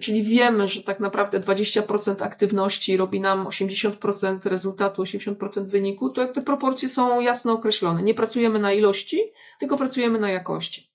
czyli 0.00 0.22
wiemy, 0.22 0.68
że 0.68 0.82
tak 0.82 1.00
naprawdę 1.00 1.40
20% 1.40 2.22
aktywności 2.22 2.96
robi 2.96 3.20
nam 3.20 3.46
80% 3.46 4.48
rezultatu, 4.48 5.02
80% 5.02 5.64
wyniku, 5.66 6.10
to 6.10 6.26
te 6.26 6.42
proporcje 6.42 6.88
są 6.88 7.20
jasno 7.20 7.52
określone. 7.52 8.02
Nie 8.02 8.14
pracujemy 8.14 8.58
na 8.58 8.72
ilości, 8.72 9.22
tylko 9.60 9.76
pracujemy 9.76 10.18
na 10.18 10.30
jakości. 10.30 10.90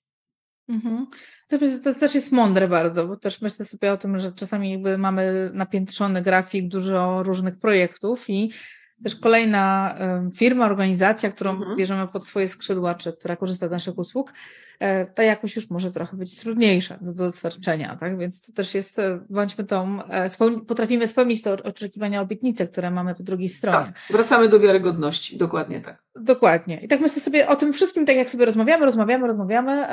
Mhm. 0.68 1.06
To, 1.84 1.94
też 1.94 2.14
jest 2.14 2.32
mądre 2.32 2.68
bardzo, 2.68 3.06
bo 3.06 3.16
też 3.16 3.40
myślę 3.40 3.64
sobie 3.64 3.92
o 3.92 3.96
tym, 3.96 4.20
że 4.20 4.32
czasami 4.32 4.70
jakby 4.70 4.98
mamy 4.98 5.50
napiętrzony 5.54 6.22
grafik, 6.22 6.68
dużo 6.68 7.22
różnych 7.22 7.58
projektów 7.58 8.30
i 8.30 8.50
też 9.02 9.16
kolejna 9.16 9.94
firma, 10.36 10.66
organizacja, 10.66 11.30
którą 11.30 11.50
mhm. 11.50 11.76
bierzemy 11.76 12.08
pod 12.08 12.26
swoje 12.26 12.48
skrzydła, 12.48 12.94
czy 12.94 13.12
która 13.12 13.36
korzysta 13.36 13.68
z 13.68 13.70
naszych 13.70 13.98
usług, 13.98 14.32
e, 14.80 15.06
ta 15.06 15.22
jakość 15.22 15.56
już 15.56 15.70
może 15.70 15.90
trochę 15.90 16.16
być 16.16 16.36
trudniejsza 16.36 16.98
do 17.00 17.12
dostarczenia, 17.12 17.96
tak? 18.00 18.18
Więc 18.18 18.46
to 18.46 18.52
też 18.52 18.74
jest, 18.74 18.98
e, 18.98 19.20
bądźmy 19.30 19.64
tą, 19.64 20.02
e, 20.04 20.30
potrafimy 20.68 21.06
spełnić 21.06 21.42
te 21.42 21.62
oczekiwania, 21.62 22.20
obietnice, 22.20 22.66
które 22.66 22.90
mamy 22.90 23.14
po 23.14 23.22
drugiej 23.22 23.48
stronie. 23.48 23.86
Tak, 23.86 23.94
wracamy 24.10 24.48
do 24.48 24.60
wiarygodności, 24.60 25.38
dokładnie 25.38 25.80
tak. 25.80 26.02
Dokładnie. 26.16 26.80
I 26.80 26.88
tak 26.88 27.00
myślę 27.00 27.22
sobie 27.22 27.48
o 27.48 27.56
tym 27.56 27.72
wszystkim, 27.72 28.06
tak 28.06 28.16
jak 28.16 28.30
sobie 28.30 28.44
rozmawiamy, 28.44 28.84
rozmawiamy, 28.84 29.26
rozmawiamy, 29.26 29.86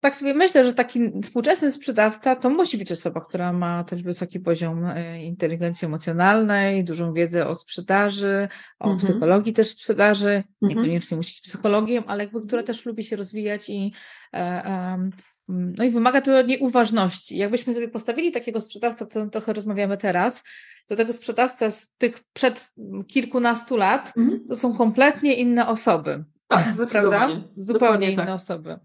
tak 0.00 0.16
sobie 0.16 0.34
myślę, 0.34 0.64
że 0.64 0.74
taki 0.74 1.00
współczesny 1.22 1.70
sprzedawca 1.70 2.36
to 2.36 2.50
musi 2.50 2.78
być 2.78 2.92
osoba, 2.92 3.20
która 3.20 3.52
ma 3.52 3.84
też 3.84 4.02
wysoki 4.02 4.40
poziom 4.40 4.84
e, 4.84 5.24
inteligencji 5.24 5.86
emocjonalnej, 5.86 6.84
dużą 6.84 7.12
wiedzę 7.12 7.48
o 7.48 7.54
sprzedaży, 7.54 8.48
o 8.78 8.86
mm 8.86 8.98
-hmm. 8.98 9.02
psychologii 9.02 9.52
też 9.52 9.68
sprzedaży, 9.68 10.42
-hmm. 10.62 10.68
niekoniecznie 10.68 11.16
musi 11.16 11.30
być 11.30 11.40
psychologiem, 11.40 12.04
ale 12.06 12.24
jakby, 12.24 12.40
która 12.46 12.62
też 12.62 12.86
lubi 12.86 13.04
się 13.04 13.16
rozwijać 13.16 13.68
i 13.68 13.92
e, 14.34 14.38
e, 14.38 15.10
no 15.48 15.84
i 15.84 15.90
wymaga 15.90 16.20
to 16.20 16.38
od 16.38 16.46
niej 16.46 16.58
uważności. 16.58 17.36
Jakbyśmy 17.36 17.74
sobie 17.74 17.88
postawili 17.88 18.32
takiego 18.32 18.60
sprzedawcę, 18.60 19.04
o 19.04 19.08
którym 19.08 19.30
trochę 19.30 19.52
rozmawiamy 19.52 19.96
teraz, 19.96 20.44
do 20.88 20.96
tego 20.96 21.12
sprzedawca 21.12 21.70
z 21.70 21.94
tych 21.94 22.24
przed 22.32 22.72
kilkunastu 23.08 23.76
lat, 23.76 24.12
mm 24.16 24.30
-hmm. 24.30 24.48
to 24.48 24.56
są 24.56 24.76
kompletnie 24.76 25.34
inne 25.34 25.68
osoby. 25.68 26.24
Tak, 26.48 26.74
zdecydowanie. 26.74 27.34
Prawda? 27.34 27.48
Zupełnie 27.56 27.80
Dokładnie 27.80 28.12
inne 28.12 28.26
tak. 28.26 28.34
osoby 28.34 28.78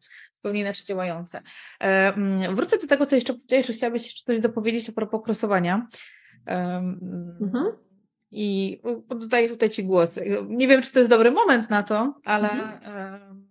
zupełnie 0.46 0.62
inaczej 0.62 0.86
działające. 0.86 1.42
E, 1.82 2.14
mm, 2.14 2.56
wrócę 2.56 2.78
do 2.78 2.88
tego, 2.88 3.06
co 3.06 3.16
jeszcze, 3.16 3.34
jeszcze 3.52 3.74
chciałabyś 3.74 4.04
jeszcze 4.04 4.24
coś 4.26 4.42
dopowiedzieć 4.42 4.90
a 4.90 4.92
propos 4.92 5.22
krosowania. 5.26 5.88
Mhm. 7.42 7.72
I 8.32 8.82
oddaję 9.10 9.50
tutaj 9.50 9.70
Ci 9.70 9.84
głos. 9.84 10.20
Nie 10.48 10.68
wiem, 10.68 10.82
czy 10.82 10.92
to 10.92 11.00
jest 11.00 11.12
dobry 11.12 11.32
moment 11.32 11.70
na 11.70 11.84
to, 11.84 12.14
ale 12.26 12.50
mhm. 12.52 13.46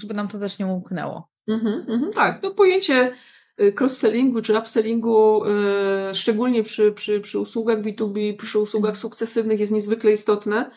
żeby 0.00 0.14
nam 0.14 0.28
to 0.28 0.38
też 0.38 0.58
nie 0.58 0.66
umknęło. 0.66 1.28
Mhm, 1.48 1.84
mhm, 1.88 2.12
tak, 2.12 2.42
no 2.42 2.50
pojęcie 2.50 3.12
y, 3.60 3.74
cross-sellingu 3.80 4.42
czy 4.42 4.58
upsellingu, 4.58 5.44
y, 5.44 6.14
szczególnie 6.14 6.62
przy, 6.62 6.92
przy, 6.92 7.20
przy 7.20 7.38
usługach 7.38 7.78
B2B, 7.78 8.36
przy 8.36 8.58
usługach 8.58 8.90
mhm. 8.90 9.00
sukcesywnych 9.00 9.60
jest 9.60 9.72
niezwykle 9.72 10.12
istotne. 10.12 10.70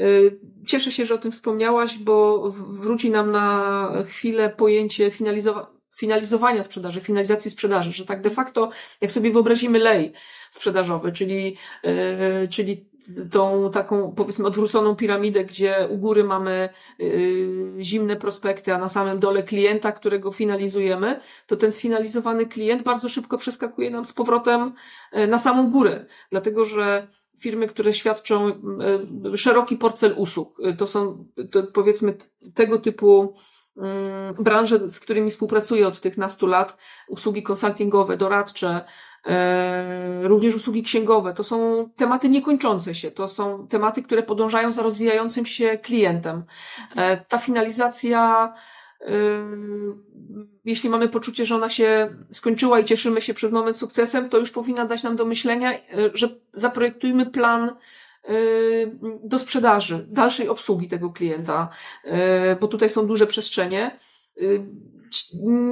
Y, 0.00 0.38
cieszę 0.66 0.92
się, 0.92 1.06
że 1.06 1.14
o 1.14 1.18
tym 1.18 1.32
wspomniałaś, 1.32 1.98
bo 1.98 2.50
wróci 2.50 3.10
nam 3.10 3.30
na 3.30 3.92
chwilę 4.06 4.50
pojęcie 4.50 5.10
finalizowania 5.10 5.76
finalizowania 5.96 6.62
sprzedaży, 6.62 7.00
finalizacji 7.00 7.50
sprzedaży, 7.50 7.92
że 7.92 8.04
tak 8.04 8.20
de 8.20 8.30
facto, 8.30 8.70
jak 9.00 9.12
sobie 9.12 9.30
wyobrazimy 9.30 9.78
lej 9.78 10.12
sprzedażowy, 10.50 11.12
czyli, 11.12 11.56
yy, 11.82 12.48
czyli 12.48 12.88
tą 13.30 13.70
taką 13.70 14.12
powiedzmy 14.16 14.46
odwróconą 14.46 14.96
piramidę, 14.96 15.44
gdzie 15.44 15.88
u 15.90 15.96
góry 15.98 16.24
mamy 16.24 16.68
yy, 16.98 17.84
zimne 17.84 18.16
prospekty, 18.16 18.74
a 18.74 18.78
na 18.78 18.88
samym 18.88 19.18
dole 19.18 19.42
klienta, 19.42 19.92
którego 19.92 20.32
finalizujemy, 20.32 21.20
to 21.46 21.56
ten 21.56 21.72
sfinalizowany 21.72 22.46
klient 22.46 22.82
bardzo 22.82 23.08
szybko 23.08 23.38
przeskakuje 23.38 23.90
nam 23.90 24.06
z 24.06 24.12
powrotem 24.12 24.72
yy, 25.12 25.26
na 25.26 25.38
samą 25.38 25.70
górę, 25.70 26.06
dlatego 26.30 26.64
że 26.64 27.08
firmy, 27.38 27.66
które 27.66 27.92
świadczą 27.92 28.52
szeroki 29.36 29.76
portfel 29.76 30.14
usług, 30.16 30.58
to 30.78 30.86
są 30.86 31.26
to 31.50 31.62
powiedzmy 31.62 32.16
tego 32.54 32.78
typu 32.78 33.34
Mm, 33.76 34.34
branże, 34.34 34.90
z 34.90 35.00
którymi 35.00 35.30
współpracuję 35.30 35.88
od 35.88 36.00
tych 36.00 36.18
nastu 36.18 36.46
lat, 36.46 36.76
usługi 37.08 37.42
konsultingowe, 37.42 38.16
doradcze, 38.16 38.84
e, 39.26 40.28
również 40.28 40.54
usługi 40.54 40.82
księgowe. 40.82 41.34
To 41.34 41.44
są 41.44 41.88
tematy 41.96 42.28
niekończące 42.28 42.94
się. 42.94 43.10
To 43.10 43.28
są 43.28 43.66
tematy, 43.68 44.02
które 44.02 44.22
podążają 44.22 44.72
za 44.72 44.82
rozwijającym 44.82 45.46
się 45.46 45.78
klientem. 45.78 46.44
E, 46.96 47.16
ta 47.16 47.38
finalizacja, 47.38 48.52
e, 48.54 48.58
jeśli 50.64 50.90
mamy 50.90 51.08
poczucie, 51.08 51.46
że 51.46 51.56
ona 51.56 51.68
się 51.68 52.16
skończyła 52.30 52.80
i 52.80 52.84
cieszymy 52.84 53.20
się 53.20 53.34
przez 53.34 53.52
moment 53.52 53.76
sukcesem, 53.76 54.28
to 54.28 54.38
już 54.38 54.50
powinna 54.50 54.84
dać 54.84 55.02
nam 55.02 55.16
do 55.16 55.24
myślenia, 55.24 55.72
że 56.14 56.28
zaprojektujmy 56.54 57.26
plan 57.26 57.70
Y, 58.30 58.90
do 59.24 59.38
sprzedaży, 59.38 60.06
dalszej 60.08 60.48
obsługi 60.48 60.88
tego 60.88 61.10
klienta, 61.10 61.68
bo 62.60 62.68
tutaj 62.68 62.90
są 62.90 63.06
duże 63.06 63.26
przestrzenie. 63.26 63.98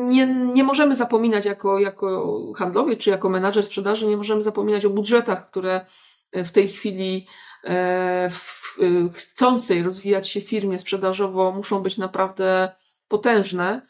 Nie, 0.09 0.27
nie 0.27 0.65
możemy 0.65 0.95
zapominać 0.95 1.45
jako, 1.45 1.79
jako 1.79 2.37
handlowiec 2.57 2.99
czy 2.99 3.11
jako 3.11 3.29
menadżer 3.29 3.63
sprzedaży, 3.63 4.07
nie 4.07 4.17
możemy 4.17 4.43
zapominać 4.43 4.85
o 4.85 4.91
budżetach, 4.91 5.51
które 5.51 5.87
w 6.33 6.51
tej 6.51 6.69
chwili 6.69 7.27
w 8.31 9.13
chcącej 9.15 9.83
rozwijać 9.83 10.29
się 10.29 10.41
firmie 10.41 10.79
sprzedażowo 10.79 11.53
muszą 11.53 11.83
być 11.83 11.99
naprawdę 11.99 12.73
potężne, 13.15 13.87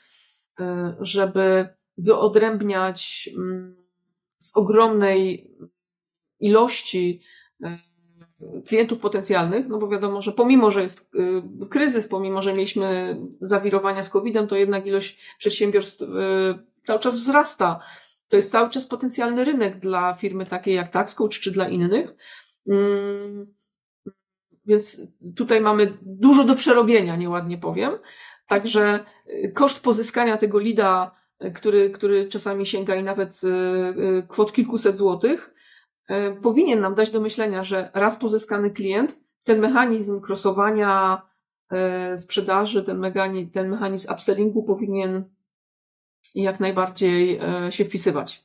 żeby 1.00 1.68
wyodrębniać 1.98 3.30
mm, 3.36 3.76
z 4.38 4.56
ogromnej 4.56 5.50
ilości 6.40 7.20
klientów 8.66 8.98
potencjalnych, 8.98 9.68
no 9.68 9.78
bo 9.78 9.88
wiadomo, 9.88 10.22
że 10.22 10.32
pomimo, 10.32 10.70
że 10.70 10.82
jest 10.82 11.10
y, 11.62 11.68
kryzys, 11.70 12.08
pomimo, 12.08 12.42
że 12.42 12.52
mieliśmy 12.52 13.16
zawirowania 13.40 14.02
z 14.02 14.10
COVID-em, 14.10 14.46
to 14.46 14.56
jednak 14.56 14.86
ilość 14.86 15.36
przedsiębiorstw 15.38 16.04
cały 16.82 17.00
czas 17.00 17.16
wzrasta. 17.16 17.80
To 18.28 18.36
jest 18.36 18.50
cały 18.50 18.70
czas 18.70 18.86
potencjalny 18.86 19.44
rynek 19.44 19.78
dla 19.78 20.14
firmy 20.14 20.46
takiej 20.46 20.74
jak 20.74 20.88
TaxCoach 20.88 21.30
czy 21.30 21.50
dla 21.50 21.68
innych. 21.68 22.14
Mm, 22.68 23.54
więc 24.66 25.02
tutaj 25.36 25.60
mamy 25.60 25.98
dużo 26.02 26.44
do 26.44 26.54
przerobienia, 26.54 27.16
nieładnie 27.16 27.58
powiem. 27.58 27.98
Także 28.46 29.04
y, 29.26 29.52
koszt 29.54 29.82
pozyskania 29.82 30.36
tego 30.36 30.58
lida, 30.58 31.24
który, 31.54 31.90
który 31.90 32.28
czasami 32.28 32.66
sięga 32.66 32.96
i 32.96 33.02
nawet 33.02 33.40
kwot 34.28 34.52
kilkuset 34.52 34.96
złotych, 34.96 35.54
powinien 36.42 36.80
nam 36.80 36.94
dać 36.94 37.10
do 37.10 37.20
myślenia, 37.20 37.64
że 37.64 37.90
raz 37.94 38.16
pozyskany 38.16 38.70
klient, 38.70 39.20
ten 39.44 39.60
mechanizm 39.60 40.20
krosowania 40.20 41.22
sprzedaży, 42.16 42.84
ten 42.84 42.98
mechanizm, 42.98 43.50
ten 43.50 43.70
mechanizm 43.70 44.12
upsellingu 44.12 44.62
powinien 44.62 45.24
jak 46.34 46.60
najbardziej 46.60 47.40
się 47.70 47.84
wpisywać. 47.84 48.44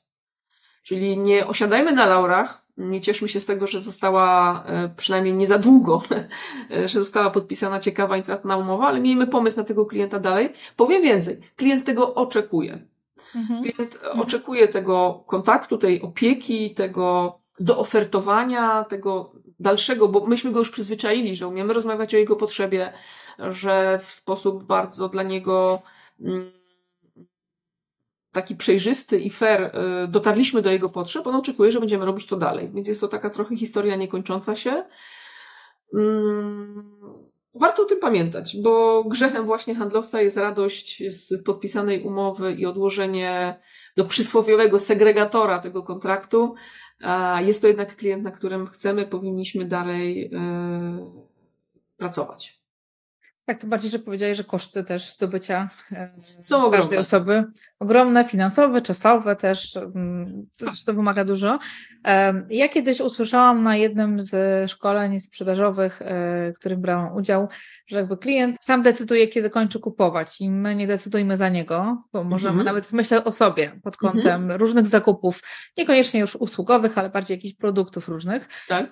Czyli 0.83 1.17
nie 1.17 1.47
osiadajmy 1.47 1.91
na 1.91 2.05
laurach, 2.05 2.65
nie 2.79 3.01
cieszmy 3.01 3.29
się 3.29 3.39
z 3.39 3.45
tego, 3.45 3.67
że 3.67 3.79
została 3.79 4.63
przynajmniej 4.97 5.33
nie 5.33 5.47
za 5.47 5.57
długo, 5.57 6.01
że 6.85 6.99
została 6.99 7.29
podpisana 7.29 7.79
ciekawa 7.79 8.17
intratna 8.17 8.57
umowa, 8.57 8.87
ale 8.87 9.01
miejmy 9.01 9.27
pomysł 9.27 9.57
na 9.57 9.63
tego 9.63 9.85
klienta 9.85 10.19
dalej. 10.19 10.49
Powiem 10.75 11.01
więcej, 11.01 11.39
klient 11.55 11.85
tego 11.85 12.15
oczekuje. 12.15 12.79
Mhm. 13.35 13.63
Klient 13.63 13.95
mhm. 13.95 14.19
oczekuje 14.19 14.67
tego 14.67 15.23
kontaktu, 15.27 15.77
tej 15.77 16.01
opieki, 16.01 16.75
tego 16.75 17.39
do 17.59 17.77
ofertowania 17.77 18.83
tego 18.83 19.31
dalszego, 19.59 20.07
bo 20.07 20.27
myśmy 20.27 20.51
go 20.51 20.59
już 20.59 20.71
przyzwyczaili, 20.71 21.35
że 21.35 21.47
umiemy 21.47 21.73
rozmawiać 21.73 22.15
o 22.15 22.17
jego 22.17 22.35
potrzebie, 22.35 22.93
że 23.39 23.99
w 24.03 24.13
sposób 24.13 24.63
bardzo 24.63 25.09
dla 25.09 25.23
niego 25.23 25.81
mm, 26.21 26.51
taki 28.31 28.55
przejrzysty 28.55 29.19
i 29.19 29.29
fair 29.29 29.61
y, 29.61 30.07
dotarliśmy 30.07 30.61
do 30.61 30.71
jego 30.71 30.89
potrzeb, 30.89 31.27
on 31.27 31.35
oczekuje, 31.35 31.71
że 31.71 31.79
będziemy 31.79 32.05
robić 32.05 32.27
to 32.27 32.37
dalej. 32.37 32.71
Więc 32.73 32.87
jest 32.87 33.01
to 33.01 33.07
taka 33.07 33.29
trochę 33.29 33.57
historia 33.57 33.95
niekończąca 33.95 34.55
się. 34.55 34.83
Mm, 35.93 36.99
warto 37.53 37.83
o 37.83 37.85
tym 37.85 37.99
pamiętać, 37.99 38.57
bo 38.63 39.03
grzechem 39.03 39.45
właśnie 39.45 39.75
handlowca 39.75 40.21
jest 40.21 40.37
radość 40.37 41.03
z 41.09 41.43
podpisanej 41.43 42.01
umowy 42.01 42.53
i 42.53 42.65
odłożenie 42.65 43.59
do 43.97 44.05
przysłowiowego 44.05 44.79
segregatora 44.79 45.59
tego 45.59 45.83
kontraktu, 45.83 46.55
jest 47.39 47.61
to 47.61 47.67
jednak 47.67 47.95
klient, 47.95 48.23
na 48.23 48.31
którym 48.31 48.67
chcemy, 48.67 49.07
powinniśmy 49.07 49.65
dalej 49.65 50.31
e, 50.33 51.11
pracować. 51.97 52.59
Tak, 53.45 53.61
to 53.61 53.67
bardziej, 53.67 53.91
że 53.91 53.99
powiedziałeś, 53.99 54.37
że 54.37 54.43
koszty 54.43 54.83
też 54.83 55.13
zdobycia 55.13 55.69
e, 55.91 56.11
Są 56.39 56.71
każdej 56.71 56.99
osoby 56.99 57.45
ogromne, 57.79 58.23
finansowe, 58.23 58.81
czasowe 58.81 59.35
też, 59.35 59.77
mm, 59.77 60.47
to 60.57 60.65
też 60.65 60.83
to 60.83 60.93
wymaga 60.93 61.25
dużo. 61.25 61.59
Ja 62.49 62.69
kiedyś 62.69 62.99
usłyszałam 62.99 63.63
na 63.63 63.75
jednym 63.75 64.19
z 64.19 64.71
szkoleń 64.71 65.19
sprzedażowych, 65.19 66.01
e, 66.01 66.05
w 66.53 66.59
którym 66.59 66.81
brałam 66.81 67.15
udział, 67.15 67.47
że 67.87 67.97
jakby 67.97 68.17
klient 68.17 68.57
sam 68.61 68.81
decyduje, 68.81 69.27
kiedy 69.27 69.49
kończy 69.49 69.79
kupować 69.79 70.41
i 70.41 70.49
my 70.49 70.75
nie 70.75 70.87
decydujemy 70.87 71.37
za 71.37 71.49
niego, 71.49 72.03
bo 72.13 72.23
możemy 72.23 72.59
mhm. 72.59 72.65
nawet 72.65 72.91
myśleć 72.91 73.25
o 73.25 73.31
sobie 73.31 73.71
pod 73.83 73.95
mhm. 74.03 74.13
kątem 74.13 74.51
różnych 74.51 74.87
zakupów, 74.87 75.41
niekoniecznie 75.77 76.19
już 76.19 76.35
usługowych, 76.35 76.97
ale 76.97 77.09
bardziej 77.09 77.37
jakichś 77.37 77.55
produktów 77.55 78.09
różnych. 78.09 78.47
Tak. 78.67 78.85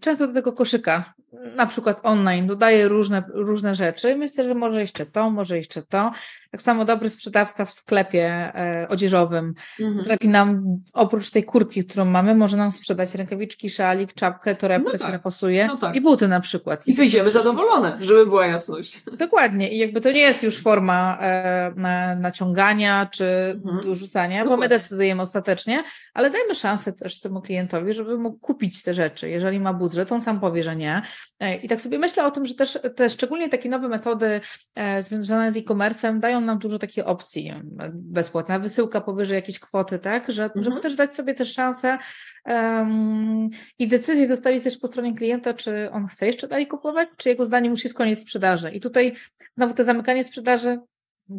Często 0.00 0.26
do 0.26 0.32
tego 0.32 0.52
koszyka, 0.52 1.14
na 1.56 1.66
przykład 1.66 2.00
online, 2.02 2.46
dodaje 2.46 2.88
różne, 2.88 3.22
różne 3.28 3.74
rzeczy. 3.74 4.16
Myślę, 4.16 4.44
że 4.44 4.54
może 4.54 4.80
jeszcze 4.80 5.06
to, 5.06 5.30
może 5.30 5.56
jeszcze 5.56 5.82
to. 5.82 6.12
Tak 6.54 6.62
samo 6.62 6.84
dobry 6.84 7.08
sprzedawca 7.08 7.64
w 7.64 7.70
sklepie 7.70 8.26
e, 8.28 8.86
odzieżowym 8.88 9.54
mhm. 9.80 9.98
potrafi 9.98 10.28
nam, 10.28 10.62
oprócz 10.92 11.30
tej 11.30 11.44
kurtki, 11.44 11.84
którą 11.84 12.04
mamy, 12.04 12.34
może 12.34 12.56
nam 12.56 12.70
sprzedać 12.70 13.14
rękawiczki, 13.14 13.70
szalik, 13.70 14.12
czapkę, 14.12 14.54
torebkę, 14.54 14.92
no 14.92 14.98
tak. 14.98 15.00
która 15.00 15.18
pasuje 15.18 15.66
no 15.66 15.76
tak. 15.76 15.96
i 15.96 16.00
buty 16.00 16.28
na 16.28 16.40
przykład. 16.40 16.86
I 16.86 16.94
wyjdziemy 16.94 17.30
zadowolone, 17.30 17.98
żeby 18.00 18.26
była 18.26 18.46
jasność. 18.46 19.02
Dokładnie. 19.18 19.70
I 19.70 19.78
jakby 19.78 20.00
to 20.00 20.12
nie 20.12 20.20
jest 20.20 20.42
już 20.42 20.62
forma 20.62 21.18
e, 21.20 21.72
na, 21.76 22.16
naciągania 22.16 23.08
czy 23.12 23.24
mhm. 23.64 23.94
Dokładnie. 24.02 24.44
bo 24.44 24.56
my 24.56 24.68
decydujemy 24.68 25.22
ostatecznie, 25.22 25.84
ale 26.14 26.30
dajmy 26.30 26.54
szansę 26.54 26.92
też 26.92 27.20
temu 27.20 27.40
klientowi, 27.40 27.92
żeby 27.92 28.18
mógł 28.18 28.38
kupić 28.38 28.82
te 28.82 28.94
rzeczy. 28.94 29.30
Jeżeli 29.30 29.60
ma 29.60 29.72
budżet, 29.72 30.12
on 30.12 30.20
sam 30.20 30.40
powie, 30.40 30.62
że 30.62 30.76
nie. 30.76 31.02
E, 31.40 31.56
I 31.56 31.68
tak 31.68 31.80
sobie 31.80 31.98
myślę 31.98 32.26
o 32.26 32.30
tym, 32.30 32.46
że 32.46 32.54
też 32.54 32.78
te 32.96 33.08
szczególnie 33.10 33.48
takie 33.48 33.68
nowe 33.68 33.88
metody 33.88 34.40
e, 34.74 35.02
związane 35.02 35.50
z 35.50 35.56
e-commerce'em 35.56 36.20
dają 36.20 36.43
nam 36.44 36.58
dużo 36.58 36.78
takich 36.78 37.06
opcji. 37.06 37.52
Bezpłatna 37.92 38.58
wysyłka 38.58 39.00
powyżej 39.00 39.36
jakiejś 39.36 39.58
kwoty, 39.58 39.98
tak? 39.98 40.32
Że, 40.32 40.44
mhm. 40.44 40.64
Żeby 40.64 40.80
też 40.80 40.94
dać 40.94 41.14
sobie 41.14 41.34
też 41.34 41.52
szansę 41.52 41.98
um, 42.46 43.50
i 43.78 43.88
decyzję 43.88 44.28
zostawić 44.28 44.64
też 44.64 44.78
po 44.78 44.88
stronie 44.88 45.14
klienta, 45.14 45.54
czy 45.54 45.90
on 45.90 46.06
chce 46.06 46.26
jeszcze 46.26 46.48
dalej 46.48 46.66
kupować, 46.66 47.08
czy 47.16 47.28
jego 47.28 47.44
zdaniem 47.44 47.70
już 47.70 47.84
jest 47.84 47.96
koniec 47.96 48.18
sprzedaży. 48.18 48.70
I 48.70 48.80
tutaj 48.80 49.14
znowu 49.56 49.74
to 49.74 49.84
zamykanie 49.84 50.24
sprzedaży 50.24 50.78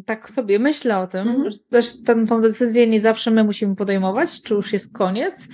tak 0.06 0.30
sobie 0.30 0.58
myślę 0.58 0.98
o 0.98 1.06
tym, 1.06 1.28
mhm. 1.28 1.50
że 1.50 1.58
też 1.58 2.02
tę, 2.02 2.26
tą 2.26 2.40
decyzję 2.40 2.86
nie 2.86 3.00
zawsze 3.00 3.30
my 3.30 3.44
musimy 3.44 3.76
podejmować, 3.76 4.42
czy 4.42 4.54
już 4.54 4.72
jest 4.72 4.92
koniec, 4.92 5.48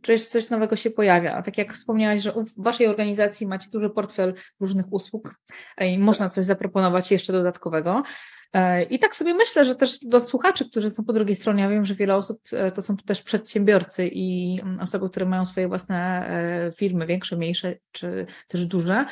czy 0.00 0.18
coś 0.18 0.50
nowego 0.50 0.76
się 0.76 0.90
pojawia. 0.90 1.34
A 1.34 1.42
tak 1.42 1.58
jak 1.58 1.72
wspomniałaś, 1.72 2.22
że 2.22 2.32
w 2.32 2.62
Waszej 2.62 2.86
organizacji 2.86 3.46
macie 3.46 3.70
duży 3.70 3.90
portfel 3.90 4.34
różnych 4.60 4.92
usług 4.92 5.34
i 5.80 5.98
można 5.98 6.30
coś 6.30 6.44
zaproponować 6.44 7.10
jeszcze 7.10 7.32
dodatkowego, 7.32 8.02
E, 8.43 8.43
I 8.90 8.98
tak 8.98 9.16
sobie 9.16 9.34
myślę, 9.34 9.64
że 9.64 9.74
też 9.74 9.98
do 9.98 10.20
słuchaczy, 10.20 10.70
którzy 10.70 10.90
są 10.90 11.04
po 11.04 11.12
drugiej 11.12 11.34
stronie, 11.34 11.62
ja 11.62 11.68
wiem, 11.68 11.84
że 11.84 11.94
wiele 11.94 12.16
osób 12.16 12.40
e, 12.52 12.70
to 12.70 12.82
są 12.82 12.96
też 12.96 13.22
przedsiębiorcy 13.22 14.08
i 14.08 14.58
mm, 14.62 14.80
osoby, 14.80 15.10
które 15.10 15.26
mają 15.26 15.44
swoje 15.44 15.68
własne 15.68 16.28
e, 16.28 16.72
firmy, 16.72 17.06
większe, 17.06 17.36
mniejsze, 17.36 17.74
czy 17.92 18.26
też 18.48 18.66
duże, 18.66 19.04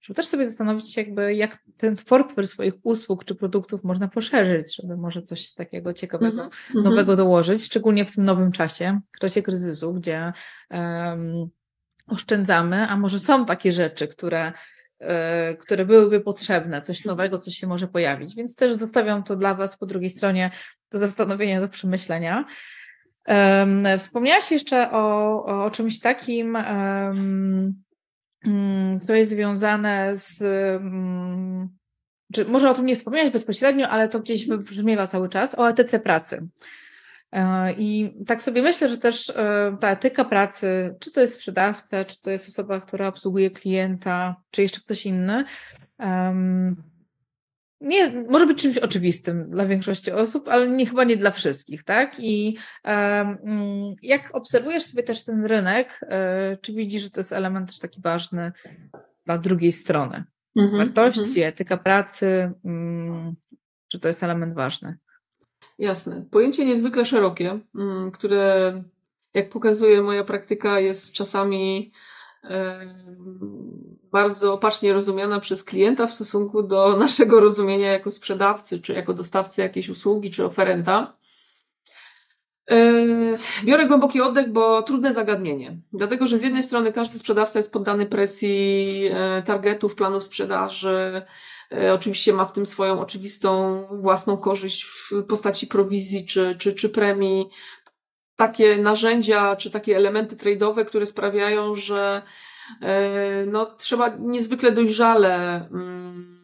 żeby 0.00 0.16
też 0.16 0.26
sobie 0.26 0.50
zastanowić 0.50 0.94
się, 0.94 1.00
jakby 1.00 1.34
jak 1.34 1.58
ten 1.76 1.96
portfel 1.96 2.46
swoich 2.46 2.74
usług 2.82 3.24
czy 3.24 3.34
produktów 3.34 3.84
można 3.84 4.08
poszerzyć, 4.08 4.76
żeby 4.76 4.96
może 4.96 5.22
coś 5.22 5.54
takiego 5.54 5.92
ciekawego, 5.92 6.42
mm-hmm. 6.42 6.82
nowego 6.82 7.16
dołożyć, 7.16 7.64
szczególnie 7.64 8.04
w 8.04 8.14
tym 8.14 8.24
nowym 8.24 8.52
czasie, 8.52 9.00
w 9.16 9.18
czasie 9.18 9.42
kryzysu, 9.42 9.94
gdzie 9.94 10.32
um, 10.70 11.48
oszczędzamy, 12.06 12.88
a 12.88 12.96
może 12.96 13.18
są 13.18 13.46
takie 13.46 13.72
rzeczy, 13.72 14.08
które 14.08 14.52
E, 14.52 14.52
które 15.58 15.84
byłyby 15.84 16.20
potrzebne, 16.20 16.82
coś 16.82 17.04
nowego, 17.04 17.38
co 17.38 17.50
się 17.50 17.66
może 17.66 17.88
pojawić. 17.88 18.34
Więc 18.34 18.56
też 18.56 18.74
zostawiam 18.74 19.22
to 19.22 19.36
dla 19.36 19.54
Was 19.54 19.76
po 19.76 19.86
drugiej 19.86 20.10
stronie 20.10 20.50
do 20.90 20.98
zastanowienia, 20.98 21.60
do 21.60 21.68
przemyślenia. 21.68 22.44
Wspomniałaś 23.98 24.52
jeszcze 24.52 24.90
o, 24.90 25.44
o 25.64 25.70
czymś 25.70 26.00
takim, 26.00 26.56
mm, 26.56 27.74
co 29.02 29.14
jest 29.14 29.30
związane 29.30 30.16
z. 30.16 30.42
Mm, 30.42 31.68
czy 32.32 32.44
może 32.44 32.70
o 32.70 32.74
tym 32.74 32.86
nie 32.86 32.96
wspomniałeś 32.96 33.32
bezpośrednio, 33.32 33.88
ale 33.88 34.08
to 34.08 34.20
gdzieś 34.20 34.48
wybrzmiewa 34.48 35.06
cały 35.06 35.28
czas, 35.28 35.58
o 35.58 35.68
etyce 35.68 36.00
pracy. 36.00 36.48
E, 37.32 37.72
I 37.72 38.14
tak 38.26 38.42
sobie 38.42 38.62
myślę, 38.62 38.88
że 38.88 38.98
też 38.98 39.30
e, 39.30 39.76
ta 39.80 39.90
etyka 39.90 40.24
pracy, 40.24 40.96
czy 41.00 41.12
to 41.12 41.20
jest 41.20 41.34
sprzedawca, 41.34 42.04
czy 42.04 42.22
to 42.22 42.30
jest 42.30 42.48
osoba, 42.48 42.80
która 42.80 43.08
obsługuje 43.08 43.50
klienta, 43.50 44.36
czy 44.50 44.62
jeszcze 44.62 44.80
ktoś 44.80 45.06
inny, 45.06 45.44
nie, 47.82 48.10
może 48.28 48.46
być 48.46 48.62
czymś 48.62 48.78
oczywistym 48.78 49.50
dla 49.50 49.66
większości 49.66 50.12
osób, 50.12 50.48
ale 50.48 50.68
nie, 50.68 50.86
chyba 50.86 51.04
nie 51.04 51.16
dla 51.16 51.30
wszystkich, 51.30 51.84
tak? 51.84 52.20
I 52.20 52.58
um, 52.84 53.38
jak 54.02 54.34
obserwujesz 54.34 54.82
sobie 54.82 55.02
też 55.02 55.24
ten 55.24 55.44
rynek, 55.44 56.00
e, 56.02 56.56
czy 56.56 56.72
widzisz, 56.72 57.02
że 57.02 57.10
to 57.10 57.20
jest 57.20 57.32
element 57.32 57.68
też 57.68 57.78
taki 57.78 58.00
ważny 58.00 58.52
dla 59.26 59.38
drugiej 59.38 59.72
strony? 59.72 60.24
Mm 60.56 60.70
-hmm, 60.70 60.76
Wartości, 60.76 61.20
mm 61.20 61.34
-hmm. 61.34 61.46
etyka 61.46 61.76
pracy, 61.76 62.52
um, 62.64 63.34
czy 63.88 64.00
to 64.00 64.08
jest 64.08 64.22
element 64.22 64.54
ważny? 64.54 64.96
Jasne. 65.78 66.24
Pojęcie 66.30 66.64
niezwykle 66.64 67.04
szerokie, 67.04 67.60
mm, 67.74 68.10
które, 68.10 68.82
jak 69.34 69.50
pokazuje 69.50 70.02
moja 70.02 70.24
praktyka, 70.24 70.80
jest 70.80 71.12
czasami 71.12 71.92
bardzo 74.12 74.52
opacznie 74.52 74.92
rozumiana 74.92 75.40
przez 75.40 75.64
klienta 75.64 76.06
w 76.06 76.12
stosunku 76.12 76.62
do 76.62 76.96
naszego 76.96 77.40
rozumienia 77.40 77.92
jako 77.92 78.10
sprzedawcy, 78.10 78.80
czy 78.80 78.92
jako 78.92 79.14
dostawcy 79.14 79.62
jakiejś 79.62 79.88
usługi, 79.88 80.30
czy 80.30 80.44
oferenta. 80.44 81.16
E, 82.70 82.94
biorę 83.64 83.86
głęboki 83.86 84.20
oddech, 84.20 84.52
bo 84.52 84.82
trudne 84.82 85.12
zagadnienie. 85.12 85.76
Dlatego, 85.92 86.26
że 86.26 86.38
z 86.38 86.42
jednej 86.42 86.62
strony 86.62 86.92
każdy 86.92 87.18
sprzedawca 87.18 87.58
jest 87.58 87.72
poddany 87.72 88.06
presji 88.06 89.08
e, 89.10 89.42
targetów, 89.46 89.94
planów 89.94 90.24
sprzedaży, 90.24 91.22
E, 91.74 91.94
oczywiście 91.94 92.32
ma 92.32 92.44
w 92.44 92.52
tym 92.52 92.66
swoją 92.66 93.00
oczywistą 93.00 93.84
własną 93.90 94.36
korzyść 94.36 94.84
w 94.84 95.22
postaci 95.28 95.66
prowizji 95.66 96.26
czy, 96.26 96.56
czy, 96.58 96.72
czy 96.72 96.88
premii. 96.88 97.50
Takie 98.36 98.76
narzędzia 98.76 99.56
czy 99.56 99.70
takie 99.70 99.96
elementy 99.96 100.36
trade'owe, 100.36 100.84
które 100.84 101.06
sprawiają, 101.06 101.76
że 101.76 102.22
e, 102.80 103.46
no, 103.46 103.66
trzeba 103.66 104.08
niezwykle 104.18 104.72
dojrzale 104.72 105.54
mm, 105.70 106.38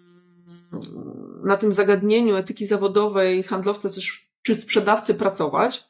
na 1.44 1.56
tym 1.56 1.72
zagadnieniu 1.72 2.36
etyki 2.36 2.66
zawodowej 2.66 3.42
handlowca 3.42 3.88
czy 4.48 4.54
sprzedawcy 4.54 5.14
pracować. 5.14 5.88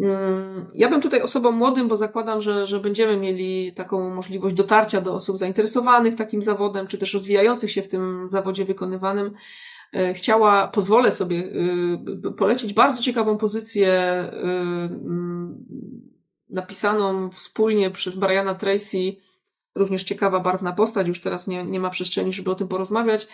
Mm, 0.00 0.70
ja 0.74 0.88
bym 0.88 1.00
tutaj 1.00 1.22
osobom 1.22 1.56
młodym, 1.56 1.88
bo 1.88 1.96
zakładam, 1.96 2.42
że, 2.42 2.66
że 2.66 2.80
będziemy 2.80 3.16
mieli 3.16 3.72
taką 3.74 4.14
możliwość 4.14 4.56
dotarcia 4.56 5.00
do 5.00 5.14
osób 5.14 5.36
zainteresowanych 5.36 6.16
takim 6.16 6.42
zawodem, 6.42 6.86
czy 6.86 6.98
też 6.98 7.14
rozwijających 7.14 7.70
się 7.70 7.82
w 7.82 7.88
tym 7.88 8.30
zawodzie 8.30 8.64
wykonywanym, 8.64 9.34
e, 9.92 10.14
chciała, 10.14 10.68
pozwolę 10.68 11.12
sobie 11.12 11.52
e, 12.26 12.32
polecić 12.32 12.72
bardzo 12.72 13.02
ciekawą 13.02 13.38
pozycję 13.38 13.88
e, 13.88 14.30
napisaną 16.50 17.30
wspólnie 17.30 17.90
przez 17.90 18.16
Briana 18.16 18.54
Tracy, 18.54 19.16
również 19.74 20.04
ciekawa, 20.04 20.40
barwna 20.40 20.72
postać, 20.72 21.08
już 21.08 21.20
teraz 21.20 21.46
nie, 21.46 21.64
nie 21.64 21.80
ma 21.80 21.90
przestrzeni, 21.90 22.32
żeby 22.32 22.50
o 22.50 22.54
tym 22.54 22.68
porozmawiać, 22.68 23.28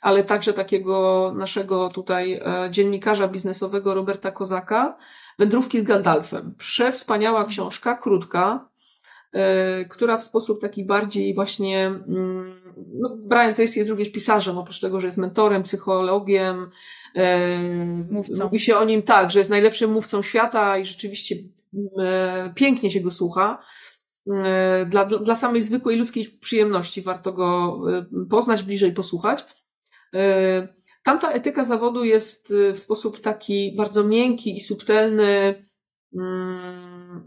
ale 0.00 0.24
także 0.24 0.52
takiego 0.52 1.32
naszego 1.36 1.88
tutaj 1.88 2.40
dziennikarza 2.70 3.28
biznesowego 3.28 3.94
Roberta 3.94 4.30
Kozaka, 4.30 4.96
Wędrówki 5.38 5.80
z 5.80 5.82
Gandalfem. 5.82 6.54
Przewspaniała 6.58 7.44
książka, 7.44 7.94
krótka, 7.94 8.68
e, 9.32 9.84
która 9.84 10.16
w 10.16 10.24
sposób 10.24 10.60
taki 10.60 10.84
bardziej 10.84 11.34
właśnie, 11.34 11.86
mm, 11.86 12.54
no 12.94 13.16
Brian 13.16 13.54
Tracy 13.54 13.78
jest 13.78 13.90
również 13.90 14.12
pisarzem, 14.12 14.58
oprócz 14.58 14.80
tego, 14.80 15.00
że 15.00 15.06
jest 15.06 15.18
mentorem, 15.18 15.62
psychologiem. 15.62 16.70
E, 17.14 17.48
mówcą. 18.10 18.44
Mówi 18.44 18.60
się 18.60 18.76
o 18.76 18.84
nim 18.84 19.02
tak, 19.02 19.30
że 19.30 19.38
jest 19.38 19.50
najlepszym 19.50 19.92
mówcą 19.92 20.22
świata 20.22 20.78
i 20.78 20.84
rzeczywiście 20.84 21.36
e, 21.98 22.52
pięknie 22.54 22.90
się 22.90 23.00
go 23.00 23.10
słucha. 23.10 23.58
Dla, 24.86 25.04
dla 25.04 25.36
samej 25.36 25.62
zwykłej 25.62 25.96
ludzkiej 25.96 26.24
przyjemności 26.24 27.02
warto 27.02 27.32
go 27.32 27.80
poznać 28.30 28.62
bliżej, 28.62 28.92
posłuchać. 28.92 29.44
Tamta 31.08 31.32
etyka 31.32 31.64
zawodu 31.64 32.04
jest 32.04 32.50
y, 32.50 32.72
w 32.72 32.78
sposób 32.78 33.20
taki 33.20 33.74
bardzo 33.76 34.04
miękki 34.04 34.56
i 34.56 34.60
subtelny. 34.60 35.64
Mm, 36.16 37.24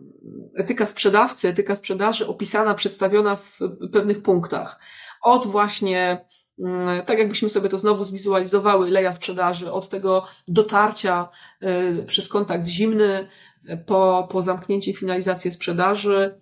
etyka 0.55 0.85
sprzedawcy, 0.85 1.47
etyka 1.47 1.75
sprzedaży 1.75 2.27
opisana, 2.27 2.73
przedstawiona 2.73 3.35
w 3.35 3.59
pewnych 3.93 4.21
punktach. 4.21 4.79
Od 5.21 5.47
właśnie, 5.47 6.25
mm, 6.59 7.05
tak 7.05 7.19
jakbyśmy 7.19 7.49
sobie 7.49 7.69
to 7.69 7.77
znowu 7.77 8.03
zwizualizowały, 8.03 8.91
leja 8.91 9.13
sprzedaży, 9.13 9.71
od 9.71 9.89
tego 9.89 10.25
dotarcia 10.47 11.29
y, 11.63 12.05
przez 12.07 12.27
kontakt 12.27 12.67
zimny, 12.67 13.27
po, 13.85 14.27
po 14.31 14.43
zamknięcie 14.43 14.93
finalizację 14.93 15.51
sprzedaży. 15.51 16.41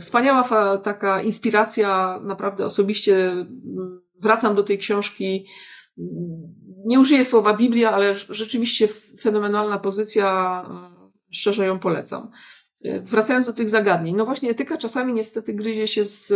Wspaniała 0.00 0.78
taka 0.78 1.22
inspiracja, 1.22 2.20
naprawdę 2.22 2.66
osobiście 2.66 3.30
mm, 3.30 4.00
wracam 4.20 4.54
do 4.54 4.62
tej 4.62 4.78
książki 4.78 5.46
nie 6.84 7.00
użyję 7.00 7.24
słowa 7.24 7.56
Biblia, 7.56 7.92
ale 7.92 8.14
rzeczywiście 8.14 8.88
fenomenalna 9.20 9.78
pozycja, 9.78 10.62
e, 10.70 11.10
szczerze 11.30 11.66
ją 11.66 11.78
polecam. 11.78 12.30
E, 12.84 13.00
wracając 13.00 13.46
do 13.46 13.52
tych 13.52 13.68
zagadnień, 13.68 14.16
no 14.16 14.24
właśnie 14.24 14.50
etyka 14.50 14.76
czasami 14.76 15.12
niestety 15.12 15.54
gryzie 15.54 15.86
się 15.88 16.04
z 16.04 16.32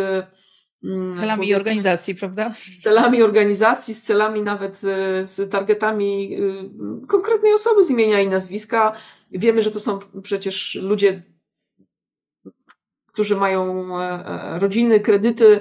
mm, 0.84 1.14
celami 1.14 1.54
organizacji, 1.54 2.14
prawda? 2.14 2.52
Z 2.52 2.82
celami 2.82 3.22
organizacji, 3.22 3.94
z 3.94 4.02
celami 4.02 4.42
nawet 4.42 4.74
e, 4.84 5.26
z 5.26 5.50
targetami 5.50 6.38
konkretnej 7.08 7.54
osoby 7.54 7.84
z 7.84 7.90
imienia 7.90 8.20
i 8.20 8.28
nazwiska. 8.28 8.92
Wiemy, 9.30 9.62
że 9.62 9.70
to 9.70 9.80
są 9.80 9.98
przecież 10.22 10.78
ludzie, 10.82 11.22
którzy 13.06 13.36
mają 13.36 13.88
rodziny, 14.58 15.00
kredyty, 15.00 15.60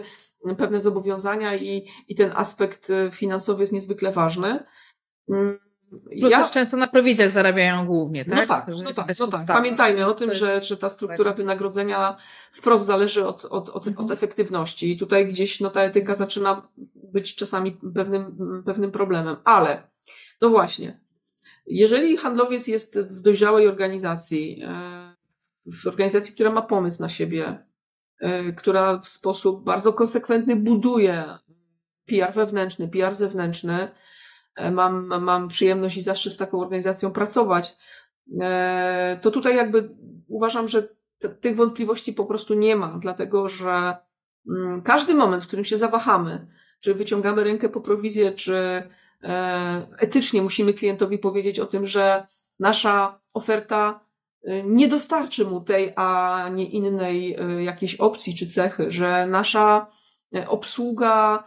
pewne 0.57 0.81
zobowiązania 0.81 1.55
i, 1.55 1.87
i 2.07 2.15
ten 2.15 2.31
aspekt 2.35 2.89
e, 2.89 3.11
finansowy 3.11 3.63
jest 3.63 3.73
niezwykle 3.73 4.11
ważny. 4.11 4.63
Mm, 5.29 5.59
Plus 6.19 6.31
ja... 6.31 6.41
też 6.41 6.51
często 6.51 6.77
na 6.77 6.87
prowizjach 6.87 7.31
zarabiają 7.31 7.85
głównie, 7.85 8.25
tak? 8.25 8.35
No 8.35 8.45
tak, 8.45 8.67
no 8.67 8.93
tak, 8.93 9.19
no 9.19 9.27
tak. 9.27 9.45
Pamiętajmy 9.47 10.05
o 10.05 10.13
tym, 10.13 10.33
że, 10.33 10.61
że 10.61 10.77
ta 10.77 10.89
struktura 10.89 11.33
wynagrodzenia 11.33 12.17
wprost 12.51 12.85
zależy 12.85 13.27
od, 13.27 13.45
od, 13.45 13.69
od, 13.69 13.87
mhm. 13.87 14.05
od 14.05 14.11
efektywności 14.11 14.91
i 14.91 14.97
tutaj 14.97 15.27
gdzieś 15.27 15.59
no, 15.59 15.69
ta 15.69 15.81
etyka 15.81 16.15
zaczyna 16.15 16.67
być 16.95 17.35
czasami 17.35 17.71
pewnym, 17.95 18.63
pewnym 18.65 18.91
problemem. 18.91 19.35
Ale, 19.43 19.87
no 20.41 20.49
właśnie, 20.49 20.99
jeżeli 21.67 22.17
handlowiec 22.17 22.67
jest 22.67 22.99
w 22.99 23.21
dojrzałej 23.21 23.67
organizacji, 23.67 24.61
e, 24.63 25.15
w 25.65 25.87
organizacji, 25.87 26.33
która 26.33 26.51
ma 26.51 26.61
pomysł 26.61 27.01
na 27.01 27.09
siebie, 27.09 27.65
która 28.57 28.97
w 28.97 29.07
sposób 29.07 29.63
bardzo 29.63 29.93
konsekwentny 29.93 30.55
buduje 30.55 31.25
PR 32.05 32.33
wewnętrzny, 32.33 32.87
PR 32.87 33.15
zewnętrzny. 33.15 33.91
E, 34.55 34.71
mam, 34.71 35.23
mam 35.23 35.47
przyjemność 35.47 35.97
i 35.97 36.01
zaszczyt 36.01 36.33
z 36.33 36.37
taką 36.37 36.59
organizacją 36.59 37.11
pracować. 37.11 37.77
E, 38.41 39.19
to 39.21 39.31
tutaj 39.31 39.55
jakby 39.55 39.89
uważam, 40.27 40.67
że 40.67 40.87
tych 41.41 41.55
wątpliwości 41.55 42.13
po 42.13 42.25
prostu 42.25 42.53
nie 42.53 42.75
ma, 42.75 42.97
dlatego 43.01 43.49
że 43.49 43.95
mm, 44.49 44.81
każdy 44.81 45.15
moment, 45.15 45.43
w 45.43 45.47
którym 45.47 45.65
się 45.65 45.77
zawahamy, 45.77 46.47
czy 46.79 46.93
wyciągamy 46.93 47.43
rękę 47.43 47.69
po 47.69 47.81
prowizję, 47.81 48.31
czy 48.31 48.83
etycznie 49.97 50.41
musimy 50.41 50.73
klientowi 50.73 51.17
powiedzieć 51.17 51.59
o 51.59 51.65
tym, 51.65 51.85
że 51.85 52.27
nasza 52.59 53.19
oferta 53.33 54.02
nie 54.63 54.87
dostarczy 54.87 55.45
mu 55.45 55.61
tej, 55.61 55.93
a 55.95 56.49
nie 56.53 56.69
innej 56.69 57.35
e, 57.35 57.63
jakiejś 57.63 57.95
opcji 57.95 58.35
czy 58.35 58.47
cechy, 58.47 58.91
że 58.91 59.27
nasza 59.27 59.87
e, 60.35 60.47
obsługa 60.47 61.43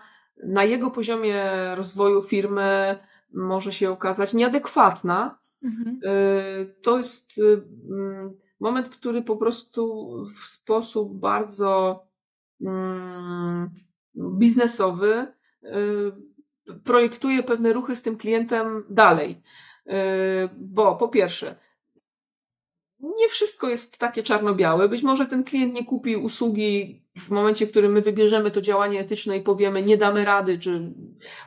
na 0.46 0.64
jego 0.64 0.90
poziomie 0.90 1.50
rozwoju 1.74 2.22
firmy 2.22 2.98
może 3.34 3.72
się 3.72 3.90
okazać 3.90 4.34
nieadekwatna, 4.34 5.38
Mhm. 5.64 5.98
y, 6.04 6.74
to 6.82 6.96
jest 6.96 7.40
mm, 7.90 8.36
moment, 8.60 8.88
który 8.88 9.22
po 9.22 9.36
prostu 9.36 10.12
w 10.42 10.46
sposób 10.46 11.18
bardzo 11.18 12.02
mm, 12.60 13.70
biznesowy 14.16 15.26
projektuje 16.84 17.42
pewne 17.42 17.72
ruchy 17.72 17.96
z 17.96 18.02
tym 18.02 18.16
klientem 18.16 18.84
dalej. 18.90 19.42
Bo 20.58 20.96
po 20.96 21.08
pierwsze, 21.08 21.56
nie 23.18 23.28
wszystko 23.28 23.68
jest 23.68 23.98
takie 23.98 24.22
czarno-białe. 24.22 24.88
Być 24.88 25.02
może 25.02 25.26
ten 25.26 25.44
klient 25.44 25.74
nie 25.74 25.84
kupi 25.84 26.16
usługi 26.16 27.02
w 27.18 27.30
momencie, 27.30 27.66
w 27.66 27.70
którym 27.70 27.92
my 27.92 28.02
wybierzemy 28.02 28.50
to 28.50 28.60
działanie 28.60 29.00
etyczne 29.00 29.36
i 29.36 29.40
powiemy, 29.40 29.82
nie 29.82 29.96
damy 29.96 30.24
rady, 30.24 30.58
czy 30.58 30.92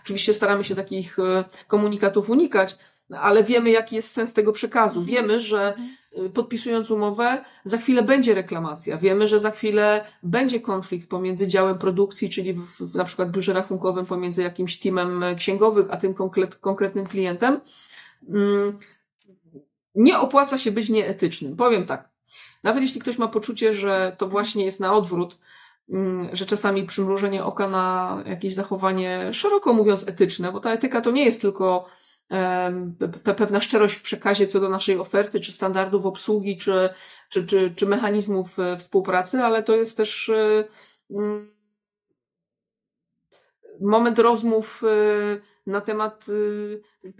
oczywiście 0.03 0.33
staramy 0.33 0.63
się 0.63 0.75
takich 0.75 1.19
e, 1.19 1.43
komunikatów 1.67 2.29
unikać, 2.29 2.77
ale 3.09 3.43
wiemy, 3.43 3.69
jaki 3.69 3.95
jest 3.95 4.11
sens 4.11 4.33
tego 4.33 4.53
przekazu. 4.53 5.03
Wiemy, 5.03 5.41
że 5.41 5.73
e, 6.13 6.29
podpisując 6.29 6.91
umowę, 6.91 7.43
za 7.63 7.77
chwilę 7.77 8.01
będzie 8.01 8.33
reklamacja. 8.33 8.97
Wiemy, 8.97 9.27
że 9.27 9.39
za 9.39 9.51
chwilę 9.51 10.05
będzie 10.23 10.59
konflikt 10.59 11.09
pomiędzy 11.09 11.47
działem 11.47 11.77
produkcji, 11.77 12.29
czyli 12.29 12.53
w, 12.53 12.65
w 12.65 12.95
na 12.95 13.05
przykład 13.05 13.31
biurze 13.31 13.53
rachunkowym, 13.53 14.05
pomiędzy 14.05 14.43
jakimś 14.43 14.79
teamem 14.79 15.23
księgowych, 15.37 15.85
a 15.89 15.97
tym 15.97 16.13
konkret, 16.13 16.55
konkretnym 16.55 17.07
klientem. 17.07 17.59
Nie 19.95 20.19
opłaca 20.19 20.57
się 20.57 20.71
być 20.71 20.89
nieetycznym. 20.89 21.55
Powiem 21.55 21.85
tak. 21.85 22.09
Nawet 22.63 22.83
jeśli 22.83 23.01
ktoś 23.01 23.17
ma 23.17 23.27
poczucie, 23.27 23.73
że 23.73 24.15
to 24.17 24.27
właśnie 24.27 24.65
jest 24.65 24.79
na 24.79 24.93
odwrót, 24.93 25.39
mm, 25.89 26.29
że 26.35 26.45
czasami 26.45 26.83
przymrużenie 26.83 27.43
oka 27.43 27.69
na 27.69 28.17
jakieś 28.25 28.53
zachowanie, 28.53 29.33
szeroko 29.33 29.73
mówiąc, 29.73 30.07
etyczne, 30.07 30.51
bo 30.51 30.59
ta 30.59 30.73
etyka 30.73 31.01
to 31.01 31.11
nie 31.11 31.25
jest 31.25 31.41
tylko 31.41 31.85
pewna 33.35 33.61
szczerość 33.61 33.95
w 33.95 34.01
przekazie 34.01 34.47
co 34.47 34.59
do 34.59 34.69
naszej 34.69 34.99
oferty, 34.99 35.39
czy 35.39 35.51
standardów 35.51 36.05
obsługi, 36.05 36.57
czy, 36.57 36.89
czy, 37.29 37.45
czy, 37.45 37.73
czy 37.75 37.85
mechanizmów 37.85 38.59
e, 38.59 38.77
współpracy, 38.77 39.41
ale 39.41 39.63
to 39.63 39.75
jest 39.75 39.97
też 39.97 40.29
e, 40.29 40.63
mm, 41.11 41.58
moment 43.81 44.19
rozmów 44.19 44.83
e, 44.83 45.69
na 45.71 45.81
temat 45.81 46.25
e, 46.29 47.07
e, 47.07 47.13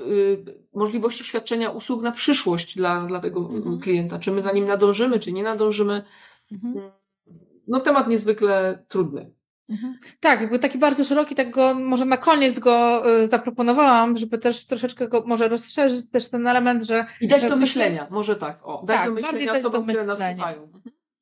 możliwości 0.74 1.24
świadczenia 1.24 1.70
usług 1.70 2.02
na 2.02 2.12
przyszłość 2.12 2.78
dla, 2.78 3.06
dla 3.06 3.20
tego 3.20 3.40
Mhm. 3.40 3.80
klienta. 3.80 4.20
Czy 4.20 4.32
my 4.32 4.42
za 4.42 4.52
nim 4.52 4.66
nadążymy, 4.68 5.20
czy 5.20 5.32
nie 5.32 5.44
nadążymy. 5.44 6.04
Mhm. 6.52 6.92
No 7.68 7.80
temat 7.80 8.08
niezwykle 8.08 8.84
trudny. 8.88 9.32
Mhm. 9.70 9.98
Tak, 10.20 10.42
jakby 10.42 10.60
taki 10.60 10.78
bardzo 10.78 11.04
szeroki, 11.04 11.36
tak 11.36 11.50
go 11.50 11.76
może 11.76 12.06
na 12.06 12.18
koniec 12.18 12.60
go 12.60 13.04
y, 13.22 13.28
zaproponowałam, 13.28 14.18
żeby 14.18 14.38
też 14.38 14.66
troszeczkę 14.66 15.08
go 15.08 15.24
może 15.26 15.48
rozszerzyć 15.48 16.12
też 16.12 16.30
ten 16.30 16.48
element, 16.48 16.84
że 16.84 17.06
I 17.22 17.28
dać 17.28 17.50
do 17.50 17.56
myślenia, 17.56 18.08
może 18.10 18.36
tak. 18.36 18.60
O, 18.64 18.84
dać 18.86 18.98
Tak, 18.98 19.06
do 19.08 19.14
myślenia 19.14 19.54
osobom, 19.54 19.88
które 19.88 20.06
nas 20.06 20.20
słuchają. 20.20 20.72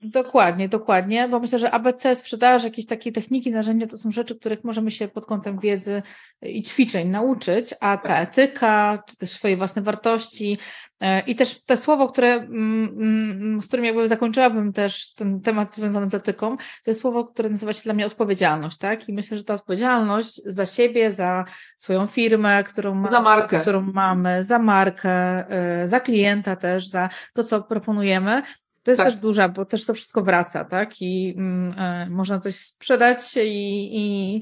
Dokładnie, 0.01 0.69
dokładnie, 0.69 1.27
bo 1.27 1.39
myślę, 1.39 1.59
że 1.59 1.71
ABC, 1.71 2.15
sprzedaż, 2.15 2.63
jakieś 2.63 2.85
takie 2.85 3.11
techniki, 3.11 3.51
narzędzia 3.51 3.87
to 3.87 3.97
są 3.97 4.11
rzeczy, 4.11 4.35
których 4.35 4.63
możemy 4.63 4.91
się 4.91 5.07
pod 5.07 5.25
kątem 5.25 5.59
wiedzy 5.59 6.01
i 6.41 6.63
ćwiczeń 6.63 7.09
nauczyć, 7.09 7.73
a 7.81 7.97
ta 7.97 8.19
etyka, 8.19 9.03
czy 9.07 9.17
też 9.17 9.29
swoje 9.29 9.57
własne 9.57 9.81
wartości 9.81 10.57
e, 10.99 11.19
i 11.21 11.35
też 11.35 11.63
te 11.63 11.77
słowo, 11.77 12.09
które, 12.09 12.33
mm, 12.33 12.97
mm, 12.99 13.61
z 13.61 13.67
którym 13.67 13.85
jakby 13.85 14.07
zakończyłabym 14.07 14.73
też 14.73 15.13
ten 15.13 15.41
temat 15.41 15.73
związany 15.73 16.09
z 16.09 16.13
etyką, 16.13 16.57
to 16.57 16.91
jest 16.91 17.01
słowo, 17.01 17.25
które 17.25 17.49
nazywa 17.49 17.73
się 17.73 17.83
dla 17.83 17.93
mnie 17.93 18.05
odpowiedzialność, 18.05 18.77
tak? 18.77 19.09
I 19.09 19.13
myślę, 19.13 19.37
że 19.37 19.43
ta 19.43 19.53
odpowiedzialność 19.53 20.41
za 20.45 20.65
siebie, 20.65 21.11
za 21.11 21.45
swoją 21.77 22.07
firmę, 22.07 22.63
którą 22.63 22.95
mamy, 22.95 23.11
Za 23.11 23.21
markę. 23.21 23.61
którą 23.61 23.81
mamy, 23.81 24.43
za 24.43 24.59
markę, 24.59 25.09
e, 25.11 25.87
za 25.87 25.99
klienta 25.99 26.55
też, 26.55 26.87
za 26.87 27.09
to, 27.33 27.43
co 27.43 27.63
proponujemy, 27.63 28.43
to 28.88 28.91
jest 28.91 28.97
Tak. 28.99 29.07
też 29.07 29.15
duża, 29.15 29.49
bo 29.49 29.65
też 29.65 29.85
to 29.85 29.93
wszystko 29.93 30.21
wraca, 30.21 30.65
tak? 30.65 31.01
I 31.01 31.33
mm, 31.38 31.73
e, 31.77 32.09
można 32.09 32.39
coś 32.39 32.55
sprzedać 32.55 33.38
i, 33.38 33.89
i, 33.97 34.41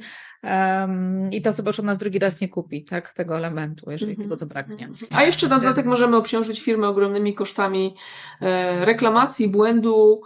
i 1.31 1.41
ta 1.41 1.49
osoba 1.49 1.69
już 1.69 1.79
od 1.79 1.85
nas 1.85 1.97
drugi 1.97 2.19
raz 2.19 2.41
nie 2.41 2.49
kupi, 2.49 2.85
tak? 2.85 3.13
Tego 3.13 3.37
elementu, 3.37 3.91
jeżeli 3.91 4.11
Mhm. 4.11 4.29
tego 4.29 4.37
zabraknie. 4.37 4.89
A 5.15 5.23
jeszcze 5.23 5.47
na 5.47 5.59
dodatek 5.59 5.85
możemy 5.85 6.17
obciążyć 6.17 6.61
firmę 6.61 6.87
ogromnymi 6.87 7.33
kosztami 7.33 7.95
e, 8.41 8.85
reklamacji, 8.85 9.47
błędu. 9.47 10.21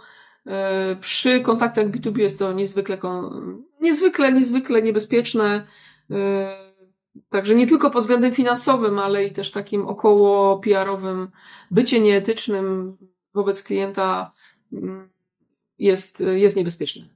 E, 0.46 0.96
przy 0.96 1.40
kontaktach 1.40 1.86
B2B 1.86 2.18
jest 2.18 2.38
to 2.38 2.52
niezwykle, 2.52 2.98
kon- 2.98 3.62
niezwykle, 3.80 4.32
niezwykle 4.32 4.82
niebezpieczne. 4.82 5.66
E, 6.10 6.70
Także 7.28 7.54
nie 7.54 7.66
tylko 7.66 7.90
pod 7.90 8.00
względem 8.02 8.32
finansowym, 8.32 8.98
ale 8.98 9.24
i 9.24 9.30
też 9.32 9.50
takim 9.50 9.86
około 9.86 10.58
PR-owym. 10.58 11.28
Bycie 11.70 12.00
nieetycznym 12.00 12.96
wobec 13.34 13.62
klienta 13.62 14.32
mm, 14.72 15.10
jest, 15.78 16.20
jest 16.20 16.56
niebezpieczne. 16.56 17.08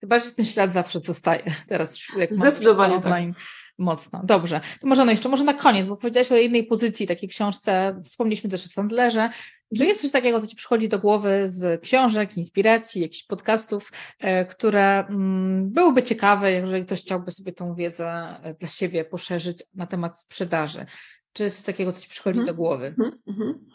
Chyba, 0.00 0.18
że 0.18 0.30
ten 0.30 0.46
ślad 0.46 0.72
zawsze 0.72 1.00
zostaje. 1.00 1.54
Teraz 1.68 1.98
jak 2.16 2.34
Zdecydowanie 2.34 2.92
wszystko 2.92 3.10
online 3.10 3.34
mocno. 3.80 4.20
Dobrze. 4.24 4.60
To 4.80 4.86
może 4.86 5.04
no 5.04 5.10
jeszcze, 5.10 5.28
może 5.28 5.44
na 5.44 5.54
koniec, 5.54 5.86
bo 5.86 5.96
powiedziałaś 5.96 6.32
o 6.32 6.36
jednej 6.36 6.64
pozycji, 6.64 7.06
takiej 7.06 7.28
książce, 7.28 8.00
wspomnieliśmy 8.04 8.50
też 8.50 8.64
o 8.64 8.68
Sandlerze. 8.68 9.30
Czy 9.76 9.84
jest 9.84 10.00
coś 10.00 10.10
takiego, 10.10 10.40
co 10.40 10.46
Ci 10.46 10.56
przychodzi 10.56 10.88
do 10.88 10.98
głowy 10.98 11.42
z 11.48 11.82
książek, 11.82 12.36
inspiracji, 12.36 13.02
jakichś 13.02 13.22
podcastów, 13.22 13.92
e, 14.18 14.46
które 14.46 15.06
mm, 15.06 15.70
byłyby 15.70 16.02
ciekawe, 16.02 16.52
jeżeli 16.52 16.84
ktoś 16.86 17.02
chciałby 17.02 17.30
sobie 17.30 17.52
tą 17.52 17.74
wiedzę 17.74 18.36
e, 18.42 18.54
dla 18.54 18.68
siebie 18.68 19.04
poszerzyć 19.04 19.62
na 19.74 19.86
temat 19.86 20.20
sprzedaży? 20.20 20.86
Czy 21.32 21.42
jest 21.42 21.56
coś 21.56 21.64
takiego, 21.64 21.92
co 21.92 22.00
Ci 22.00 22.08
przychodzi 22.08 22.38
Mhm. 22.38 22.56
do 22.56 22.62
głowy? 22.62 22.86
Mhm, 22.86 23.18
mhm. 23.28 23.66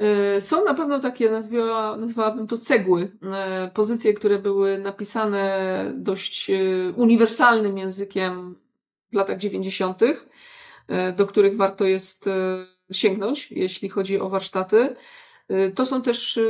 Y, 0.00 0.42
Są 0.42 0.64
na 0.64 0.74
pewno 0.74 1.00
takie, 1.00 1.30
nazwała, 1.30 1.96
nazwałabym 1.96 2.46
to 2.46 2.58
cegły, 2.58 3.02
y, 3.02 3.70
pozycje, 3.70 4.14
które 4.14 4.38
były 4.38 4.78
napisane 4.78 5.92
dość 5.94 6.50
y, 6.50 6.92
uniwersalnym 6.96 7.78
językiem 7.78 8.54
w 9.12 9.16
latach 9.16 9.38
90., 9.38 10.02
y, 10.02 10.16
do 11.16 11.26
których 11.26 11.56
warto 11.56 11.84
jest 11.84 12.24
sięgnąć, 12.92 13.52
jeśli 13.52 13.88
chodzi 13.88 14.20
o 14.20 14.28
warsztaty. 14.28 14.96
To 15.74 15.86
są 15.86 16.02
też 16.02 16.40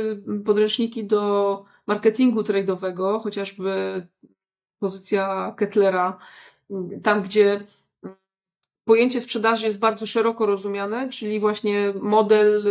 podręczniki 0.45 1.03
do 1.03 1.63
marketingu 1.87 2.41
trade'owego, 2.41 3.21
chociażby 3.21 4.07
pozycja 4.79 5.53
Kettlera, 5.57 6.17
tam 7.03 7.21
gdzie 7.21 7.61
pojęcie 8.85 9.21
sprzedaży 9.21 9.65
jest 9.65 9.79
bardzo 9.79 10.05
szeroko 10.05 10.45
rozumiane, 10.45 11.09
czyli 11.09 11.39
właśnie 11.39 11.93
model 12.01 12.67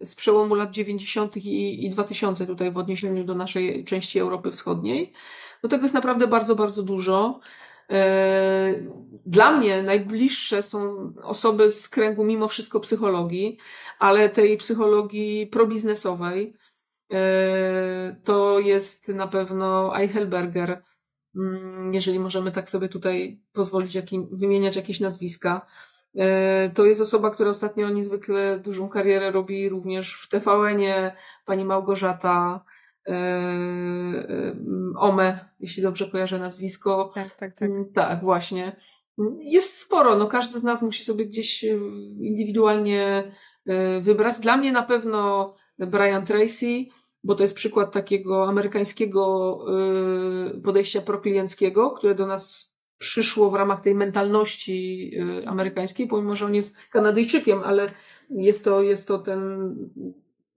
y, 0.00 0.06
z 0.06 0.14
przełomu 0.14 0.54
lat 0.54 0.70
90. 0.70 1.36
i, 1.36 1.86
i 1.86 1.90
2000 1.90 2.46
tutaj 2.46 2.70
w 2.72 2.78
odniesieniu 2.78 3.24
do 3.24 3.34
naszej 3.34 3.84
części 3.84 4.18
Europy 4.18 4.50
Wschodniej. 4.50 5.12
No 5.62 5.68
tego 5.68 5.82
jest 5.82 5.94
naprawdę 5.94 6.26
bardzo, 6.26 6.56
bardzo 6.56 6.82
dużo. 6.82 7.40
E, 7.90 8.74
Dla 9.26 9.52
mnie 9.52 9.82
najbliższe 9.82 10.62
są 10.62 11.12
osoby 11.22 11.70
z 11.70 11.88
kręgu 11.88 12.24
mimo 12.24 12.48
wszystko 12.48 12.80
psychologii, 12.80 13.58
ale 13.98 14.28
tej 14.28 14.56
psychologii 14.56 15.46
probiznesowej. 15.46 16.54
E, 17.12 18.16
To 18.24 18.58
jest 18.58 19.08
na 19.08 19.28
pewno 19.28 19.96
Eichelberger, 19.98 20.82
jeżeli 21.92 22.18
możemy 22.18 22.52
tak 22.52 22.70
sobie 22.70 22.88
tutaj 22.88 23.40
pozwolić 23.52 23.94
jakim, 23.94 24.28
wymieniać 24.32 24.76
jakieś 24.76 25.00
nazwiska. 25.00 25.66
E, 26.16 26.70
To 26.70 26.86
jest 26.86 27.00
osoba, 27.00 27.30
która 27.30 27.50
ostatnio 27.50 27.90
niezwykle 27.90 28.58
dużą 28.58 28.88
karierę 28.88 29.30
robi 29.30 29.68
również 29.68 30.14
w 30.14 30.28
TVN-ie, 30.28 31.12
pani 31.44 31.64
Małgorzata 31.64 32.64
e, 33.06 33.12
e, 33.12 34.56
Ome, 34.96 35.38
jeśli 35.60 35.82
dobrze 35.82 36.06
kojarzę 36.10 36.38
nazwisko. 36.38 37.12
Tak, 37.14 37.34
tak, 37.36 37.54
tak. 37.54 37.68
Mm, 37.70 37.92
Tak, 37.92 38.20
właśnie. 38.20 38.76
Mm, 39.18 39.36
Jest 39.40 39.78
sporo, 39.78 40.16
no 40.16 40.26
każdy 40.26 40.58
z 40.58 40.64
nas 40.64 40.82
musi 40.82 41.04
sobie 41.04 41.26
gdzieś 41.26 41.64
indywidualnie 42.20 43.32
wybrać. 44.00 44.40
Dla 44.40 44.56
mnie 44.56 44.72
na 44.72 44.82
pewno 44.82 45.54
Brian 45.78 46.26
Tracy, 46.26 46.84
bo 47.26 47.34
to 47.34 47.42
jest 47.42 47.54
przykład 47.54 47.92
takiego 47.92 48.48
amerykańskiego 48.48 49.58
e, 50.56 50.60
podejścia 50.60 51.00
proklienckiego, 51.00 51.90
które 51.90 52.14
do 52.14 52.26
nas 52.26 52.74
przyszło 52.98 53.50
w 53.50 53.54
ramach 53.54 53.80
tej 53.80 53.94
mentalności 53.94 55.10
e, 55.42 55.48
amerykańskiej, 55.48 56.06
pomimo 56.06 56.36
że 56.36 56.46
on 56.46 56.54
jest 56.54 56.76
Kanadyjczykiem, 56.90 57.60
ale 57.64 57.90
jest 58.30 58.64
to, 58.64 58.82
jest 58.82 59.08
to 59.08 59.18
ten 59.18 59.40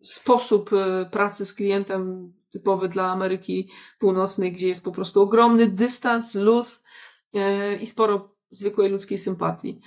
sposób 0.03 0.73
e, 0.73 1.09
pracy 1.11 1.45
z 1.45 1.53
klientem 1.53 2.33
typowy 2.51 2.89
dla 2.89 3.11
Ameryki 3.11 3.69
Północnej, 3.99 4.51
gdzie 4.51 4.67
jest 4.67 4.83
po 4.83 4.91
prostu 4.91 5.21
ogromny 5.21 5.67
dystans, 5.67 6.35
luz 6.35 6.83
i 7.81 7.87
sporo 7.87 8.35
zwykłej 8.49 8.91
ludzkiej 8.91 9.17
sympatii. 9.17 9.81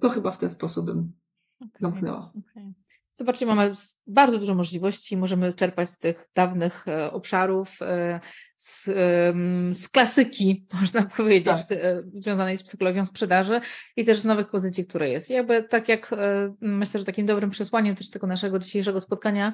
To 0.00 0.08
chyba 0.08 0.30
w 0.30 0.38
ten 0.38 0.50
sposób 0.50 0.86
bym 0.86 1.12
Okej, 1.60 1.70
zamknęła. 1.78 2.32
okej. 2.50 2.74
Zobaczcie, 3.18 3.46
mamy 3.46 3.72
bardzo 4.06 4.38
dużo 4.38 4.54
możliwości, 4.54 5.16
możemy 5.16 5.52
czerpać 5.52 5.90
z 5.90 5.98
tych 5.98 6.28
dawnych 6.34 6.88
e, 6.88 7.12
obszarów, 7.12 7.82
e, 7.82 8.20
z, 8.56 8.84
z 9.76 9.88
klasyki, 9.88 10.66
można 10.80 11.02
powiedzieć, 11.02 11.66
tak. 11.68 11.78
związanej 12.14 12.58
z 12.58 12.62
psychologią 12.62 13.04
sprzedaży 13.04 13.60
i 13.96 14.04
też 14.04 14.18
z 14.18 14.24
nowych 14.24 14.48
pozycji, 14.48 14.86
które 14.86 15.08
jest. 15.08 15.30
I 15.30 15.32
jakby 15.32 15.62
tak 15.62 15.88
jak 15.88 16.10
myślę, 16.60 17.00
że 17.00 17.06
takim 17.06 17.26
dobrym 17.26 17.50
przesłaniem 17.50 17.96
też 17.96 18.10
tego 18.10 18.26
naszego 18.26 18.58
dzisiejszego 18.58 19.00
spotkania 19.00 19.52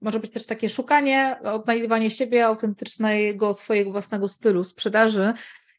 może 0.00 0.20
być 0.20 0.32
też 0.32 0.46
takie 0.46 0.68
szukanie, 0.68 1.36
odnajdywanie 1.44 2.10
siebie, 2.10 2.46
autentycznego 2.46 3.54
swojego 3.54 3.92
własnego 3.92 4.28
stylu 4.28 4.64
sprzedaży 4.64 5.32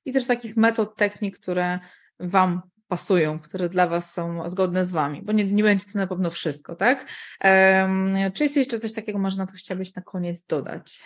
i 0.06 0.14
też 0.14 0.28
takich 0.28 0.58
metod, 0.58 0.96
technik, 0.96 1.40
które 1.40 1.80
Wam 2.20 2.62
pasują, 2.94 3.40
które 3.40 3.70
dla 3.70 3.88
Was 3.88 4.14
są 4.14 4.50
zgodne 4.50 4.86
z 4.86 4.92
Wami, 4.92 5.22
bo 5.22 5.32
nie, 5.32 5.52
nie 5.52 5.64
będzie 5.64 5.86
to 5.86 6.00
na 6.00 6.08
pewno 6.08 6.30
wszystko, 6.30 6.76
tak? 6.76 7.06
Um, 7.44 8.16
czy 8.34 8.44
jest 8.44 8.58
jeszcze 8.58 8.80
coś 8.80 8.94
takiego, 8.94 9.20
może 9.20 9.38
na 9.38 9.48
to 9.48 9.54
chciałabyś 9.54 9.96
na 9.96 10.02
koniec 10.02 10.46
dodać? 10.46 11.04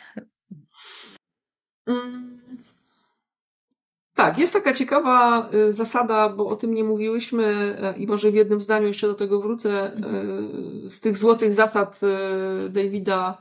Mm. 1.86 2.42
Tak, 4.14 4.38
jest 4.38 4.54
taka 4.54 4.74
ciekawa 4.74 5.50
y, 5.54 5.74
zasada, 5.74 6.30
bo 6.30 6.48
o 6.48 6.56
tym 6.56 6.74
nie 6.74 6.84
mówiłyśmy 6.84 7.78
y, 7.96 8.00
i 8.00 8.08
może 8.08 8.32
w 8.32 8.36
jednym 8.36 8.62
zdaniu 8.62 8.88
jeszcze 8.88 9.08
do 9.08 9.14
tego 9.14 9.42
wrócę, 9.42 9.92
y, 10.86 10.90
z 10.90 11.02
tych 11.02 11.18
złotych 11.18 11.54
zasad 11.54 12.02
Davida 12.70 13.38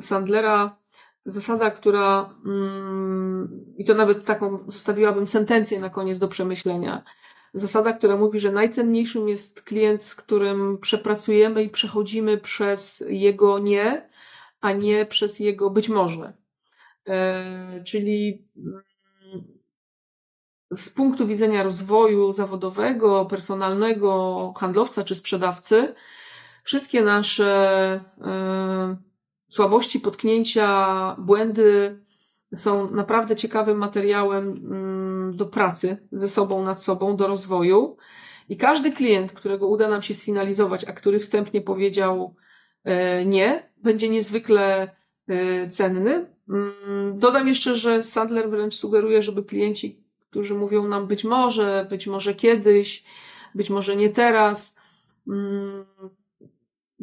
Sandlera, 0.00 0.76
zasada, 1.26 1.70
która, 1.70 2.34
mm, 2.46 3.64
i 3.76 3.84
to 3.84 3.94
nawet 3.94 4.24
taką 4.24 4.58
zostawiłabym 4.68 5.26
sentencję 5.26 5.80
na 5.80 5.90
koniec 5.90 6.18
do 6.18 6.28
przemyślenia. 6.28 7.04
Zasada, 7.54 7.92
która 7.92 8.16
mówi, 8.16 8.40
że 8.40 8.52
najcenniejszym 8.52 9.28
jest 9.28 9.62
klient, 9.62 10.04
z 10.04 10.14
którym 10.14 10.78
przepracujemy 10.78 11.62
i 11.62 11.70
przechodzimy 11.70 12.38
przez 12.38 13.04
jego 13.08 13.58
nie, 13.58 14.08
a 14.60 14.72
nie 14.72 15.06
przez 15.06 15.40
jego 15.40 15.70
być 15.70 15.88
może. 15.88 16.32
E, 17.08 17.84
czyli 17.84 18.48
mm, 18.56 18.82
z 20.70 20.90
punktu 20.90 21.26
widzenia 21.26 21.62
rozwoju 21.62 22.32
zawodowego, 22.32 23.26
personalnego 23.26 24.52
handlowca 24.56 25.04
czy 25.04 25.14
sprzedawcy, 25.14 25.94
wszystkie 26.64 27.02
nasze 27.02 28.00
e, 28.20 28.96
słabości, 29.52 30.00
potknięcia, 30.00 31.16
błędy 31.18 32.00
są 32.54 32.90
naprawdę 32.90 33.36
ciekawym 33.36 33.78
materiałem 33.78 34.48
mm, 34.48 35.36
do 35.36 35.46
pracy 35.46 35.96
ze 36.12 36.28
sobą, 36.28 36.64
nad 36.64 36.82
sobą, 36.82 37.16
do 37.16 37.26
rozwoju. 37.26 37.96
I 38.48 38.56
każdy 38.56 38.92
klient, 38.92 39.32
którego 39.32 39.68
uda 39.68 39.88
nam 39.88 40.02
się 40.02 40.14
sfinalizować, 40.14 40.84
a 40.84 40.92
który 40.92 41.18
wstępnie 41.18 41.60
powiedział 41.60 42.34
e, 42.84 43.24
nie, 43.24 43.70
będzie 43.76 44.08
niezwykle 44.08 44.96
e, 45.28 45.68
cenny. 45.68 46.26
Mm, 46.48 47.18
dodam 47.18 47.48
jeszcze, 47.48 47.74
że 47.74 48.02
Sandler 48.02 48.50
wręcz 48.50 48.74
sugeruje, 48.74 49.22
żeby 49.22 49.44
klienci, 49.44 50.04
którzy 50.30 50.54
mówią 50.54 50.88
nam 50.88 51.06
być 51.06 51.24
może, 51.24 51.86
być 51.90 52.06
może 52.06 52.34
kiedyś, 52.34 53.04
być 53.54 53.70
może 53.70 53.96
nie 53.96 54.10
teraz, 54.10 54.76
mm, 55.28 55.84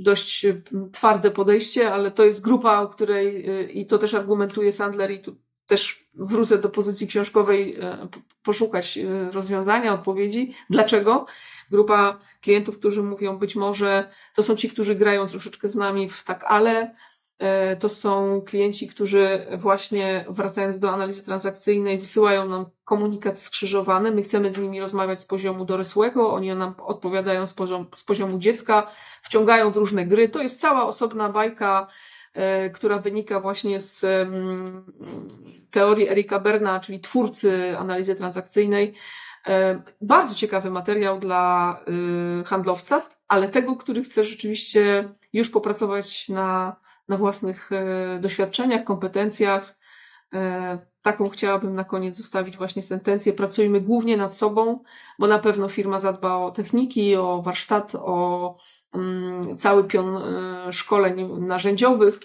dość 0.04 0.46
y, 0.46 0.64
twarde 0.92 1.32
podejście, 1.32 1.94
ale 1.94 2.12
to 2.12 2.26
jest 2.26 2.44
grupa, 2.44 2.80
o 2.80 2.88
której, 2.88 3.50
y, 3.50 3.72
i 3.72 3.86
to 3.86 3.98
też 3.98 4.14
argumentuje 4.14 4.74
Sandler, 4.74 5.12
i 5.12 5.22
tu 5.22 5.36
też 5.68 6.10
wrócę 6.14 6.58
do 6.58 6.70
pozycji 6.70 7.08
książkowej, 7.08 7.78
y, 7.78 7.82
poszukać 8.44 9.00
rozwiązania, 9.32 9.94
odpowiedzi. 9.94 10.54
Dlaczego? 10.70 11.26
Grupa 11.72 12.20
klientów, 12.42 12.80
którzy 12.80 13.04
mówią, 13.04 13.38
być 13.38 13.56
może 13.56 14.12
to 14.36 14.44
są 14.44 14.56
ci, 14.56 14.70
którzy 14.70 14.96
grają 14.96 15.28
troszeczkę 15.28 15.70
z 15.70 15.76
nami 15.76 16.10
w 16.10 16.24
tak, 16.24 16.46
ale 16.48 16.96
to 17.80 17.90
są 17.90 18.42
klienci, 18.42 18.88
którzy 18.88 19.48
właśnie 19.58 20.26
wracając 20.30 20.80
do 20.80 20.92
analizy 20.92 21.26
transakcyjnej 21.26 21.98
wysyłają 21.98 22.48
nam 22.48 22.66
komunikaty 22.86 23.40
skrzyżowane. 23.40 24.12
My 24.12 24.22
chcemy 24.22 24.52
z 24.52 24.58
nimi 24.58 24.80
rozmawiać 24.80 25.20
z 25.20 25.26
poziomu 25.26 25.66
dorosłego, 25.66 26.34
oni 26.34 26.56
nam 26.56 26.74
odpowiadają 26.78 27.48
z 27.48 27.54
poziomu, 27.54 27.86
z 27.96 28.04
poziomu 28.04 28.40
dziecka, 28.40 28.92
wciągają 29.22 29.72
w 29.72 29.78
różne 29.78 30.06
gry. 30.06 30.30
To 30.30 30.42
jest 30.42 30.60
cała 30.60 30.88
osobna 30.88 31.30
bajka, 31.30 31.88
e, 32.34 32.70
która 32.70 33.00
wynika 33.00 33.40
właśnie 33.40 33.80
z 33.80 34.06
teorii 35.72 36.10
Erika 36.10 36.40
Berna, 36.40 36.80
czyli 36.80 37.00
twórcy 37.00 37.78
analizy 37.78 38.16
transakcyjnej. 38.16 38.94
E, 39.48 39.82
bardzo 40.02 40.36
ciekawy 40.36 40.72
materiał 40.72 41.20
dla 41.20 41.80
handlowca, 42.46 43.02
ale 43.28 43.48
tego, 43.48 43.76
który 43.76 44.04
chce 44.04 44.24
rzeczywiście 44.24 45.10
już 45.34 45.50
popracować 45.50 46.30
na 46.30 46.76
na 47.10 47.18
własnych 47.18 47.72
e, 47.72 48.20
doświadczeniach, 48.20 48.84
kompetencjach. 48.84 49.80
E, 50.34 50.80
taką 51.02 51.30
chciałabym 51.30 51.76
na 51.76 51.84
koniec 51.84 52.18
zostawić 52.18 52.58
właśnie 52.58 52.84
sentencję. 52.84 53.34
Pracujmy 53.34 53.82
głównie 53.82 54.18
nad 54.18 54.36
sobą, 54.36 54.84
bo 55.20 55.28
na 55.28 55.40
pewno 55.40 55.70
firma 55.70 56.00
zadba 56.00 56.36
o 56.36 56.52
techniki, 56.52 57.16
o 57.16 57.42
warsztat, 57.42 57.96
o 57.96 58.58
mm, 58.94 59.58
cały 59.58 59.84
pion 59.84 60.18
e, 60.18 60.74
szkoleń 60.74 61.40
narzędziowych. 61.40 62.20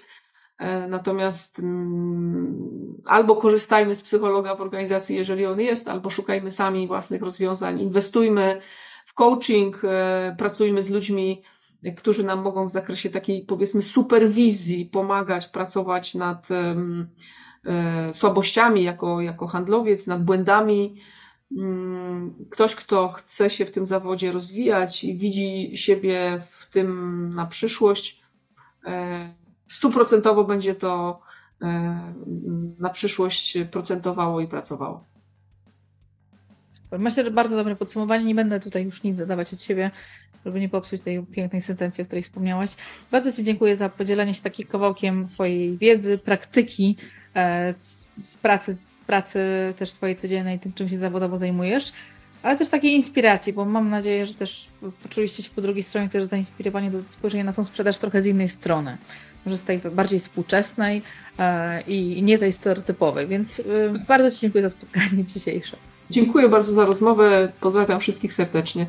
Natomiast 0.89 1.59
mm, 1.59 3.03
albo 3.07 3.37
korzystajmy 3.37 3.97
z 3.97 4.03
psychologa 4.03 4.55
w 4.55 4.61
organizacji, 4.61 5.17
jeżeli 5.17 5.47
on 5.47 5.61
jest, 5.61 5.89
albo 5.89 6.11
szukajmy 6.11 6.51
sami 6.51 6.87
własnych 6.87 7.23
rozwiązań, 7.23 7.81
inwestujmy 7.81 8.61
w 9.07 9.15
coaching, 9.15 9.83
pracujmy 10.39 10.83
z 10.83 10.91
ludźmi, 10.91 11.43
którzy 11.93 12.25
nam 12.25 12.43
mogą 12.43 12.69
w 12.69 12.73
zakresie 12.73 13.11
takiej, 13.11 13.45
powiedzmy, 13.45 13.83
superwizji 13.83 14.87
pomagać 14.87 15.49
pracować 15.49 16.15
nad 16.15 16.49
e, 16.51 18.15
słabościami 18.15 18.83
jako, 18.83 19.21
jako 19.21 19.47
handlowiec, 19.47 20.07
nad 20.07 20.25
błędami. 20.25 21.01
Mm, 21.57 22.35
ktoś, 22.51 22.75
kto 22.75 23.09
chce 23.09 23.51
się 23.51 23.65
w 23.65 23.71
tym 23.71 23.87
zawodzie 23.87 24.33
rozwijać 24.33 25.05
i 25.05 25.19
widzi 25.19 25.77
siebie 25.77 26.41
w 26.51 26.71
tym 26.71 27.33
na 27.35 27.47
przyszłość, 27.47 28.23
e, 28.87 29.35
stuprocentowo 29.67 30.45
będzie 30.45 30.75
to 30.75 31.21
e, 31.63 32.15
na 32.79 32.91
przyszłość 32.91 33.59
procentowało 33.71 34.41
i 34.41 34.49
pracowało. 34.49 35.14
Myślę, 36.99 37.25
że 37.25 37.31
bardzo 37.31 37.57
dobre 37.57 37.77
podsumowanie. 37.77 38.25
Nie 38.25 38.35
będę 38.35 38.61
tutaj 38.61 38.85
już 38.85 39.03
nic 39.03 39.17
zadawać 39.17 39.53
od 39.53 39.63
siebie, 39.63 39.91
żeby 40.45 40.61
nie 40.61 40.69
popsuć 40.69 41.01
tej 41.01 41.23
pięknej 41.23 41.63
sentencji, 41.63 42.03
o 42.03 42.05
której 42.05 42.23
wspomniałaś. 42.23 42.77
Bardzo 43.11 43.33
Ci 43.33 43.45
dziękuję 43.45 43.77
za 43.77 43.89
podzielenie 43.89 44.35
się 44.35 44.43
takim 44.43 44.67
kawałkiem 44.67 45.29
swojej 45.29 45.79
wiedzy, 45.79 46.19
praktyki, 46.19 46.97
e, 47.37 47.75
z 48.23 48.37
pracy, 48.37 48.77
z 48.85 49.01
pracy 49.01 49.41
też 49.77 49.91
swojej 49.91 50.17
codziennej, 50.17 50.59
tym 50.59 50.73
czym 50.73 50.89
się 50.89 50.99
zawodowo 50.99 51.39
zajmujesz, 51.39 51.93
ale 52.43 52.59
też 52.59 52.69
takiej 52.69 52.93
inspiracji, 52.93 53.53
bo 53.53 53.65
mam 53.65 53.91
nadzieję, 53.91 54.27
że 54.27 54.35
też 54.35 54.69
poczuliście 55.03 55.43
się 55.43 55.51
po 55.51 55.61
drugiej 55.61 55.83
stronie 55.83 56.09
też 56.09 56.25
zainspirowani 56.25 56.91
do 56.91 57.03
spojrzenia 57.03 57.45
na 57.45 57.53
tą 57.53 57.65
sprzedaż 57.65 57.99
trochę 57.99 58.23
z 58.23 58.27
innej 58.27 58.49
strony. 58.49 58.97
Może 59.47 59.57
z 59.57 59.63
tej 59.63 59.79
bardziej 59.79 60.21
współczesnej 60.21 61.03
e, 61.39 61.81
i 61.81 62.23
nie 62.23 62.39
tej 62.39 62.53
stereotypowej. 62.53 63.27
Więc 63.27 63.61
e, 63.61 63.63
bardzo 64.09 64.31
Ci 64.31 64.41
dziękuję 64.41 64.63
za 64.63 64.71
spotkanie 64.71 65.25
dzisiejsze. 65.25 65.77
Dziękuję 66.15 66.49
bardzo 66.49 66.73
za 66.73 66.85
rozmowę. 66.85 67.53
Pozdrawiam 67.61 68.01
wszystkich 68.01 68.33
serdecznie. 68.33 68.87